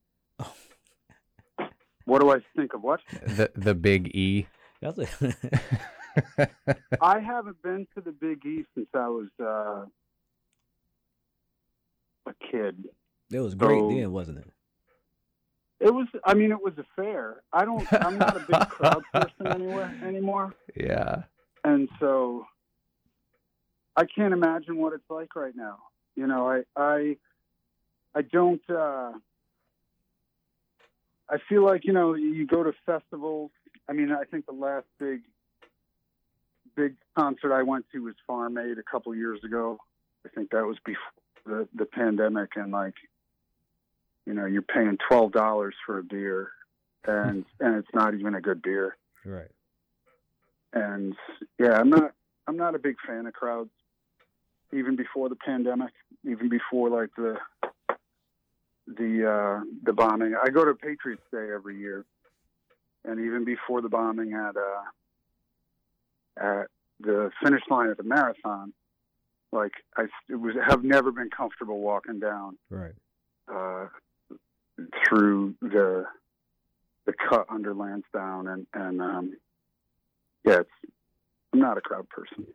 What 2.04 2.20
do 2.20 2.30
I 2.30 2.38
think 2.56 2.74
of 2.74 2.82
what? 2.82 3.00
the 3.26 3.50
the 3.56 3.74
big 3.74 4.14
e 4.14 4.46
that's 4.80 4.98
a, 4.98 5.06
I 7.00 7.20
haven't 7.20 7.60
been 7.62 7.86
to 7.94 8.00
the 8.00 8.12
Big 8.12 8.44
East 8.46 8.68
since 8.74 8.88
I 8.94 9.08
was 9.08 9.28
uh, 9.40 9.86
a 12.26 12.34
kid. 12.50 12.88
it 13.32 13.40
was 13.40 13.54
great 13.54 13.80
So- 13.80 13.88
then, 13.90 14.12
wasn't 14.12 14.38
it? 14.38 14.50
It 15.80 15.92
was. 15.92 16.06
I 16.24 16.32
mean, 16.34 16.50
it 16.50 16.62
was 16.62 16.72
a 16.78 16.84
fair. 16.96 17.42
I 17.52 17.64
don't. 17.66 17.86
I'm 17.92 18.16
not 18.16 18.36
a 18.36 18.40
big 18.40 18.68
crowd 18.70 19.02
person 19.12 19.46
anywhere 19.46 19.94
anymore, 20.06 20.54
yeah 20.74 21.24
and 21.64 21.88
so 21.98 22.46
I 23.96 24.04
can't 24.06 24.32
imagine 24.32 24.76
what 24.76 24.92
it's 24.92 25.08
like 25.10 25.34
right 25.34 25.54
now. 25.54 25.78
You 26.16 26.26
know, 26.26 26.48
I 26.48 26.62
I 26.76 27.16
I 28.14 28.22
don't. 28.22 28.62
Uh, 28.70 29.12
I 31.28 31.38
feel 31.48 31.64
like 31.64 31.84
you 31.84 31.92
know 31.92 32.14
you 32.14 32.46
go 32.46 32.62
to 32.62 32.72
festivals. 32.86 33.50
I 33.88 33.92
mean, 33.92 34.12
I 34.12 34.24
think 34.24 34.46
the 34.46 34.52
last 34.52 34.86
big 34.98 35.22
big 36.76 36.96
concert 37.16 37.52
I 37.52 37.62
went 37.62 37.86
to 37.92 38.04
was 38.04 38.14
Farm 38.26 38.58
Aid 38.58 38.78
a 38.78 38.82
couple 38.82 39.14
years 39.14 39.42
ago. 39.44 39.78
I 40.26 40.28
think 40.30 40.50
that 40.50 40.64
was 40.64 40.76
before 40.84 41.02
the 41.46 41.68
the 41.74 41.86
pandemic, 41.86 42.50
and 42.56 42.72
like 42.72 42.94
you 44.26 44.34
know, 44.34 44.46
you're 44.46 44.62
paying 44.62 44.98
twelve 45.08 45.32
dollars 45.32 45.74
for 45.84 45.98
a 45.98 46.02
beer, 46.02 46.50
and 47.04 47.44
and 47.60 47.76
it's 47.76 47.94
not 47.94 48.14
even 48.14 48.34
a 48.34 48.40
good 48.40 48.62
beer. 48.62 48.96
Right. 49.24 49.50
And 50.72 51.14
yeah, 51.58 51.78
I'm 51.78 51.90
not 51.90 52.12
I'm 52.46 52.56
not 52.56 52.74
a 52.74 52.78
big 52.78 52.96
fan 53.06 53.26
of 53.26 53.32
crowds. 53.32 53.70
Even 54.72 54.96
before 54.96 55.28
the 55.28 55.36
pandemic, 55.36 55.92
even 56.24 56.48
before 56.48 56.90
like 56.90 57.10
the 57.16 57.36
the 58.86 59.30
uh, 59.30 59.64
the 59.84 59.92
bombing, 59.92 60.34
I 60.42 60.50
go 60.50 60.64
to 60.64 60.74
Patriots 60.74 61.22
Day 61.30 61.48
every 61.54 61.78
year, 61.78 62.04
and 63.04 63.20
even 63.20 63.44
before 63.44 63.82
the 63.82 63.88
bombing 63.88 64.32
at 64.32 64.56
uh, 64.56 64.82
at 66.36 66.66
the 67.00 67.30
finish 67.42 67.62
line 67.70 67.88
of 67.90 67.96
the 67.96 68.02
marathon, 68.02 68.72
like 69.52 69.72
I 69.96 70.04
it 70.28 70.36
was 70.36 70.54
have 70.66 70.84
never 70.84 71.10
been 71.12 71.30
comfortable 71.30 71.80
walking 71.80 72.18
down 72.20 72.56
Right. 72.70 72.94
uh, 73.52 73.86
through 75.06 75.54
the 75.60 76.06
the 77.06 77.12
cut 77.28 77.46
under 77.50 77.74
Lansdowne, 77.74 78.48
and 78.48 78.66
and 78.74 79.00
um, 79.02 79.36
yeah, 80.44 80.60
it's, 80.60 80.70
I'm 81.52 81.60
not 81.60 81.78
a 81.78 81.80
crowd 81.80 82.08
person. 82.08 82.46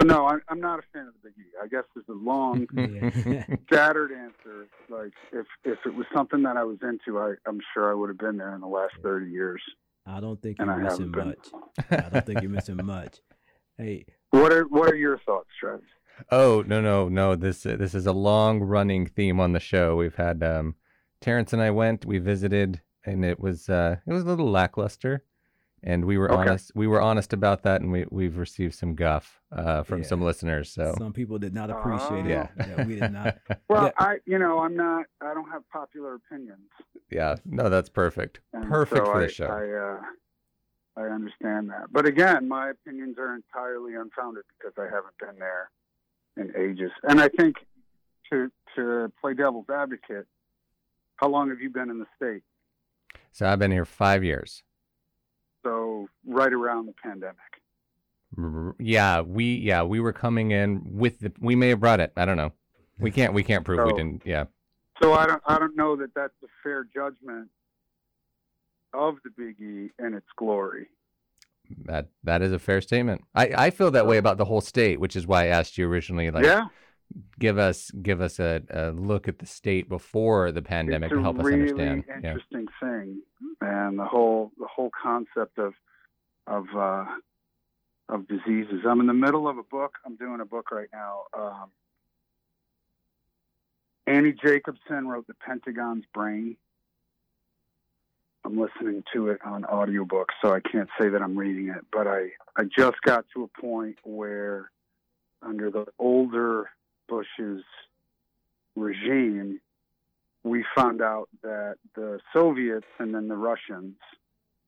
So 0.00 0.06
no, 0.06 0.26
I'm, 0.26 0.40
I'm 0.48 0.60
not 0.60 0.78
a 0.78 0.82
fan 0.92 1.08
of 1.08 1.14
the 1.14 1.28
Big 1.28 1.34
E. 1.38 1.42
I 1.62 1.66
guess 1.66 1.82
is 1.96 2.04
a 2.08 2.12
long, 2.12 2.66
Yeah. 2.76 3.44
scattered 3.66 4.12
answer. 4.12 4.68
Like 4.88 5.12
if 5.32 5.46
if 5.64 5.78
it 5.84 5.94
was 5.94 6.06
something 6.14 6.42
that 6.44 6.56
I 6.56 6.64
was 6.64 6.78
into, 6.82 7.18
I 7.18 7.34
I'm 7.46 7.60
sure 7.74 7.90
I 7.90 7.94
would 7.94 8.08
have 8.08 8.18
been 8.18 8.36
there 8.36 8.54
in 8.54 8.60
the 8.60 8.68
last 8.68 8.94
30 9.02 9.30
years, 9.30 9.60
I 10.08 10.20
don't 10.20 10.40
think 10.40 10.58
and 10.58 10.66
you're 10.68 10.80
I 10.80 10.82
missing 10.84 11.10
much. 11.10 11.48
I 11.90 12.08
don't 12.08 12.24
think 12.26 12.40
you're 12.40 12.50
missing 12.50 12.76
much. 12.84 13.20
Hey, 13.76 14.06
What 14.30 14.52
are 14.52 14.64
what 14.64 14.90
are 14.90 14.96
your 14.96 15.18
thoughts, 15.26 15.48
Travis? 15.60 15.84
Oh 16.30 16.64
no 16.66 16.80
no 16.80 17.08
no! 17.08 17.36
This 17.36 17.64
uh, 17.64 17.76
this 17.76 17.94
is 17.94 18.06
a 18.06 18.12
long 18.12 18.60
running 18.60 19.06
theme 19.06 19.38
on 19.40 19.52
the 19.52 19.60
show. 19.60 19.96
We've 19.96 20.14
had 20.16 20.42
um, 20.42 20.74
Terrence 21.20 21.52
and 21.52 21.62
I 21.62 21.70
went. 21.70 22.04
We 22.04 22.18
visited, 22.18 22.80
and 23.04 23.24
it 23.24 23.38
was 23.38 23.68
uh, 23.68 23.96
it 24.06 24.12
was 24.12 24.24
a 24.24 24.26
little 24.26 24.50
lackluster, 24.50 25.22
and 25.82 26.04
we 26.04 26.18
were 26.18 26.30
Okay. 26.32 26.40
honest. 26.50 26.72
We 26.74 26.86
were 26.88 27.00
honest 27.00 27.32
about 27.32 27.62
that, 27.62 27.80
and 27.82 27.92
we 27.92 28.04
we've 28.10 28.36
received 28.36 28.74
some 28.74 28.94
guff 28.96 29.40
uh, 29.52 29.82
from 29.84 30.00
Yeah. 30.02 30.08
some 30.08 30.20
listeners. 30.22 30.70
So 30.70 30.94
some 30.98 31.12
people 31.12 31.38
did 31.38 31.54
not 31.54 31.70
appreciate 31.70 32.26
it. 32.26 32.30
yeah, 32.30 32.48
that 32.56 32.86
we 32.86 32.96
did 32.96 33.12
not. 33.12 33.38
Well, 33.68 33.84
Yeah. 33.84 33.90
I 33.98 34.16
you 34.26 34.38
know 34.38 34.58
I'm 34.58 34.74
not 34.76 35.06
I 35.20 35.32
don't 35.34 35.50
have 35.50 35.62
popular 35.70 36.14
opinions. 36.14 36.68
Yeah. 37.10 37.36
No, 37.44 37.68
that's 37.68 37.88
perfect. 37.88 38.40
And 38.52 38.68
Perfect 38.68 39.06
so 39.06 39.12
for 39.12 39.18
I, 39.18 39.26
the 39.26 39.28
show. 39.28 39.46
I, 39.46 41.02
uh, 41.02 41.02
I 41.02 41.14
understand 41.14 41.70
that, 41.70 41.92
but 41.92 42.06
again, 42.06 42.48
my 42.48 42.70
opinions 42.70 43.18
are 43.18 43.34
entirely 43.34 43.94
unfounded 43.94 44.44
because 44.58 44.72
I 44.76 44.84
haven't 44.84 45.16
been 45.20 45.38
there 45.38 45.70
in 46.36 46.52
ages. 46.56 46.90
And 47.04 47.20
I 47.20 47.28
think 47.28 47.56
to 48.30 48.50
to 48.76 49.12
play 49.20 49.34
devil's 49.34 49.66
advocate, 49.70 50.26
how 51.16 51.28
long 51.28 51.50
have 51.50 51.60
you 51.60 51.70
been 51.70 51.90
in 51.90 51.98
the 51.98 52.06
state? 52.16 52.42
So 53.32 53.46
I've 53.46 53.58
been 53.58 53.70
here 53.70 53.84
five 53.84 54.24
years. 54.24 54.62
So 55.62 56.08
right 56.26 56.52
around 56.52 56.86
the 56.86 56.94
pandemic. 57.02 57.36
Yeah, 58.78 59.22
we 59.22 59.56
yeah 59.56 59.82
we 59.82 60.00
were 60.00 60.12
coming 60.12 60.50
in 60.50 60.82
with 60.84 61.20
the. 61.20 61.32
We 61.40 61.56
may 61.56 61.70
have 61.70 61.80
brought 61.80 62.00
it. 62.00 62.12
I 62.16 62.24
don't 62.24 62.36
know. 62.36 62.52
We 62.98 63.10
can't 63.10 63.32
we 63.32 63.42
can't 63.42 63.64
prove 63.64 63.84
we 63.84 63.92
didn't. 63.92 64.22
Yeah. 64.24 64.44
So 65.00 65.14
I 65.14 65.26
don't 65.26 65.42
I 65.46 65.58
don't 65.58 65.76
know 65.76 65.96
that 65.96 66.14
that's 66.14 66.34
a 66.42 66.48
fair 66.62 66.84
judgment 66.84 67.48
of 68.92 69.16
the 69.24 69.30
Big 69.36 69.60
E 69.60 69.90
and 69.98 70.14
its 70.14 70.26
glory. 70.36 70.88
That 71.84 72.08
that 72.24 72.42
is 72.42 72.52
a 72.52 72.58
fair 72.58 72.80
statement. 72.80 73.22
I, 73.34 73.52
I 73.56 73.70
feel 73.70 73.90
that 73.90 74.06
way 74.06 74.16
about 74.16 74.38
the 74.38 74.46
whole 74.46 74.60
state, 74.60 74.98
which 74.98 75.16
is 75.16 75.26
why 75.26 75.44
I 75.44 75.46
asked 75.48 75.76
you 75.76 75.86
originally. 75.86 76.30
Like, 76.30 76.44
yeah, 76.44 76.66
give 77.38 77.58
us 77.58 77.90
give 77.90 78.20
us 78.20 78.38
a, 78.38 78.62
a 78.70 78.90
look 78.90 79.28
at 79.28 79.38
the 79.38 79.46
state 79.46 79.88
before 79.88 80.50
the 80.50 80.62
pandemic 80.62 81.10
to 81.10 81.20
help 81.20 81.38
us 81.38 81.44
really 81.44 81.62
understand. 81.62 82.04
Yeah. 82.08 82.16
interesting 82.16 82.66
thing, 82.80 83.22
and 83.60 83.98
the 83.98 84.04
whole 84.04 84.52
the 84.58 84.66
whole 84.66 84.90
concept 85.00 85.58
of 85.58 85.74
of 86.46 86.64
uh, 86.74 87.04
of 88.08 88.26
diseases. 88.28 88.84
I'm 88.88 89.00
in 89.00 89.06
the 89.06 89.14
middle 89.14 89.46
of 89.46 89.58
a 89.58 89.62
book. 89.62 89.96
I'm 90.06 90.16
doing 90.16 90.40
a 90.40 90.46
book 90.46 90.70
right 90.70 90.88
now. 90.92 91.22
Um, 91.36 91.70
Annie 94.08 94.32
Jacobsen 94.32 95.06
wrote 95.06 95.26
The 95.26 95.34
Pentagon's 95.34 96.04
Brain. 96.14 96.56
I'm 98.44 98.58
listening 98.58 99.04
to 99.12 99.28
it 99.28 99.38
on 99.44 99.66
audiobook, 99.66 100.30
so 100.40 100.54
I 100.54 100.60
can't 100.60 100.88
say 100.98 101.10
that 101.10 101.20
I'm 101.20 101.38
reading 101.38 101.68
it, 101.68 101.84
but 101.92 102.06
I, 102.06 102.30
I 102.56 102.64
just 102.64 102.96
got 103.02 103.26
to 103.34 103.44
a 103.44 103.60
point 103.60 103.98
where, 104.04 104.70
under 105.42 105.70
the 105.70 105.86
older 105.98 106.70
Bush's 107.06 107.62
regime, 108.74 109.60
we 110.42 110.64
found 110.74 111.02
out 111.02 111.28
that 111.42 111.76
the 111.94 112.20
Soviets 112.32 112.86
and 112.98 113.14
then 113.14 113.28
the 113.28 113.36
Russians, 113.36 113.96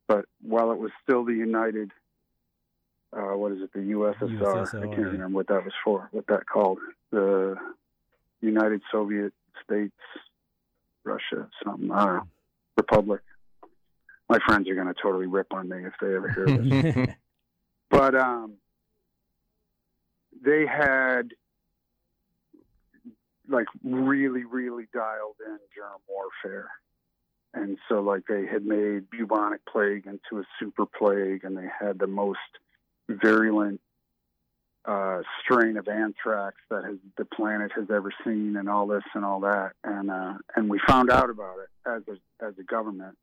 but 0.07 0.26
while 0.43 0.70
it 0.72 0.78
was 0.78 0.91
still 1.03 1.24
the 1.24 1.32
United, 1.32 1.93
uh, 3.16 3.36
what 3.36 3.53
is 3.53 3.62
it, 3.62 3.72
the 3.72 3.78
USSR? 3.78 4.66
I 4.82 4.86
can't 4.95 4.99
remember 4.99 5.36
what 5.36 5.47
that 5.47 5.64
was 5.64 5.72
for, 5.82 6.09
what 6.12 6.26
that 6.26 6.45
called. 6.47 6.78
The 7.11 7.57
United 8.41 8.82
Soviet 8.91 9.32
States, 9.64 9.95
Russia, 11.05 11.49
something, 11.64 11.91
I 11.91 12.05
don't 12.05 12.14
know, 12.16 12.26
Republic. 12.76 13.20
My 14.28 14.38
friends 14.47 14.68
are 14.68 14.74
going 14.74 14.86
to 14.86 14.95
totally 14.95 15.26
rip 15.26 15.53
on 15.53 15.68
me 15.68 15.84
if 15.84 15.93
they 16.01 16.14
ever 16.14 16.30
hear 16.30 16.47
this 16.47 17.14
but 17.91 18.14
um, 18.14 18.55
they 20.43 20.64
had 20.66 21.32
like 23.49 23.66
really, 23.82 24.45
really 24.45 24.86
dialed 24.95 25.36
in 25.45 25.59
germ 25.74 26.01
warfare, 26.09 26.70
and 27.53 27.76
so 27.88 28.01
like 28.01 28.22
they 28.28 28.47
had 28.47 28.64
made 28.64 29.11
bubonic 29.11 29.61
plague 29.66 30.07
into 30.07 30.41
a 30.41 30.45
super 30.59 30.86
plague, 30.86 31.45
and 31.45 31.57
they 31.57 31.68
had 31.80 31.99
the 31.99 32.07
most 32.07 32.38
virulent 33.09 33.80
uh, 34.85 35.22
strain 35.43 35.76
of 35.76 35.89
anthrax 35.89 36.57
that 36.70 36.85
has, 36.85 36.97
the 37.18 37.24
planet 37.24 37.70
has 37.74 37.87
ever 37.91 38.12
seen, 38.24 38.57
and 38.57 38.68
all 38.68 38.87
this 38.87 39.03
and 39.14 39.24
all 39.24 39.41
that, 39.41 39.72
and 39.85 40.11
uh, 40.11 40.35
and 40.57 40.70
we 40.70 40.81
found 40.87 41.11
out 41.11 41.31
about 41.31 41.57
it 41.59 41.89
as 41.89 42.03
a 42.09 42.45
as 42.45 42.55
a 42.59 42.62
government, 42.62 43.16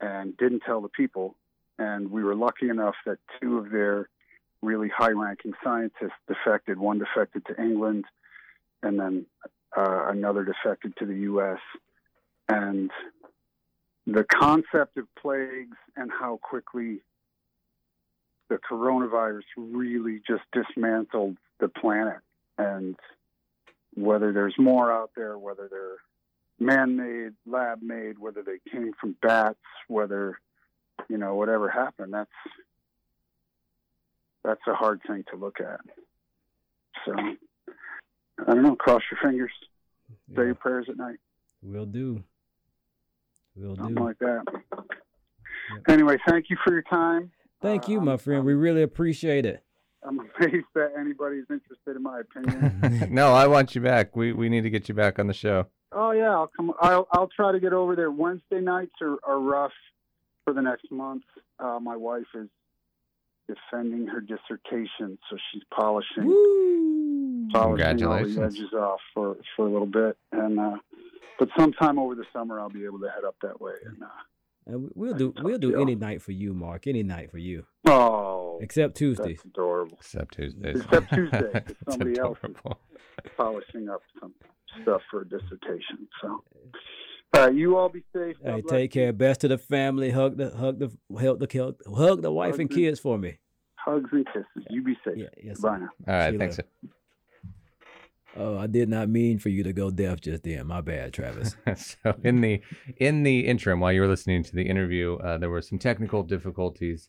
and 0.00 0.36
didn't 0.36 0.60
tell 0.60 0.80
the 0.80 0.88
people, 0.88 1.36
and 1.78 2.10
we 2.10 2.22
were 2.22 2.34
lucky 2.34 2.68
enough 2.68 2.96
that 3.06 3.18
two 3.40 3.58
of 3.58 3.70
their 3.70 4.08
really 4.62 4.88
high-ranking 4.88 5.52
scientists 5.62 6.12
defected. 6.28 6.78
One 6.78 6.98
defected 6.98 7.44
to 7.46 7.62
England, 7.62 8.04
and 8.82 8.98
then 8.98 9.26
uh, 9.76 10.06
another 10.08 10.44
defected 10.44 10.94
to 10.98 11.06
the 11.06 11.16
U.S. 11.20 11.60
And 12.48 12.90
the 14.06 14.24
concept 14.24 14.98
of 14.98 15.06
plagues 15.20 15.76
and 15.96 16.10
how 16.10 16.38
quickly 16.42 17.00
the 18.48 18.58
coronavirus 18.70 19.42
really 19.56 20.20
just 20.26 20.42
dismantled 20.52 21.36
the 21.60 21.68
planet, 21.68 22.18
and 22.58 22.96
whether 23.94 24.32
there's 24.32 24.54
more 24.58 24.92
out 24.92 25.10
there, 25.16 25.38
whether 25.38 25.68
they're 25.68 25.98
man-made, 26.58 27.32
lab-made, 27.46 28.18
whether 28.18 28.42
they 28.42 28.58
came 28.70 28.92
from 29.00 29.16
bats, 29.22 29.58
whether 29.88 30.38
you 31.08 31.18
know 31.18 31.34
whatever 31.34 31.68
happened. 31.68 32.12
That's 32.12 32.30
that's 34.44 34.60
a 34.68 34.74
hard 34.74 35.00
thing 35.06 35.24
to 35.30 35.36
look 35.36 35.58
at. 35.60 35.80
So 37.04 37.14
I 38.46 38.54
don't 38.54 38.62
know. 38.62 38.76
Cross 38.76 39.02
your 39.10 39.20
fingers. 39.22 39.52
Say 40.36 40.44
your 40.44 40.54
prayers 40.54 40.86
at 40.88 40.96
night. 40.96 41.18
will 41.62 41.86
do. 41.86 42.22
Will 43.56 43.74
do. 43.74 43.82
Something 43.82 44.04
like 44.04 44.18
that. 44.18 44.44
Anyway, 45.88 46.18
thank 46.28 46.50
you 46.50 46.56
for 46.62 46.72
your 46.72 46.82
time. 46.82 47.30
Thank 47.64 47.88
you, 47.88 48.00
my 48.00 48.12
I'm- 48.12 48.18
friend. 48.18 48.44
We 48.44 48.54
really 48.54 48.82
appreciate 48.82 49.46
it. 49.46 49.64
I'm 50.06 50.20
amazed 50.20 50.66
that 50.74 50.92
anybody's 50.98 51.46
interested 51.48 51.96
in 51.96 52.02
my 52.02 52.20
opinion. 52.20 53.08
no, 53.10 53.32
I 53.32 53.46
want 53.46 53.74
you 53.74 53.80
back. 53.80 54.14
We 54.14 54.34
we 54.34 54.50
need 54.50 54.60
to 54.64 54.70
get 54.70 54.86
you 54.86 54.94
back 54.94 55.18
on 55.18 55.26
the 55.28 55.32
show. 55.32 55.66
oh 55.92 56.10
yeah, 56.10 56.30
I'll 56.30 56.50
come. 56.54 56.74
I'll 56.78 57.08
I'll 57.10 57.28
try 57.28 57.52
to 57.52 57.58
get 57.58 57.72
over 57.72 57.96
there. 57.96 58.10
Wednesday 58.10 58.60
nights 58.60 58.92
are, 59.00 59.16
are 59.24 59.40
rough 59.40 59.72
for 60.44 60.52
the 60.52 60.60
next 60.60 60.90
month. 60.92 61.22
Uh, 61.58 61.78
my 61.80 61.96
wife 61.96 62.26
is 62.34 62.48
defending 63.48 64.06
her 64.08 64.20
dissertation, 64.20 65.18
so 65.30 65.38
she's 65.50 65.62
polishing 65.74 66.26
Woo! 66.26 67.48
polishing 67.50 68.04
all 68.04 68.24
the 68.24 68.42
edges 68.42 68.74
off 68.74 69.00
for 69.14 69.38
for 69.56 69.66
a 69.66 69.70
little 69.70 69.86
bit. 69.86 70.18
And 70.32 70.60
uh, 70.60 70.76
but 71.38 71.48
sometime 71.56 71.98
over 71.98 72.14
the 72.14 72.26
summer, 72.30 72.60
I'll 72.60 72.68
be 72.68 72.84
able 72.84 73.00
to 73.00 73.08
head 73.08 73.24
up 73.24 73.36
that 73.40 73.58
way. 73.58 73.72
And 73.86 74.02
uh, 74.02 74.06
And 74.66 74.82
we- 74.82 74.90
we'll 74.94 75.14
do 75.14 75.34
we'll 75.42 75.58
do 75.58 75.80
any 75.80 75.94
night 75.94 76.22
for 76.22 76.32
you, 76.32 76.54
Mark. 76.54 76.86
Any 76.86 77.02
night 77.02 77.30
for 77.30 77.38
you, 77.38 77.66
oh, 77.86 78.58
except 78.62 78.96
Tuesdays. 78.96 79.36
that's 79.36 79.44
adorable. 79.44 79.98
Except 80.00 80.32
Tuesdays. 80.34 80.80
Except 80.80 81.12
Tuesday, 81.12 81.50
'cause 81.52 81.62
It's 81.68 81.78
somebody 81.92 82.18
else 82.18 82.38
adorable. 82.42 82.80
polishing 83.36 83.88
up 83.90 84.00
some 84.20 84.32
stuff 84.82 85.02
for 85.10 85.20
a 85.22 85.28
dissertation. 85.28 86.08
So, 86.22 86.44
uh, 87.36 87.50
you 87.50 87.76
all 87.76 87.88
be 87.90 88.04
safe. 88.14 88.36
God 88.42 88.54
Hey, 88.54 88.60
bless 88.62 88.70
take 88.70 88.94
you. 88.94 89.02
care. 89.02 89.12
Best 89.12 89.40
to 89.42 89.48
the 89.48 89.58
family. 89.58 90.10
Hug 90.10 90.36
the 90.38 90.50
hug 90.50 90.78
the 90.78 90.90
hug 91.18 91.40
the 91.40 91.58
hug, 91.58 91.76
hug 91.94 92.22
the 92.22 92.32
wife 92.32 92.54
and 92.58 92.62
Hug 92.62 92.70
the- 92.70 92.74
kids 92.84 93.00
for 93.00 93.18
me. 93.18 93.38
Hugs 93.76 94.08
and 94.12 94.24
kisses. 94.26 94.66
You 94.70 94.82
be 94.82 94.96
safe. 95.04 95.18
Yeah, 95.18 95.26
yes. 95.42 95.60
Bye 95.60 95.78
now. 95.78 95.88
All 96.08 96.14
right, 96.14 96.32
See 96.32 96.38
thanks. 96.38 96.58
Oh, 98.36 98.58
I 98.58 98.66
did 98.66 98.88
not 98.88 99.08
mean 99.08 99.38
for 99.38 99.48
you 99.48 99.62
to 99.62 99.72
go 99.72 99.90
deaf 99.90 100.20
just 100.20 100.42
then. 100.42 100.66
My 100.66 100.80
bad, 100.80 101.12
Travis. 101.12 101.56
so 101.76 102.14
in 102.24 102.40
the 102.40 102.60
in 102.96 103.22
the 103.22 103.46
interim, 103.46 103.80
while 103.80 103.92
you 103.92 104.00
were 104.00 104.08
listening 104.08 104.42
to 104.42 104.54
the 104.54 104.68
interview, 104.68 105.16
uh, 105.16 105.38
there 105.38 105.50
were 105.50 105.62
some 105.62 105.78
technical 105.78 106.22
difficulties. 106.22 107.08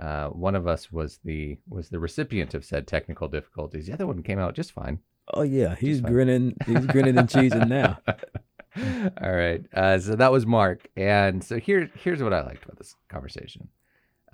Uh, 0.00 0.28
one 0.28 0.56
of 0.56 0.66
us 0.66 0.90
was 0.90 1.20
the 1.24 1.58
was 1.68 1.88
the 1.90 2.00
recipient 2.00 2.54
of 2.54 2.64
said 2.64 2.86
technical 2.86 3.28
difficulties. 3.28 3.86
The 3.86 3.92
other 3.92 4.06
one 4.06 4.22
came 4.22 4.38
out 4.38 4.54
just 4.54 4.72
fine. 4.72 4.98
Oh 5.32 5.42
yeah, 5.42 5.76
he's 5.76 6.00
grinning. 6.00 6.56
He's 6.66 6.86
grinning 6.86 7.16
and 7.16 7.28
cheesing 7.28 7.68
now. 7.68 7.98
All 9.22 9.32
right. 9.32 9.64
Uh, 9.72 9.98
so 10.00 10.16
that 10.16 10.32
was 10.32 10.44
Mark, 10.44 10.88
and 10.96 11.42
so 11.42 11.58
here 11.58 11.90
here's 11.94 12.22
what 12.22 12.34
I 12.34 12.42
liked 12.42 12.64
about 12.64 12.78
this 12.78 12.96
conversation. 13.08 13.68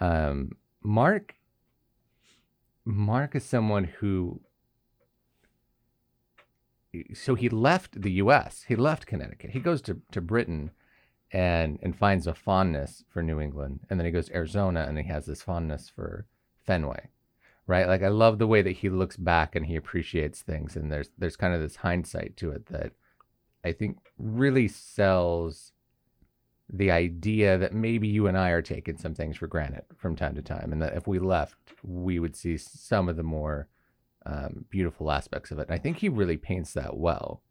Um, 0.01 0.53
Mark. 0.82 1.34
Mark 2.86 3.36
is 3.36 3.45
someone 3.45 3.84
who. 3.84 4.41
So 7.14 7.34
he 7.34 7.49
left 7.49 8.01
the 8.03 8.12
U.S. 8.12 8.64
He 8.66 8.74
left 8.74 9.07
Connecticut. 9.07 9.51
He 9.51 9.61
goes 9.61 9.80
to, 9.82 10.01
to 10.11 10.20
Britain, 10.20 10.72
and 11.32 11.78
and 11.82 11.97
finds 11.97 12.26
a 12.26 12.34
fondness 12.34 13.05
for 13.09 13.22
New 13.22 13.41
England, 13.41 13.80
and 13.88 13.99
then 13.99 14.05
he 14.05 14.12
goes 14.12 14.26
to 14.26 14.34
Arizona, 14.34 14.86
and 14.88 14.99
he 14.99 15.05
has 15.05 15.26
this 15.26 15.43
fondness 15.43 15.88
for 15.88 16.26
Fenway, 16.66 17.09
right? 17.66 17.86
Like 17.86 18.03
I 18.03 18.09
love 18.09 18.38
the 18.38 18.47
way 18.47 18.62
that 18.62 18.72
he 18.72 18.88
looks 18.88 19.16
back 19.16 19.55
and 19.55 19.66
he 19.66 19.76
appreciates 19.76 20.43
things, 20.43 20.76
and 20.76 20.91
there's 20.91 21.11
there's 21.18 21.36
kind 21.36 21.55
of 21.55 21.61
this 21.61 21.76
hindsight 21.76 22.36
to 22.38 22.51
it 22.51 22.66
that 22.66 22.93
I 23.64 23.72
think 23.72 23.99
really 24.18 24.68
sells 24.68 25.72
the 26.72 26.91
idea 26.91 27.59
that 27.59 27.74
maybe 27.74 28.07
you 28.07 28.26
and 28.26 28.38
I 28.38 28.51
are 28.51 28.62
taking 28.62 28.97
some 28.97 29.14
things 29.14 29.36
for 29.36 29.49
granted 29.49 29.84
from 29.97 30.16
time 30.16 30.34
to 30.34 30.43
time, 30.43 30.72
and 30.72 30.82
that 30.82 30.97
if 30.97 31.07
we 31.07 31.18
left, 31.18 31.57
we 31.82 32.18
would 32.18 32.36
see 32.36 32.57
some 32.57 33.09
of 33.09 33.16
the 33.16 33.22
more 33.22 33.68
um, 34.26 34.64
beautiful 34.70 35.10
aspects 35.10 35.50
of 35.50 35.58
it. 35.58 35.68
And 35.68 35.74
I 35.74 35.78
think 35.78 35.98
he 35.98 36.08
really 36.08 36.36
paints 36.36 36.72
that 36.74 36.96
well. 36.96 37.42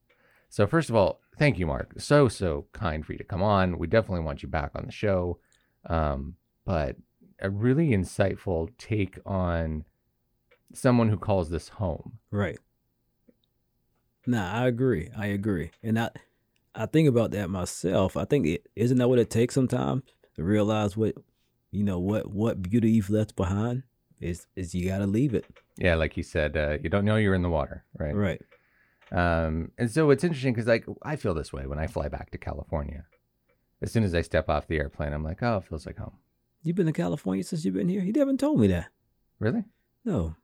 So 0.50 0.66
first 0.66 0.90
of 0.90 0.96
all, 0.96 1.22
thank 1.38 1.60
you, 1.60 1.68
Mark. 1.68 1.94
So 1.98 2.28
so 2.28 2.66
kind 2.74 3.06
for 3.06 3.14
you 3.14 3.18
to 3.20 3.24
come 3.24 3.44
on. 3.44 3.78
We 3.78 3.88
definitely 3.88 4.26
want 4.26 4.44
you 4.44 4.50
back 4.50 4.72
on 4.76 4.86
the 4.86 4.92
show. 4.92 5.40
Um, 5.88 6.36
but 6.66 6.98
a 7.40 7.50
really 7.50 7.90
insightful 7.90 8.70
take 8.78 9.18
on 9.26 9.86
someone 10.74 11.10
who 11.10 11.18
calls 11.18 11.50
this 11.50 11.70
home. 11.70 12.20
Right. 12.32 12.60
Nah, 14.28 14.52
I 14.52 14.68
agree. 14.68 15.10
I 15.18 15.28
agree. 15.28 15.72
And 15.82 16.00
I 16.00 16.10
I 16.76 16.86
think 16.86 17.08
about 17.08 17.32
that 17.32 17.50
myself. 17.50 18.16
I 18.18 18.26
think 18.26 18.46
it 18.46 18.68
isn't 18.76 18.98
that 18.98 19.08
what 19.08 19.20
it 19.20 19.30
takes 19.30 19.56
sometimes 19.56 20.04
to 20.36 20.44
realize 20.44 20.96
what 20.96 21.16
you 21.72 21.84
know, 21.84 22.00
what 22.00 22.32
what 22.32 22.62
beauty 22.62 22.92
you've 22.92 23.10
left 23.10 23.36
behind 23.36 23.84
is 24.22 24.48
is 24.56 24.74
you 24.76 24.88
gotta 24.90 25.08
leave 25.08 25.34
it. 25.34 25.46
Yeah, 25.78 25.96
like 25.96 26.18
you 26.18 26.24
said, 26.24 26.58
uh, 26.58 26.78
you 26.84 26.90
don't 26.90 27.06
know 27.06 27.16
you're 27.16 27.34
in 27.36 27.42
the 27.42 27.50
water, 27.50 27.86
right? 27.98 28.16
Right. 28.16 28.42
Um, 29.12 29.72
and 29.78 29.90
so 29.90 30.10
it's 30.12 30.24
interesting 30.24 30.54
because 30.54 30.68
like 30.68 30.86
I 31.04 31.16
feel 31.16 31.34
this 31.34 31.52
way 31.54 31.66
when 31.66 31.80
I 31.80 31.88
fly 31.88 32.08
back 32.10 32.32
to 32.32 32.38
California. 32.38 33.06
As 33.82 33.92
soon 33.92 34.04
as 34.04 34.14
I 34.14 34.22
step 34.22 34.50
off 34.50 34.68
the 34.68 34.78
airplane, 34.78 35.14
I'm 35.14 35.24
like, 35.24 35.42
oh, 35.42 35.58
it 35.58 35.64
feels 35.64 35.86
like 35.86 35.98
home. 35.98 36.18
You've 36.64 36.76
been 36.76 36.86
to 36.88 36.92
California 36.92 37.44
since 37.44 37.64
you've 37.64 37.76
been 37.76 37.88
here? 37.88 38.02
He 38.02 38.12
never 38.12 38.36
told 38.36 38.60
me 38.60 38.68
that. 38.68 38.90
Really? 39.40 39.64
No, 40.04 40.36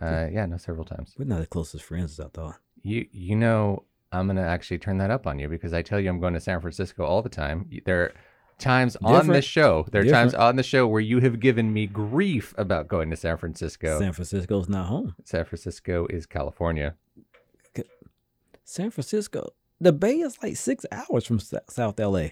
Uh, 0.00 0.28
yeah, 0.32 0.46
no, 0.46 0.56
several 0.56 0.84
times. 0.86 1.14
we're 1.18 1.24
not 1.26 1.40
the 1.40 1.46
closest 1.46 1.84
friends 1.84 2.18
as 2.18 2.26
I 2.26 2.28
thought. 2.30 2.56
You 2.82 3.06
you 3.12 3.36
know 3.36 3.84
I'm 4.10 4.26
gonna 4.26 4.40
actually 4.42 4.78
turn 4.78 4.96
that 4.98 5.10
up 5.10 5.26
on 5.26 5.38
you 5.38 5.48
because 5.48 5.74
I 5.74 5.82
tell 5.82 6.00
you 6.00 6.08
I'm 6.08 6.20
going 6.20 6.34
to 6.34 6.40
San 6.40 6.60
Francisco 6.60 7.04
all 7.04 7.20
the 7.20 7.28
time. 7.28 7.68
There 7.84 8.12
times 8.58 8.96
on 9.02 9.26
the 9.28 9.42
show. 9.42 9.86
There 9.90 10.02
are 10.02 10.06
times 10.06 10.34
on 10.34 10.56
the 10.56 10.62
show 10.62 10.86
where 10.86 11.00
you 11.00 11.20
have 11.20 11.40
given 11.40 11.72
me 11.72 11.86
grief 11.86 12.54
about 12.58 12.88
going 12.88 13.10
to 13.10 13.16
San 13.16 13.36
Francisco. 13.36 13.98
San 13.98 14.12
Francisco 14.12 14.60
is 14.60 14.68
not 14.68 14.86
home. 14.86 15.14
San 15.24 15.44
Francisco 15.44 16.06
is 16.10 16.26
California. 16.26 16.94
San 18.64 18.90
Francisco, 18.90 19.54
the 19.80 19.92
Bay 19.92 20.18
is 20.18 20.36
like 20.42 20.56
six 20.56 20.84
hours 20.92 21.24
from 21.24 21.38
South 21.40 21.98
LA. 21.98 22.26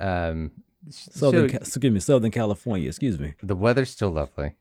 Um, 0.00 0.50
Southern, 0.90 1.48
so 1.48 1.56
excuse 1.56 1.92
me, 1.92 2.00
Southern 2.00 2.32
California. 2.32 2.88
Excuse 2.88 3.20
me. 3.20 3.34
the 3.42 3.54
weather's 3.54 3.90
still 3.90 4.10
lovely. 4.10 4.56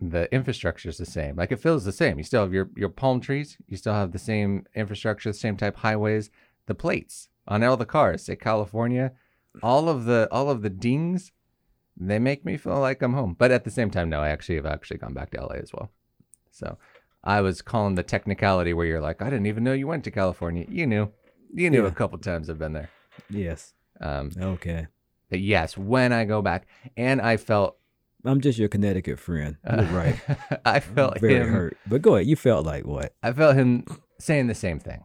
The 0.00 0.32
infrastructure 0.32 0.88
is 0.88 0.98
the 0.98 1.06
same. 1.06 1.36
Like 1.36 1.50
it 1.52 1.60
feels 1.60 1.84
the 1.84 1.92
same. 1.92 2.18
You 2.18 2.24
still 2.24 2.42
have 2.42 2.52
your, 2.52 2.70
your 2.76 2.88
palm 2.88 3.20
trees. 3.20 3.58
You 3.66 3.76
still 3.76 3.94
have 3.94 4.12
the 4.12 4.18
same 4.18 4.64
infrastructure, 4.74 5.30
the 5.30 5.34
same 5.34 5.56
type 5.56 5.76
highways. 5.78 6.30
The 6.66 6.74
plates 6.74 7.28
on 7.46 7.62
all 7.62 7.76
the 7.76 7.84
cars 7.84 8.24
say 8.24 8.36
California. 8.36 9.12
All 9.62 9.88
of 9.88 10.04
the 10.04 10.28
all 10.32 10.48
of 10.50 10.62
the 10.62 10.70
dings, 10.70 11.32
they 11.96 12.18
make 12.18 12.44
me 12.44 12.56
feel 12.56 12.78
like 12.80 13.02
I'm 13.02 13.12
home. 13.14 13.34
But 13.38 13.50
at 13.50 13.64
the 13.64 13.70
same 13.70 13.90
time, 13.90 14.08
no, 14.08 14.20
I 14.20 14.28
actually 14.30 14.56
have 14.56 14.66
actually 14.66 14.98
gone 14.98 15.14
back 15.14 15.30
to 15.30 15.40
LA 15.42 15.56
as 15.56 15.72
well. 15.72 15.90
So 16.50 16.78
I 17.24 17.40
was 17.40 17.60
calling 17.62 17.94
the 17.94 18.02
technicality 18.02 18.72
where 18.72 18.86
you're 18.86 19.00
like, 19.00 19.20
I 19.22 19.26
didn't 19.30 19.46
even 19.46 19.64
know 19.64 19.72
you 19.72 19.86
went 19.86 20.04
to 20.04 20.10
California. 20.10 20.64
You 20.68 20.86
knew. 20.86 21.10
You 21.54 21.68
knew 21.70 21.82
Yeah. 21.82 21.88
a 21.88 21.92
couple 21.92 22.18
times 22.18 22.48
I've 22.48 22.58
been 22.58 22.72
there. 22.72 22.90
Yes. 23.28 23.74
Um, 24.00 24.30
Okay. 24.40 24.86
but 25.28 25.40
yes, 25.40 25.76
when 25.76 26.12
I 26.12 26.24
go 26.24 26.40
back, 26.42 26.66
and 26.96 27.20
I 27.20 27.36
felt 27.36 27.76
I'm 28.24 28.40
just 28.40 28.58
your 28.58 28.68
Connecticut 28.68 29.18
friend. 29.18 29.56
You're 29.70 29.84
right. 29.86 30.16
I 30.64 30.78
felt 30.80 31.20
Very 31.20 31.34
him. 31.40 31.48
hurt. 31.52 31.76
But 31.86 32.02
go 32.02 32.14
ahead. 32.14 32.26
You 32.28 32.36
felt 32.36 32.64
like 32.64 32.86
what? 32.86 33.14
I 33.22 33.32
felt 33.32 33.56
him 33.56 33.84
saying 34.18 34.46
the 34.46 34.54
same 34.54 34.78
thing, 34.78 35.04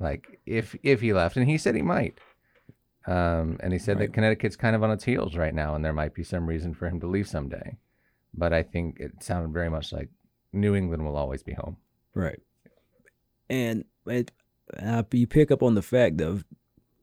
like 0.00 0.40
if 0.46 0.74
if 0.82 1.00
he 1.00 1.12
left, 1.12 1.36
and 1.36 1.48
he 1.48 1.58
said 1.58 1.74
he 1.74 1.82
might. 1.82 2.18
Um, 3.06 3.58
and 3.60 3.72
he 3.72 3.78
said 3.78 3.98
Right. 3.98 4.06
that 4.06 4.14
Connecticut's 4.14 4.56
kind 4.56 4.76
of 4.76 4.82
on 4.82 4.90
its 4.90 5.04
heels 5.04 5.36
right 5.36 5.54
now, 5.54 5.74
and 5.74 5.84
there 5.84 5.92
might 5.92 6.14
be 6.14 6.22
some 6.22 6.46
reason 6.46 6.74
for 6.74 6.88
him 6.88 7.00
to 7.00 7.06
leave 7.06 7.28
someday. 7.28 7.78
But 8.34 8.52
I 8.52 8.62
think 8.62 8.98
it 9.00 9.22
sounded 9.22 9.52
very 9.52 9.68
much 9.68 9.92
like 9.92 10.08
New 10.52 10.74
England 10.74 11.04
will 11.04 11.16
always 11.16 11.42
be 11.42 11.52
home. 11.54 11.76
Right. 12.14 12.40
And 13.50 13.84
it, 14.06 14.30
uh, 14.80 15.02
you 15.12 15.26
pick 15.26 15.50
up 15.50 15.62
on 15.62 15.74
the 15.74 15.82
fact 15.82 16.20
of, 16.20 16.44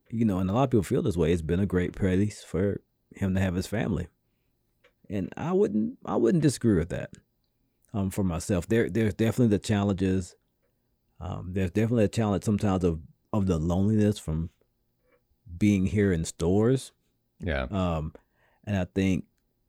you 0.10 0.26
know, 0.26 0.39
and 0.39 0.50
a 0.50 0.54
lot 0.54 0.64
of 0.64 0.70
people 0.72 0.84
feel 0.84 1.02
this 1.02 1.18
way. 1.18 1.32
It's 1.32 1.41
been 1.41 1.60
a 1.60 1.66
great 1.66 1.93
place 1.93 2.43
for 2.43 2.82
him 3.16 3.36
to 3.36 3.41
have 3.41 3.56
his 3.56 3.68
family, 3.68 4.08
and 5.10 5.32
I 5.36 5.52
wouldn't, 5.52 5.97
I 6.06 6.16
wouldn't 6.16 6.43
disagree 6.43 6.78
with 6.78 6.89
that. 6.89 7.12
Um, 7.93 8.10
for 8.12 8.24
myself, 8.24 8.68
there, 8.68 8.89
there's 8.89 9.16
definitely 9.16 9.47
the 9.56 9.60
challenges. 9.60 10.36
Um, 11.20 11.52
there's 11.54 11.72
definitely 11.72 12.06
a 12.06 12.10
challenge 12.10 12.43
sometimes 12.43 12.84
of 12.84 13.02
of 13.34 13.45
the 13.45 13.58
loneliness 13.60 14.18
from 14.18 14.50
being 15.58 15.86
here 15.86 16.12
in 16.12 16.26
Storrs. 16.26 16.91
Yeah, 17.39 17.64
Um, 17.72 18.14
and 18.66 18.76
I 18.78 18.86
think, 18.86 19.26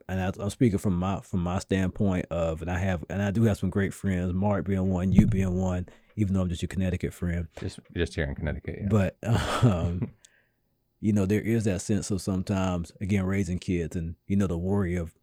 and 0.08 0.20
I, 0.20 0.32
I'm 0.42 0.50
speaking 0.50 0.78
from 0.78 0.96
my 0.98 1.20
from 1.20 1.40
my 1.42 1.60
standpoint 1.60 2.26
of, 2.30 2.62
and 2.62 2.70
I 2.70 2.78
have, 2.78 3.04
and 3.08 3.22
I 3.22 3.30
do 3.30 3.44
have 3.44 3.58
some 3.58 3.70
great 3.70 3.94
friends, 3.94 4.32
Mark 4.32 4.66
being 4.66 4.90
one, 4.90 5.12
you 5.12 5.26
being 5.26 5.54
one, 5.60 5.88
even 6.16 6.34
though 6.34 6.40
I'm 6.42 6.48
just 6.48 6.62
your 6.62 6.68
Connecticut 6.68 7.14
friend. 7.14 7.46
just 7.60 7.78
just 7.96 8.14
here 8.14 8.24
in 8.24 8.34
Connecticut. 8.34 8.78
Yeah. 8.82 8.88
But 8.88 9.16
um, 9.22 10.10
you 11.00 11.12
know, 11.12 11.26
there 11.26 11.40
is 11.40 11.64
that 11.64 11.80
sense 11.80 12.10
of 12.10 12.20
sometimes, 12.20 12.92
again, 13.00 13.24
raising 13.24 13.58
kids, 13.60 13.94
and 13.94 14.16
you 14.26 14.36
know, 14.36 14.48
the 14.48 14.58
worry 14.58 14.96
of, 14.96 15.14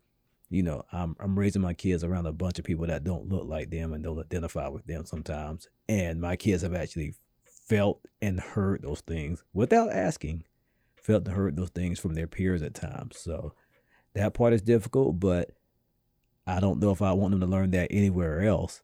you 0.49 0.63
know, 0.63 0.85
I'm 0.93 1.17
I'm 1.19 1.37
raising 1.37 1.61
my 1.61 1.73
kids 1.73 2.05
around 2.05 2.25
a 2.25 2.31
bunch 2.31 2.57
of 2.57 2.65
people 2.65 2.87
that 2.87 3.03
don't 3.03 3.27
look 3.27 3.45
like 3.45 3.69
them 3.69 3.91
and 3.91 4.03
don't 4.03 4.19
identify 4.19 4.69
with 4.69 4.85
them 4.87 5.05
sometimes, 5.05 5.67
and 5.89 6.21
my 6.21 6.37
kids 6.37 6.63
have 6.63 6.73
actually 6.73 7.13
felt 7.45 7.99
and 8.21 8.39
heard 8.39 8.81
those 8.83 9.01
things 9.01 9.43
without 9.53 9.91
asking, 9.91 10.45
felt 11.07 11.25
and 11.25 11.35
heard 11.35 11.55
those 11.55 11.69
things 11.71 11.99
from 11.99 12.13
their 12.13 12.27
peers 12.27 12.61
at 12.61 12.73
times. 12.75 13.17
So 13.17 13.53
that 14.13 14.33
part 14.33 14.53
is 14.53 14.61
difficult, 14.61 15.19
but 15.19 15.51
I 16.45 16.59
don't 16.59 16.79
know 16.79 16.91
if 16.91 17.01
I 17.01 17.13
want 17.13 17.31
them 17.31 17.39
to 17.41 17.45
learn 17.47 17.71
that 17.71 17.87
anywhere 17.91 18.41
else, 18.41 18.81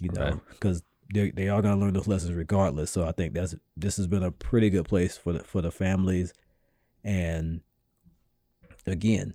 you 0.00 0.10
know, 0.10 0.22
Right. 0.22 0.40
because 0.50 0.82
they 1.12 1.30
they 1.30 1.48
are 1.48 1.60
going 1.62 1.74
to 1.74 1.80
learn 1.84 1.94
those 1.94 2.06
lessons 2.08 2.32
regardless. 2.34 2.90
So 2.90 3.04
I 3.06 3.12
think 3.12 3.34
that's 3.34 3.54
this 3.76 3.96
has 3.96 4.06
been 4.06 4.22
a 4.22 4.30
pretty 4.30 4.70
good 4.70 4.84
place 4.86 5.16
for 5.16 5.32
the 5.32 5.40
for 5.44 5.60
the 5.60 5.70
families, 5.70 6.32
and 7.04 7.60
again, 8.86 9.34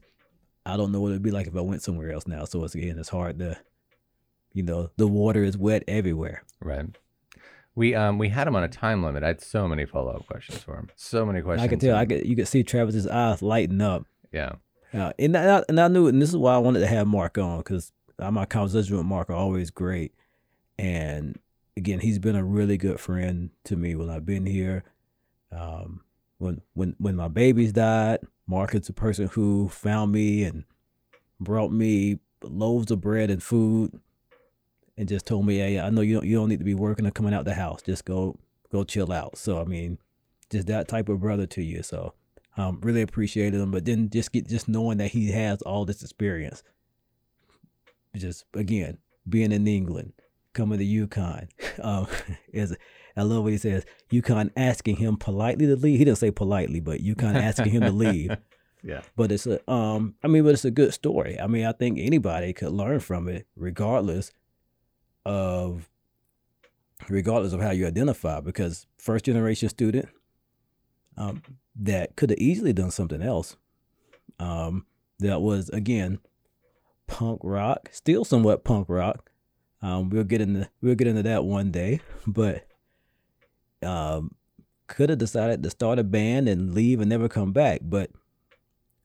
I 0.66 0.78
don't 0.78 0.92
know 0.92 1.02
what 1.02 1.10
it'd 1.10 1.22
be 1.24 1.32
like 1.32 1.48
if 1.48 1.56
I 1.56 1.62
went 1.62 1.82
somewhere 1.84 2.12
else 2.12 2.28
now. 2.28 2.46
So 2.46 2.64
it's 2.64 2.76
again, 2.76 2.98
it's 3.00 3.10
hard 3.10 3.40
to, 3.40 3.58
you 4.54 4.64
know, 4.64 4.90
the 4.98 5.08
water 5.08 5.44
is 5.44 5.58
wet 5.58 5.84
everywhere. 5.88 6.44
right. 6.60 6.98
We 7.78 7.94
um 7.94 8.18
we 8.18 8.30
had 8.30 8.48
him 8.48 8.56
on 8.56 8.64
a 8.64 8.68
time 8.68 9.04
limit. 9.04 9.24
I 9.24 9.28
had 9.28 9.40
so 9.40 9.68
many 9.68 9.86
follow 9.86 10.12
up 10.12 10.26
questions 10.26 10.64
for 10.64 10.76
him. 10.76 10.90
So 10.96 11.28
many 11.28 11.42
questions. 11.42 11.64
I 11.64 11.68
can 11.68 11.78
tell. 11.78 11.96
I 11.96 12.08
could 12.08 12.26
you 12.26 12.36
could 12.36 12.48
see 12.48 12.64
Travis's 12.64 13.06
eyes 13.06 13.44
lighting 13.44 13.82
up. 13.82 14.08
yeah. 14.32 14.54
Uh, 14.94 15.12
and 15.20 15.38
I, 15.38 15.64
and 15.70 15.80
I 15.80 15.88
knew, 15.90 16.08
and 16.08 16.20
this 16.20 16.30
is 16.30 16.38
why 16.38 16.56
I 16.56 16.60
wanted 16.60 16.80
to 16.80 16.88
have 16.88 17.06
Mark 17.06 17.38
on 17.38 17.58
because 17.58 17.92
my 18.18 18.46
conversations 18.46 18.90
with 18.90 19.06
Mark 19.06 19.30
are 19.30 19.34
always 19.34 19.70
great. 19.70 20.14
And 20.80 21.38
again, 21.76 22.00
he's 22.00 22.18
been 22.18 22.36
a 22.36 22.44
really 22.44 22.78
good 22.78 23.00
friend 23.00 23.52
to 23.66 23.76
me 23.76 23.96
when 23.96 24.10
I've 24.10 24.26
been 24.26 24.48
here. 24.48 24.84
Um, 25.52 26.02
when 26.40 26.62
when 26.74 26.96
when 26.98 27.16
my 27.16 27.28
babies 27.28 27.74
died, 27.74 28.22
Mark 28.48 28.74
is 28.74 28.88
the 28.88 28.94
person 28.94 29.28
who 29.28 29.70
found 29.70 30.14
me 30.14 30.44
and 30.44 30.64
brought 31.40 31.72
me 31.72 32.20
loaves 32.42 32.90
of 32.90 33.02
bread 33.02 33.30
and 33.30 33.44
food, 33.44 34.00
and 34.98 35.08
just 35.08 35.26
told 35.26 35.46
me, 35.46 35.58
"Hey, 35.58 35.80
I 35.80 35.90
know 35.90 36.02
you 36.02 36.16
don't 36.16 36.26
you 36.26 36.36
don't 36.36 36.50
need 36.50 36.60
to 36.60 36.66
be 36.66 36.74
working 36.74 37.06
or 37.06 37.12
coming 37.12 37.34
out 37.34 37.46
the 37.46 37.54
house. 37.54 37.82
Just 37.82 38.06
go 38.06 38.38
go 38.72 38.84
chill 38.84 39.12
out." 39.12 39.38
So 39.38 39.62
I 39.62 39.66
mean, 39.66 40.00
just 40.50 40.68
that 40.68 40.88
type 40.88 41.10
of 41.10 41.22
brother 41.22 41.46
to 41.48 41.62
you. 41.62 41.84
So 41.84 42.14
um, 42.58 42.80
really 42.82 43.02
appreciated 43.02 43.62
him. 43.62 43.72
But 43.72 43.86
then 43.86 44.10
just 44.10 44.32
get 44.32 44.48
just 44.48 44.68
knowing 44.68 44.98
that 44.98 45.12
he 45.12 45.32
has 45.32 45.62
all 45.62 45.86
this 45.86 46.02
experience. 46.02 46.64
Just 48.16 48.46
again, 48.54 48.98
being 49.30 49.52
in 49.52 49.68
England, 49.68 50.14
coming 50.54 50.80
to 50.80 50.86
UConn, 50.86 51.50
um, 51.84 52.08
is 52.52 52.76
I 53.16 53.22
love 53.22 53.44
what 53.44 53.52
he 53.52 53.58
says. 53.58 53.86
UConn 54.12 54.52
asking 54.56 54.98
him 54.98 55.18
politely 55.18 55.68
to 55.68 55.76
leave. 55.76 56.00
He 56.00 56.06
didn't 56.06 56.18
say 56.18 56.32
politely, 56.32 56.80
but 56.80 57.02
UConn 57.02 57.36
asking 57.36 57.72
him 57.72 57.82
to 57.82 57.92
leave. 57.92 58.36
Yeah. 58.84 59.02
But 59.18 59.32
it's 59.32 59.48
a 59.48 59.70
um, 59.70 60.14
I 60.24 60.28
mean, 60.28 60.44
but 60.44 60.54
it's 60.54 60.64
a 60.64 60.72
good 60.72 60.94
story. 60.94 61.38
I 61.38 61.48
mean, 61.48 61.66
I 61.66 61.72
think 61.74 61.98
anybody 62.00 62.54
could 62.54 62.72
learn 62.72 63.00
from 63.00 63.28
it, 63.28 63.48
regardless 63.56 64.32
of 65.28 65.90
regardless 67.10 67.54
of 67.54 67.62
how 67.62 67.72
you 67.72 67.86
identify. 67.86 68.40
Because 68.40 68.88
first 68.98 69.26
generation 69.26 69.70
student, 69.70 70.08
um, 71.18 71.44
that 71.76 72.16
could 72.16 72.30
have 72.30 72.40
easily 72.40 72.74
done 72.74 72.92
something 72.92 73.22
else. 73.22 73.58
Um, 74.40 74.86
that 75.20 75.42
was 75.42 75.70
again 75.70 76.20
punk 77.08 77.42
rock, 77.44 77.90
still 77.92 78.24
somewhat 78.24 78.64
punk 78.64 78.88
rock. 78.90 79.30
Um, 79.82 80.10
we'll 80.10 80.24
get 80.24 80.42
into 80.42 80.70
we'll 80.82 80.96
get 80.96 81.08
into 81.08 81.24
that 81.24 81.44
one 81.44 81.72
day, 81.72 82.00
but 82.28 82.66
um, 83.84 84.32
could 84.88 85.10
have 85.10 85.20
decided 85.20 85.62
to 85.64 85.70
start 85.70 86.00
a 86.00 86.04
band 86.04 86.48
and 86.48 86.74
leave 86.74 87.02
and 87.02 87.10
never 87.10 87.28
come 87.28 87.52
back, 87.52 87.82
but 87.84 88.12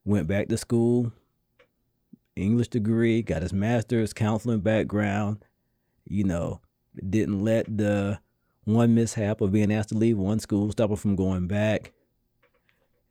went 0.04 0.28
back 0.28 0.48
to 0.48 0.56
school, 0.56 1.12
English 2.36 2.68
degree, 2.68 3.22
got 3.22 3.42
his 3.42 3.52
master's, 3.52 4.12
counseling 4.12 4.60
background. 4.60 5.44
You 6.04 6.24
know, 6.24 6.60
didn't 7.08 7.42
let 7.42 7.76
the 7.76 8.20
one 8.64 8.94
mishap 8.94 9.40
of 9.40 9.52
being 9.52 9.72
asked 9.72 9.90
to 9.90 9.96
leave 9.96 10.18
one 10.18 10.38
school 10.38 10.70
stop 10.70 10.90
her 10.90 10.96
from 10.96 11.16
going 11.16 11.46
back. 11.46 11.92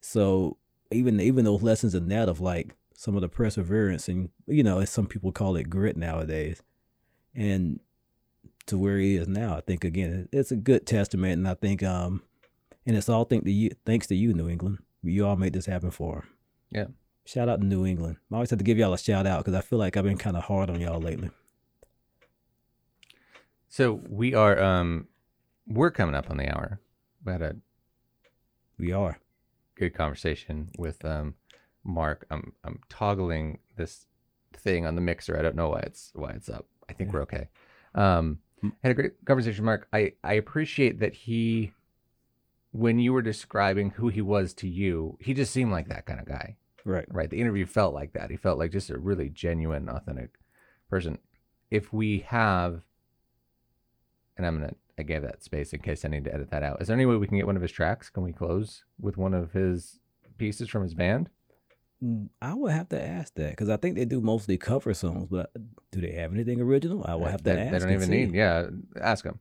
So 0.01 0.57
even 0.91 1.19
even 1.19 1.45
those 1.45 1.61
lessons 1.61 1.95
in 1.95 2.07
that 2.09 2.29
of 2.29 2.41
like 2.41 2.75
some 2.93 3.15
of 3.15 3.21
the 3.21 3.29
perseverance 3.29 4.07
and 4.07 4.29
you 4.47 4.63
know, 4.63 4.79
as 4.79 4.89
some 4.89 5.07
people 5.07 5.31
call 5.31 5.55
it 5.55 5.69
grit 5.69 5.97
nowadays, 5.97 6.61
and 7.35 7.79
to 8.67 8.77
where 8.77 8.97
he 8.97 9.15
is 9.15 9.27
now, 9.27 9.55
I 9.55 9.61
think 9.61 9.83
again 9.83 10.29
it's 10.31 10.51
a 10.51 10.55
good 10.55 10.85
testament, 10.85 11.33
and 11.33 11.47
I 11.47 11.55
think 11.55 11.83
um, 11.83 12.21
and 12.85 12.95
it's 12.95 13.09
all 13.09 13.25
thanks 13.25 13.45
to 13.45 13.51
you, 13.51 13.71
thanks 13.85 14.07
to 14.07 14.15
you, 14.15 14.33
New 14.33 14.49
England. 14.49 14.79
You 15.03 15.25
all 15.25 15.35
made 15.35 15.53
this 15.53 15.65
happen 15.65 15.91
for 15.91 16.17
him. 16.17 16.23
Yeah. 16.71 16.85
Shout 17.25 17.49
out 17.49 17.61
to 17.61 17.65
New 17.65 17.85
England. 17.85 18.17
I 18.31 18.35
always 18.35 18.49
have 18.49 18.59
to 18.59 18.65
give 18.65 18.77
y'all 18.77 18.93
a 18.93 18.97
shout 18.97 19.27
out 19.27 19.39
because 19.39 19.53
I 19.53 19.61
feel 19.61 19.79
like 19.79 19.95
I've 19.95 20.03
been 20.03 20.17
kind 20.17 20.37
of 20.37 20.43
hard 20.43 20.69
on 20.69 20.79
y'all 20.79 20.99
lately. 20.99 21.29
So 23.73 24.01
we 24.09 24.33
are 24.33 24.61
um 24.61 25.07
we're 25.65 25.91
coming 25.91 26.13
up 26.13 26.29
on 26.29 26.35
the 26.35 26.53
hour. 26.53 26.81
We 27.25 27.31
had 27.31 27.41
a 27.41 27.55
We 28.77 28.91
are. 28.91 29.17
good 29.75 29.93
conversation 29.93 30.69
with 30.77 31.03
um 31.05 31.35
Mark. 31.85 32.27
I'm 32.29 32.51
I'm 32.65 32.81
toggling 32.89 33.59
this 33.77 34.07
thing 34.53 34.85
on 34.85 34.95
the 34.95 35.01
mixer. 35.01 35.39
I 35.39 35.41
don't 35.41 35.55
know 35.55 35.69
why 35.69 35.79
it's 35.79 36.11
why 36.13 36.31
it's 36.31 36.49
up. 36.49 36.65
I 36.89 36.93
think 36.93 37.09
Yeah. 37.09 37.13
we're 37.13 37.21
okay. 37.23 37.47
Um 37.95 38.39
had 38.83 38.91
a 38.91 38.93
great 38.93 39.13
conversation, 39.25 39.63
Mark. 39.63 39.87
I 39.93 40.13
I 40.21 40.33
appreciate 40.33 40.99
that 40.99 41.13
he 41.13 41.71
when 42.73 42.99
you 42.99 43.13
were 43.13 43.21
describing 43.21 43.91
who 43.91 44.09
he 44.09 44.21
was 44.21 44.53
to 44.55 44.67
you, 44.67 45.17
he 45.21 45.33
just 45.33 45.53
seemed 45.53 45.71
like 45.71 45.87
that 45.87 46.05
kind 46.05 46.19
of 46.19 46.25
guy. 46.25 46.57
Right. 46.83 47.05
right? 47.09 47.29
The 47.29 47.39
interview 47.39 47.65
felt 47.65 47.93
like 47.93 48.11
that. 48.13 48.31
He 48.31 48.37
felt 48.37 48.57
like 48.59 48.71
just 48.71 48.89
a 48.89 48.97
really 48.97 49.29
genuine, 49.29 49.87
authentic 49.87 50.39
person. 50.89 51.19
If 51.69 51.93
we 51.93 52.19
have, 52.27 52.81
and 54.37 54.45
I'm 54.45 54.59
gonna, 54.59 54.73
I 54.97 55.03
gave 55.03 55.21
that 55.23 55.43
space 55.43 55.73
in 55.73 55.79
case 55.81 56.05
I 56.05 56.09
need 56.09 56.25
to 56.25 56.33
edit 56.33 56.51
that 56.51 56.63
out. 56.63 56.81
Is 56.81 56.87
there 56.87 56.95
any 56.95 57.05
way 57.05 57.15
we 57.15 57.27
can 57.27 57.37
get 57.37 57.47
one 57.47 57.55
of 57.55 57.61
his 57.61 57.71
tracks? 57.71 58.09
Can 58.09 58.23
we 58.23 58.33
close 58.33 58.83
with 58.99 59.17
one 59.17 59.33
of 59.33 59.51
his 59.51 59.99
pieces 60.37 60.69
from 60.69 60.83
his 60.83 60.93
band? 60.93 61.29
Mm, 62.03 62.29
I 62.41 62.53
would 62.53 62.71
have 62.71 62.89
to 62.89 63.01
ask 63.01 63.33
that 63.35 63.51
because 63.51 63.69
I 63.69 63.77
think 63.77 63.95
they 63.95 64.05
do 64.05 64.21
mostly 64.21 64.57
cover 64.57 64.93
songs, 64.93 65.27
but 65.29 65.51
do 65.91 66.01
they 66.01 66.13
have 66.13 66.33
anything 66.33 66.59
original? 66.59 67.05
I 67.07 67.15
will 67.15 67.25
have 67.25 67.43
to 67.43 67.43
they, 67.43 67.59
ask. 67.59 67.71
they 67.71 67.79
don't 67.79 67.91
even 67.91 68.07
see. 68.07 68.25
need. 68.25 68.33
Yeah, 68.33 68.67
ask 68.99 69.25
him. 69.25 69.39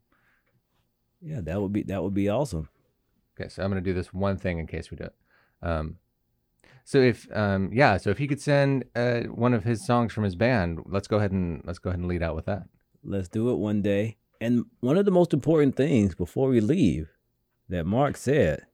Yeah, 1.22 1.40
that 1.42 1.60
would 1.60 1.72
be 1.72 1.82
that 1.84 2.02
would 2.02 2.14
be 2.14 2.28
awesome. 2.28 2.68
Okay, 3.38 3.48
so 3.48 3.62
I'm 3.62 3.70
gonna 3.70 3.80
do 3.80 3.94
this 3.94 4.12
one 4.12 4.36
thing 4.36 4.58
in 4.58 4.66
case 4.66 4.90
we 4.90 4.96
do 4.96 5.04
it. 5.04 5.14
Um, 5.62 5.96
so 6.84 6.98
if 6.98 7.26
um, 7.34 7.70
yeah, 7.72 7.96
so 7.96 8.10
if 8.10 8.18
he 8.18 8.26
could 8.26 8.40
send 8.40 8.84
uh, 8.94 9.20
one 9.22 9.54
of 9.54 9.64
his 9.64 9.86
songs 9.86 10.12
from 10.12 10.24
his 10.24 10.34
band, 10.34 10.80
let's 10.86 11.08
go 11.08 11.16
ahead 11.16 11.32
and 11.32 11.62
let's 11.64 11.78
go 11.78 11.90
ahead 11.90 12.00
and 12.00 12.08
lead 12.08 12.22
out 12.22 12.36
with 12.36 12.46
that. 12.46 12.64
Let's 13.02 13.28
do 13.28 13.50
it 13.50 13.56
one 13.56 13.80
day. 13.80 14.16
And 14.40 14.64
one 14.80 14.96
of 14.96 15.04
the 15.04 15.10
most 15.10 15.34
important 15.34 15.76
things 15.76 16.14
before 16.14 16.48
we 16.48 16.60
leave 16.60 17.08
that 17.68 17.84
Mark 17.84 18.16
said, 18.16 18.66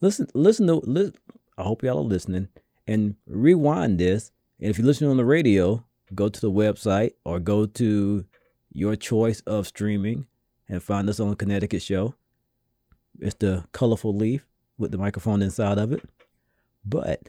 listen, 0.00 0.26
listen 0.34 0.66
to, 0.66 0.74
li- 0.84 1.12
I 1.56 1.62
hope 1.62 1.82
y'all 1.82 1.98
are 1.98 2.02
listening 2.02 2.48
and 2.86 3.14
rewind 3.26 3.98
this. 3.98 4.32
And 4.60 4.68
if 4.68 4.78
you're 4.78 4.86
listening 4.86 5.10
on 5.10 5.16
the 5.16 5.24
radio, 5.24 5.84
go 6.14 6.28
to 6.28 6.40
the 6.40 6.50
website 6.50 7.12
or 7.24 7.38
go 7.38 7.66
to 7.66 8.24
your 8.72 8.96
choice 8.96 9.40
of 9.42 9.66
streaming 9.66 10.26
and 10.68 10.82
find 10.82 11.08
us 11.08 11.20
on 11.20 11.36
Connecticut 11.36 11.82
Show. 11.82 12.14
It's 13.20 13.36
the 13.36 13.64
colorful 13.72 14.14
leaf 14.14 14.44
with 14.78 14.90
the 14.90 14.98
microphone 14.98 15.42
inside 15.42 15.78
of 15.78 15.92
it. 15.92 16.02
But 16.84 17.28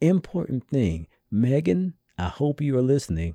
important 0.00 0.68
thing, 0.68 1.08
Megan, 1.30 1.94
I 2.18 2.28
hope 2.28 2.60
you 2.60 2.76
are 2.78 2.82
listening. 2.82 3.34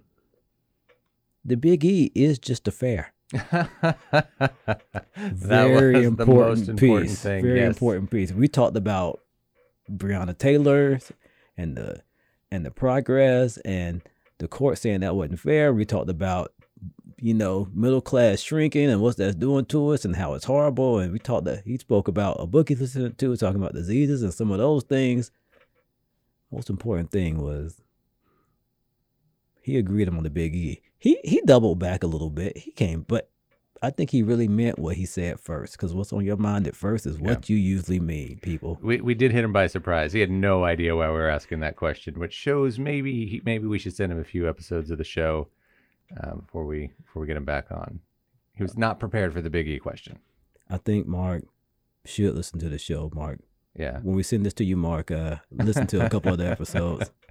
The 1.43 1.55
Big 1.55 1.83
E 1.83 2.11
is 2.13 2.37
just 2.39 2.67
a 2.67 2.71
fair. 2.71 3.13
that 3.31 3.97
Very 5.15 5.95
was 5.95 6.05
important 6.05 6.17
the 6.17 6.25
most 6.25 6.67
important 6.67 7.09
piece. 7.09 7.21
thing. 7.21 7.43
Very 7.43 7.59
yes. 7.59 7.67
important 7.67 8.11
piece. 8.11 8.31
We 8.31 8.47
talked 8.47 8.75
about 8.75 9.21
Breonna 9.89 10.37
Taylor 10.37 10.99
and 11.57 11.75
the 11.77 12.03
and 12.51 12.65
the 12.65 12.71
progress 12.71 13.57
and 13.57 14.01
the 14.39 14.47
court 14.47 14.77
saying 14.77 14.99
that 14.99 15.15
wasn't 15.15 15.39
fair. 15.39 15.73
We 15.73 15.85
talked 15.85 16.09
about 16.09 16.53
you 17.17 17.33
know 17.33 17.69
middle 17.73 18.01
class 18.01 18.41
shrinking 18.41 18.89
and 18.89 19.01
what 19.01 19.17
that's 19.17 19.35
doing 19.35 19.65
to 19.65 19.89
us 19.89 20.03
and 20.03 20.15
how 20.15 20.33
it's 20.33 20.45
horrible. 20.45 20.99
And 20.99 21.13
we 21.13 21.19
talked 21.19 21.45
that 21.45 21.63
he 21.65 21.77
spoke 21.77 22.07
about 22.07 22.37
a 22.39 22.45
book 22.45 22.69
he's 22.69 22.81
listening 22.81 23.13
to 23.13 23.37
talking 23.37 23.61
about 23.61 23.73
diseases 23.73 24.23
and 24.23 24.33
some 24.33 24.51
of 24.51 24.57
those 24.57 24.83
things. 24.83 25.31
Most 26.51 26.69
important 26.69 27.11
thing 27.11 27.37
was 27.41 27.81
he 29.61 29.77
agreed 29.77 30.09
on 30.09 30.23
the 30.23 30.29
Big 30.29 30.53
E. 30.53 30.81
He 31.01 31.17
he 31.23 31.41
doubled 31.45 31.79
back 31.79 32.03
a 32.03 32.07
little 32.07 32.29
bit. 32.29 32.55
He 32.57 32.71
came, 32.71 33.01
but 33.07 33.29
I 33.81 33.89
think 33.89 34.11
he 34.11 34.21
really 34.21 34.47
meant 34.47 34.77
what 34.77 34.95
he 34.97 35.07
said 35.07 35.39
first. 35.39 35.73
Because 35.73 35.95
what's 35.95 36.13
on 36.13 36.23
your 36.23 36.37
mind 36.37 36.67
at 36.67 36.75
first 36.75 37.07
is 37.07 37.17
what 37.17 37.49
you 37.49 37.57
usually 37.57 37.99
mean, 37.99 38.37
people. 38.43 38.77
We 38.83 39.01
we 39.01 39.15
did 39.15 39.31
hit 39.31 39.43
him 39.43 39.51
by 39.51 39.65
surprise. 39.65 40.13
He 40.13 40.19
had 40.19 40.29
no 40.29 40.63
idea 40.63 40.95
why 40.95 41.07
we 41.07 41.13
were 41.15 41.27
asking 41.29 41.61
that 41.61 41.75
question, 41.75 42.19
which 42.19 42.33
shows 42.33 42.77
maybe 42.77 43.25
he, 43.25 43.41
maybe 43.43 43.65
we 43.65 43.79
should 43.79 43.95
send 43.95 44.11
him 44.11 44.19
a 44.19 44.23
few 44.23 44.47
episodes 44.47 44.91
of 44.91 44.99
the 44.99 45.03
show 45.03 45.47
uh, 46.23 46.35
before 46.35 46.65
we 46.65 46.91
before 47.03 47.21
we 47.21 47.27
get 47.27 47.35
him 47.37 47.45
back 47.45 47.71
on. 47.71 47.99
He 48.53 48.61
was 48.61 48.77
not 48.77 48.99
prepared 48.99 49.33
for 49.33 49.41
the 49.41 49.49
Big 49.49 49.67
E 49.67 49.79
question. 49.79 50.19
I 50.69 50.77
think 50.77 51.07
Mark 51.07 51.45
should 52.05 52.35
listen 52.35 52.59
to 52.59 52.69
the 52.69 52.77
show. 52.77 53.09
Mark, 53.15 53.39
Yeah. 53.75 54.01
when 54.03 54.15
we 54.15 54.21
send 54.21 54.45
this 54.45 54.53
to 54.55 54.63
you, 54.63 54.77
Mark, 54.77 55.09
uh, 55.09 55.37
listen 55.51 55.87
to 55.87 56.05
a 56.05 56.09
couple 56.09 56.31
of 56.31 56.37
the 56.37 56.47
episodes. 56.47 57.09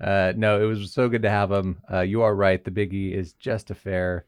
Uh, 0.00 0.32
no, 0.36 0.60
it 0.60 0.66
was 0.66 0.92
so 0.92 1.08
good 1.08 1.22
to 1.22 1.30
have 1.30 1.50
him. 1.50 1.78
Uh, 1.90 2.00
you 2.00 2.22
are 2.22 2.34
right. 2.34 2.62
The 2.62 2.70
Biggie 2.70 3.12
is 3.12 3.32
just 3.34 3.70
a 3.70 3.74
fair. 3.74 4.26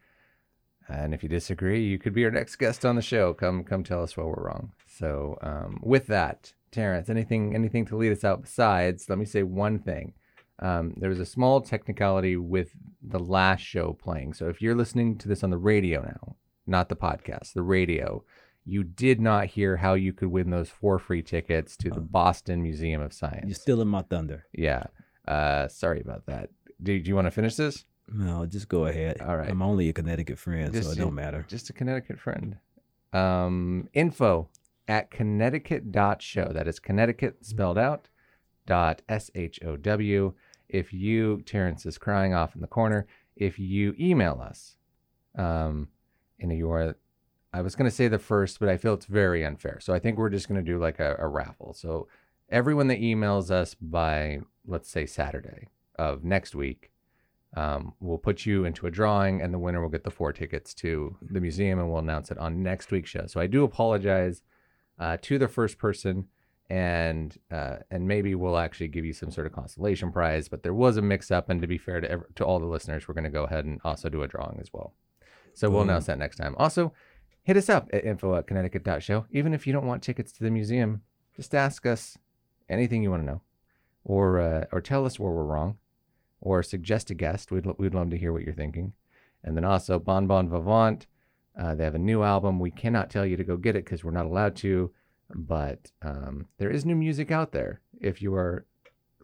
And 0.89 1.13
if 1.13 1.23
you 1.23 1.29
disagree, 1.29 1.85
you 1.85 1.99
could 1.99 2.15
be 2.15 2.25
our 2.25 2.31
next 2.31 2.57
guest 2.57 2.87
on 2.87 2.97
the 2.97 3.03
show. 3.03 3.35
Come, 3.35 3.63
come, 3.65 3.85
tell 3.85 4.03
us 4.03 4.17
why 4.17 4.25
we're 4.25 4.43
wrong. 4.43 4.73
So, 4.87 5.39
um, 5.43 5.81
with 5.83 6.07
that, 6.07 6.55
Terrence, 6.71 7.11
anything, 7.11 7.55
anything 7.55 7.85
to 7.87 7.97
lead 7.97 8.13
us 8.13 8.25
out 8.25 8.43
besides? 8.43 9.09
Let 9.09 9.19
me 9.19 9.27
say 9.27 9.43
one 9.43 9.79
thing. 9.79 10.15
Um, 10.61 10.95
there 10.97 11.11
was 11.11 11.21
a 11.21 11.27
small 11.27 11.61
technicality 11.61 12.37
with 12.37 12.71
the 13.03 13.19
last 13.19 13.61
show 13.61 13.93
playing. 13.93 14.33
So, 14.33 14.49
if 14.49 14.63
you're 14.63 14.75
listening 14.75 15.19
to 15.19 15.29
this 15.29 15.45
on 15.45 15.51
the 15.51 15.59
radio 15.59 16.03
now, 16.03 16.37
not 16.67 16.89
the 16.89 16.97
podcast, 16.97 17.53
the 17.53 17.63
radio, 17.63 18.25
you 18.65 18.83
did 18.85 19.21
not 19.21 19.47
hear 19.47 19.77
how 19.77 19.95
you 19.95 20.13
could 20.13 20.29
win 20.29 20.51
those 20.51 20.69
four 20.69 20.99
free 20.99 21.23
tickets 21.23 21.77
to 21.79 21.91
the 21.91 22.01
Boston 22.01 22.63
Museum 22.63 23.01
of 23.01 23.13
Science. 23.13 23.45
You're 23.47 23.55
stealing 23.55 23.89
my 23.89 24.03
thunder. 24.03 24.45
Yeah. 24.53 24.85
Uh, 25.29 25.69
sorry 25.69 26.01
about 26.01 26.27
that. 26.27 26.51
Do, 26.83 26.99
do 26.99 27.09
you 27.09 27.15
want 27.15 27.27
to 27.27 27.31
finish 27.31 27.55
this? 27.57 27.85
No, 28.11 28.47
just 28.47 28.69
go 28.69 28.87
ahead. 28.87 29.21
All 29.21 29.37
right. 29.37 29.51
I'm 29.51 29.61
only 29.61 29.91
a 29.91 29.93
Connecticut 29.93 30.39
friend, 30.39 30.75
so 30.75 30.91
it 30.91 30.97
don't 30.97 31.15
matter. 31.15 31.45
Just 31.47 31.69
a 31.69 31.75
Connecticut 31.75 32.19
friend. 32.19 32.57
Um, 33.13 33.89
info 33.93 34.49
at 34.87 35.11
connecticut.show. 35.11 36.53
That 36.55 36.67
is 36.67 36.81
Connecticut 36.81 37.45
spelled 37.45 37.77
out 37.77 38.09
dot 38.67 39.03
S 39.09 39.31
H 39.35 39.61
O 39.65 39.77
W. 39.77 40.33
If 40.69 40.93
you, 40.93 41.43
Terrence 41.45 41.85
is 41.85 41.99
crying 41.99 42.33
off 42.33 42.55
in 42.55 42.61
the 42.61 42.67
corner, 42.67 43.07
if 43.37 43.59
you 43.59 43.95
email 43.99 44.41
us, 44.43 44.77
um, 45.37 45.89
and 46.41 46.53
you 46.53 46.71
are, 46.71 46.97
I 47.53 47.63
was 47.63 47.75
going 47.75 47.91
to 47.91 47.95
say 47.95 48.09
the 48.09 48.19
first, 48.19 48.61
but 48.61 48.69
I 48.69 48.77
feel 48.77 48.95
it's 48.95 49.07
very 49.07 49.45
unfair. 49.45 49.79
So 49.81 49.93
I 49.93 49.99
think 49.99 50.19
we're 50.19 50.29
just 50.31 50.49
going 50.49 50.63
to 50.63 50.73
do 50.73 50.79
like 50.79 50.99
a, 50.99 51.17
a 51.19 51.27
raffle. 51.27 51.73
So 51.75 52.09
everyone 52.51 52.89
that 52.89 53.01
emails 53.01 53.51
us 53.51 53.75
by, 53.75 54.41
let's 54.67 54.91
say, 54.91 55.07
Saturday 55.07 55.69
of 55.99 56.25
next 56.25 56.55
week, 56.55 56.91
um, 57.57 57.95
we'll 58.01 58.19
put 58.19 58.45
you 58.47 58.65
into 58.65 58.87
a 58.87 58.91
drawing, 58.91 59.41
and 59.41 59.53
the 59.55 59.59
winner 59.59 59.81
will 59.81 59.89
get 59.89 60.05
the 60.05 60.11
four 60.11 60.33
tickets 60.33 60.75
to 60.75 61.17
the 61.23 61.41
museum, 61.41 61.79
and 61.79 61.89
we'll 61.89 61.99
announce 61.99 62.31
it 62.31 62.39
on 62.39 62.63
next 62.63 62.91
week's 62.91 63.11
show. 63.11 63.27
So 63.27 63.41
I 63.41 63.47
do 63.47 63.65
apologize 63.65 64.43
uh, 64.99 65.17
to 65.23 65.39
the 65.39 65.49
first 65.49 65.79
person, 65.79 66.29
and 66.69 67.37
uh, 67.51 67.77
and 67.91 68.07
maybe 68.07 68.35
we'll 68.35 68.59
actually 68.59 68.89
give 68.89 69.07
you 69.07 69.15
some 69.15 69.31
sort 69.31 69.47
of 69.47 69.55
consolation 69.55 70.13
prize. 70.13 70.49
But 70.49 70.63
there 70.63 70.75
was 70.75 70.99
a 70.99 71.03
mix-up, 71.03 71.49
and 71.49 71.63
to 71.63 71.67
be 71.67 71.79
fair 71.79 72.01
to 72.01 72.11
ev- 72.11 72.35
to 72.35 72.45
all 72.45 72.59
the 72.59 72.67
listeners, 72.67 73.09
we're 73.09 73.15
going 73.15 73.25
to 73.25 73.31
go 73.31 73.45
ahead 73.45 73.65
and 73.65 73.81
also 73.83 74.11
do 74.11 74.23
a 74.23 74.29
drawing 74.29 74.59
as 74.61 74.71
well. 74.73 74.93
So 75.55 75.71
we'll 75.71 75.83
announce 75.83 76.07
that 76.07 76.19
next 76.19 76.37
time. 76.37 76.55
Also, 76.59 76.93
hit 77.43 77.57
us 77.57 77.69
up 77.69 77.89
at 77.93 78.05
info 78.05 78.37
at 78.37 78.47
connecticut.show. 78.47 79.27
Even 79.31 79.55
if 79.55 79.67
you 79.67 79.73
don't 79.73 79.87
want 79.87 80.03
tickets 80.03 80.31
to 80.33 80.45
the 80.45 80.51
museum, 80.51 81.03
just 81.35 81.55
ask 81.55 81.87
us 81.87 82.19
anything 82.69 83.03
you 83.03 83.11
want 83.11 83.23
to 83.23 83.27
know, 83.27 83.43
or 84.05 84.41
uh, 84.41 84.65
or 84.73 84.81
tell 84.81 85.05
us 85.05 85.19
where 85.19 85.33
we're 85.33 85.45
wrong 85.45 85.79
or 86.41 86.63
suggest 86.63 87.11
a 87.11 87.15
guest. 87.15 87.51
We'd, 87.51 87.67
we'd 87.79 87.95
love 87.95 88.11
to 88.11 88.19
hear 88.19 88.33
what 88.33 88.43
you're 88.43 88.55
thinking. 88.55 88.93
And 89.43 89.57
then 89.57 89.65
also 89.65 89.99
Bon 89.99 90.27
Bon 90.27 90.49
Vivant. 90.49 91.07
Uh, 91.59 91.75
they 91.75 91.85
have 91.85 91.95
a 91.95 91.99
new 91.99 92.23
album. 92.23 92.61
We 92.61 92.71
cannot 92.71 93.11
tell 93.11 93.27
you 93.27 93.37
to 93.37 93.45
go 93.45 93.57
get 93.57 93.77
it 93.77 93.85
because 93.85 94.05
we're 94.05 94.13
not 94.13 94.27
allowed 94.27 94.55
to, 94.57 94.93
but 95.35 95.91
um, 96.03 96.47
there 96.59 96.71
is 96.71 96.85
new 96.85 96.95
music 96.95 97.33
out 97.33 97.53
there. 97.53 97.81
If 98.01 98.23
you 98.23 98.35
are 98.35 98.65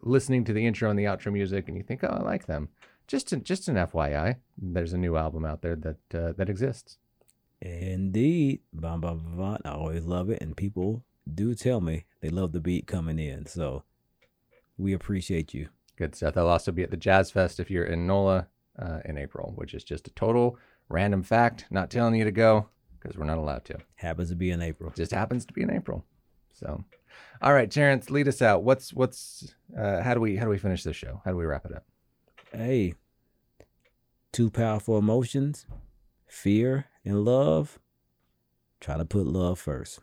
listening 0.01 0.43
to 0.45 0.53
the 0.53 0.65
intro 0.65 0.89
and 0.89 0.99
the 0.99 1.05
outro 1.05 1.31
music 1.31 1.67
and 1.67 1.77
you 1.77 1.83
think, 1.83 2.03
oh, 2.03 2.07
I 2.07 2.21
like 2.21 2.45
them, 2.45 2.69
just 3.07 3.31
an, 3.31 3.43
just 3.43 3.69
an 3.69 3.75
FYI, 3.75 4.35
there's 4.57 4.93
a 4.93 4.97
new 4.97 5.15
album 5.15 5.45
out 5.45 5.61
there 5.61 5.75
that 5.77 5.97
uh, 6.13 6.33
that 6.33 6.49
exists. 6.49 6.97
Indeed. 7.61 8.59
Bon 8.73 8.99
Bon 8.99 9.19
Vivant. 9.19 9.61
I 9.63 9.71
always 9.71 10.05
love 10.05 10.29
it. 10.29 10.41
And 10.41 10.57
people 10.57 11.05
do 11.31 11.55
tell 11.55 11.81
me 11.81 12.05
they 12.21 12.29
love 12.29 12.51
the 12.51 12.59
beat 12.59 12.87
coming 12.87 13.19
in. 13.19 13.45
So 13.45 13.83
we 14.77 14.93
appreciate 14.93 15.53
you. 15.53 15.69
Good 15.95 16.15
stuff. 16.15 16.33
They'll 16.33 16.47
also 16.47 16.71
be 16.71 16.83
at 16.83 16.91
the 16.91 16.97
Jazz 16.97 17.31
Fest 17.31 17.59
if 17.59 17.71
you're 17.71 17.85
in 17.85 18.05
NOLA 18.05 18.47
uh, 18.77 18.99
in 19.05 19.17
April, 19.17 19.53
which 19.55 19.73
is 19.73 19.83
just 19.83 20.07
a 20.07 20.11
total 20.11 20.57
random 20.89 21.23
fact. 21.23 21.65
Not 21.69 21.89
telling 21.89 22.15
you 22.15 22.25
to 22.25 22.31
go 22.31 22.67
because 22.99 23.17
we're 23.17 23.25
not 23.25 23.37
allowed 23.37 23.65
to. 23.65 23.77
Happens 23.95 24.29
to 24.29 24.35
be 24.35 24.51
in 24.51 24.61
April. 24.61 24.91
just 24.95 25.11
happens 25.11 25.45
to 25.45 25.53
be 25.53 25.61
in 25.61 25.71
April. 25.71 26.03
So, 26.51 26.83
all 27.41 27.53
right, 27.53 27.69
Terrence, 27.69 28.09
lead 28.09 28.27
us 28.27 28.41
out. 28.41 28.63
What's 28.63 28.93
what's 28.93 29.53
uh, 29.77 30.01
how 30.01 30.13
do 30.13 30.19
we 30.19 30.35
how 30.35 30.45
do 30.45 30.49
we 30.49 30.57
finish 30.57 30.83
this 30.83 30.95
show? 30.95 31.21
How 31.23 31.31
do 31.31 31.37
we 31.37 31.45
wrap 31.45 31.65
it 31.65 31.75
up? 31.75 31.85
Hey, 32.51 32.93
two 34.31 34.49
powerful 34.49 34.97
emotions 34.97 35.65
fear 36.27 36.85
and 37.03 37.23
love. 37.23 37.79
Try 38.79 38.97
to 38.97 39.05
put 39.05 39.25
love 39.25 39.59
first. 39.59 39.99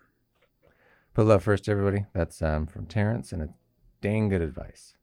Put 1.15 1.27
love 1.27 1.43
first, 1.43 1.69
everybody. 1.69 2.07
That's 2.15 2.41
um, 2.41 2.67
from 2.67 2.87
Terrence, 2.87 3.33
and 3.33 3.43
it's 3.43 3.53
dang 4.01 4.29
good 4.29 4.41
advice. 4.41 4.95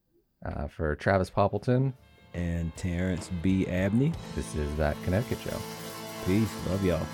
Uh, 0.45 0.68
for 0.68 0.95
Travis 0.95 1.30
Poppleton, 1.30 1.93
And 2.34 2.76
Terrence 2.78 3.30
B. 3.41 3.68
Abney. 3.68 4.14
this 4.36 4.55
is 4.55 4.74
that 4.76 4.95
Connecticut 5.03 5.39
show. 5.43 5.57
Peace. 6.26 6.51
Love 6.68 6.84
y'all. 6.84 7.05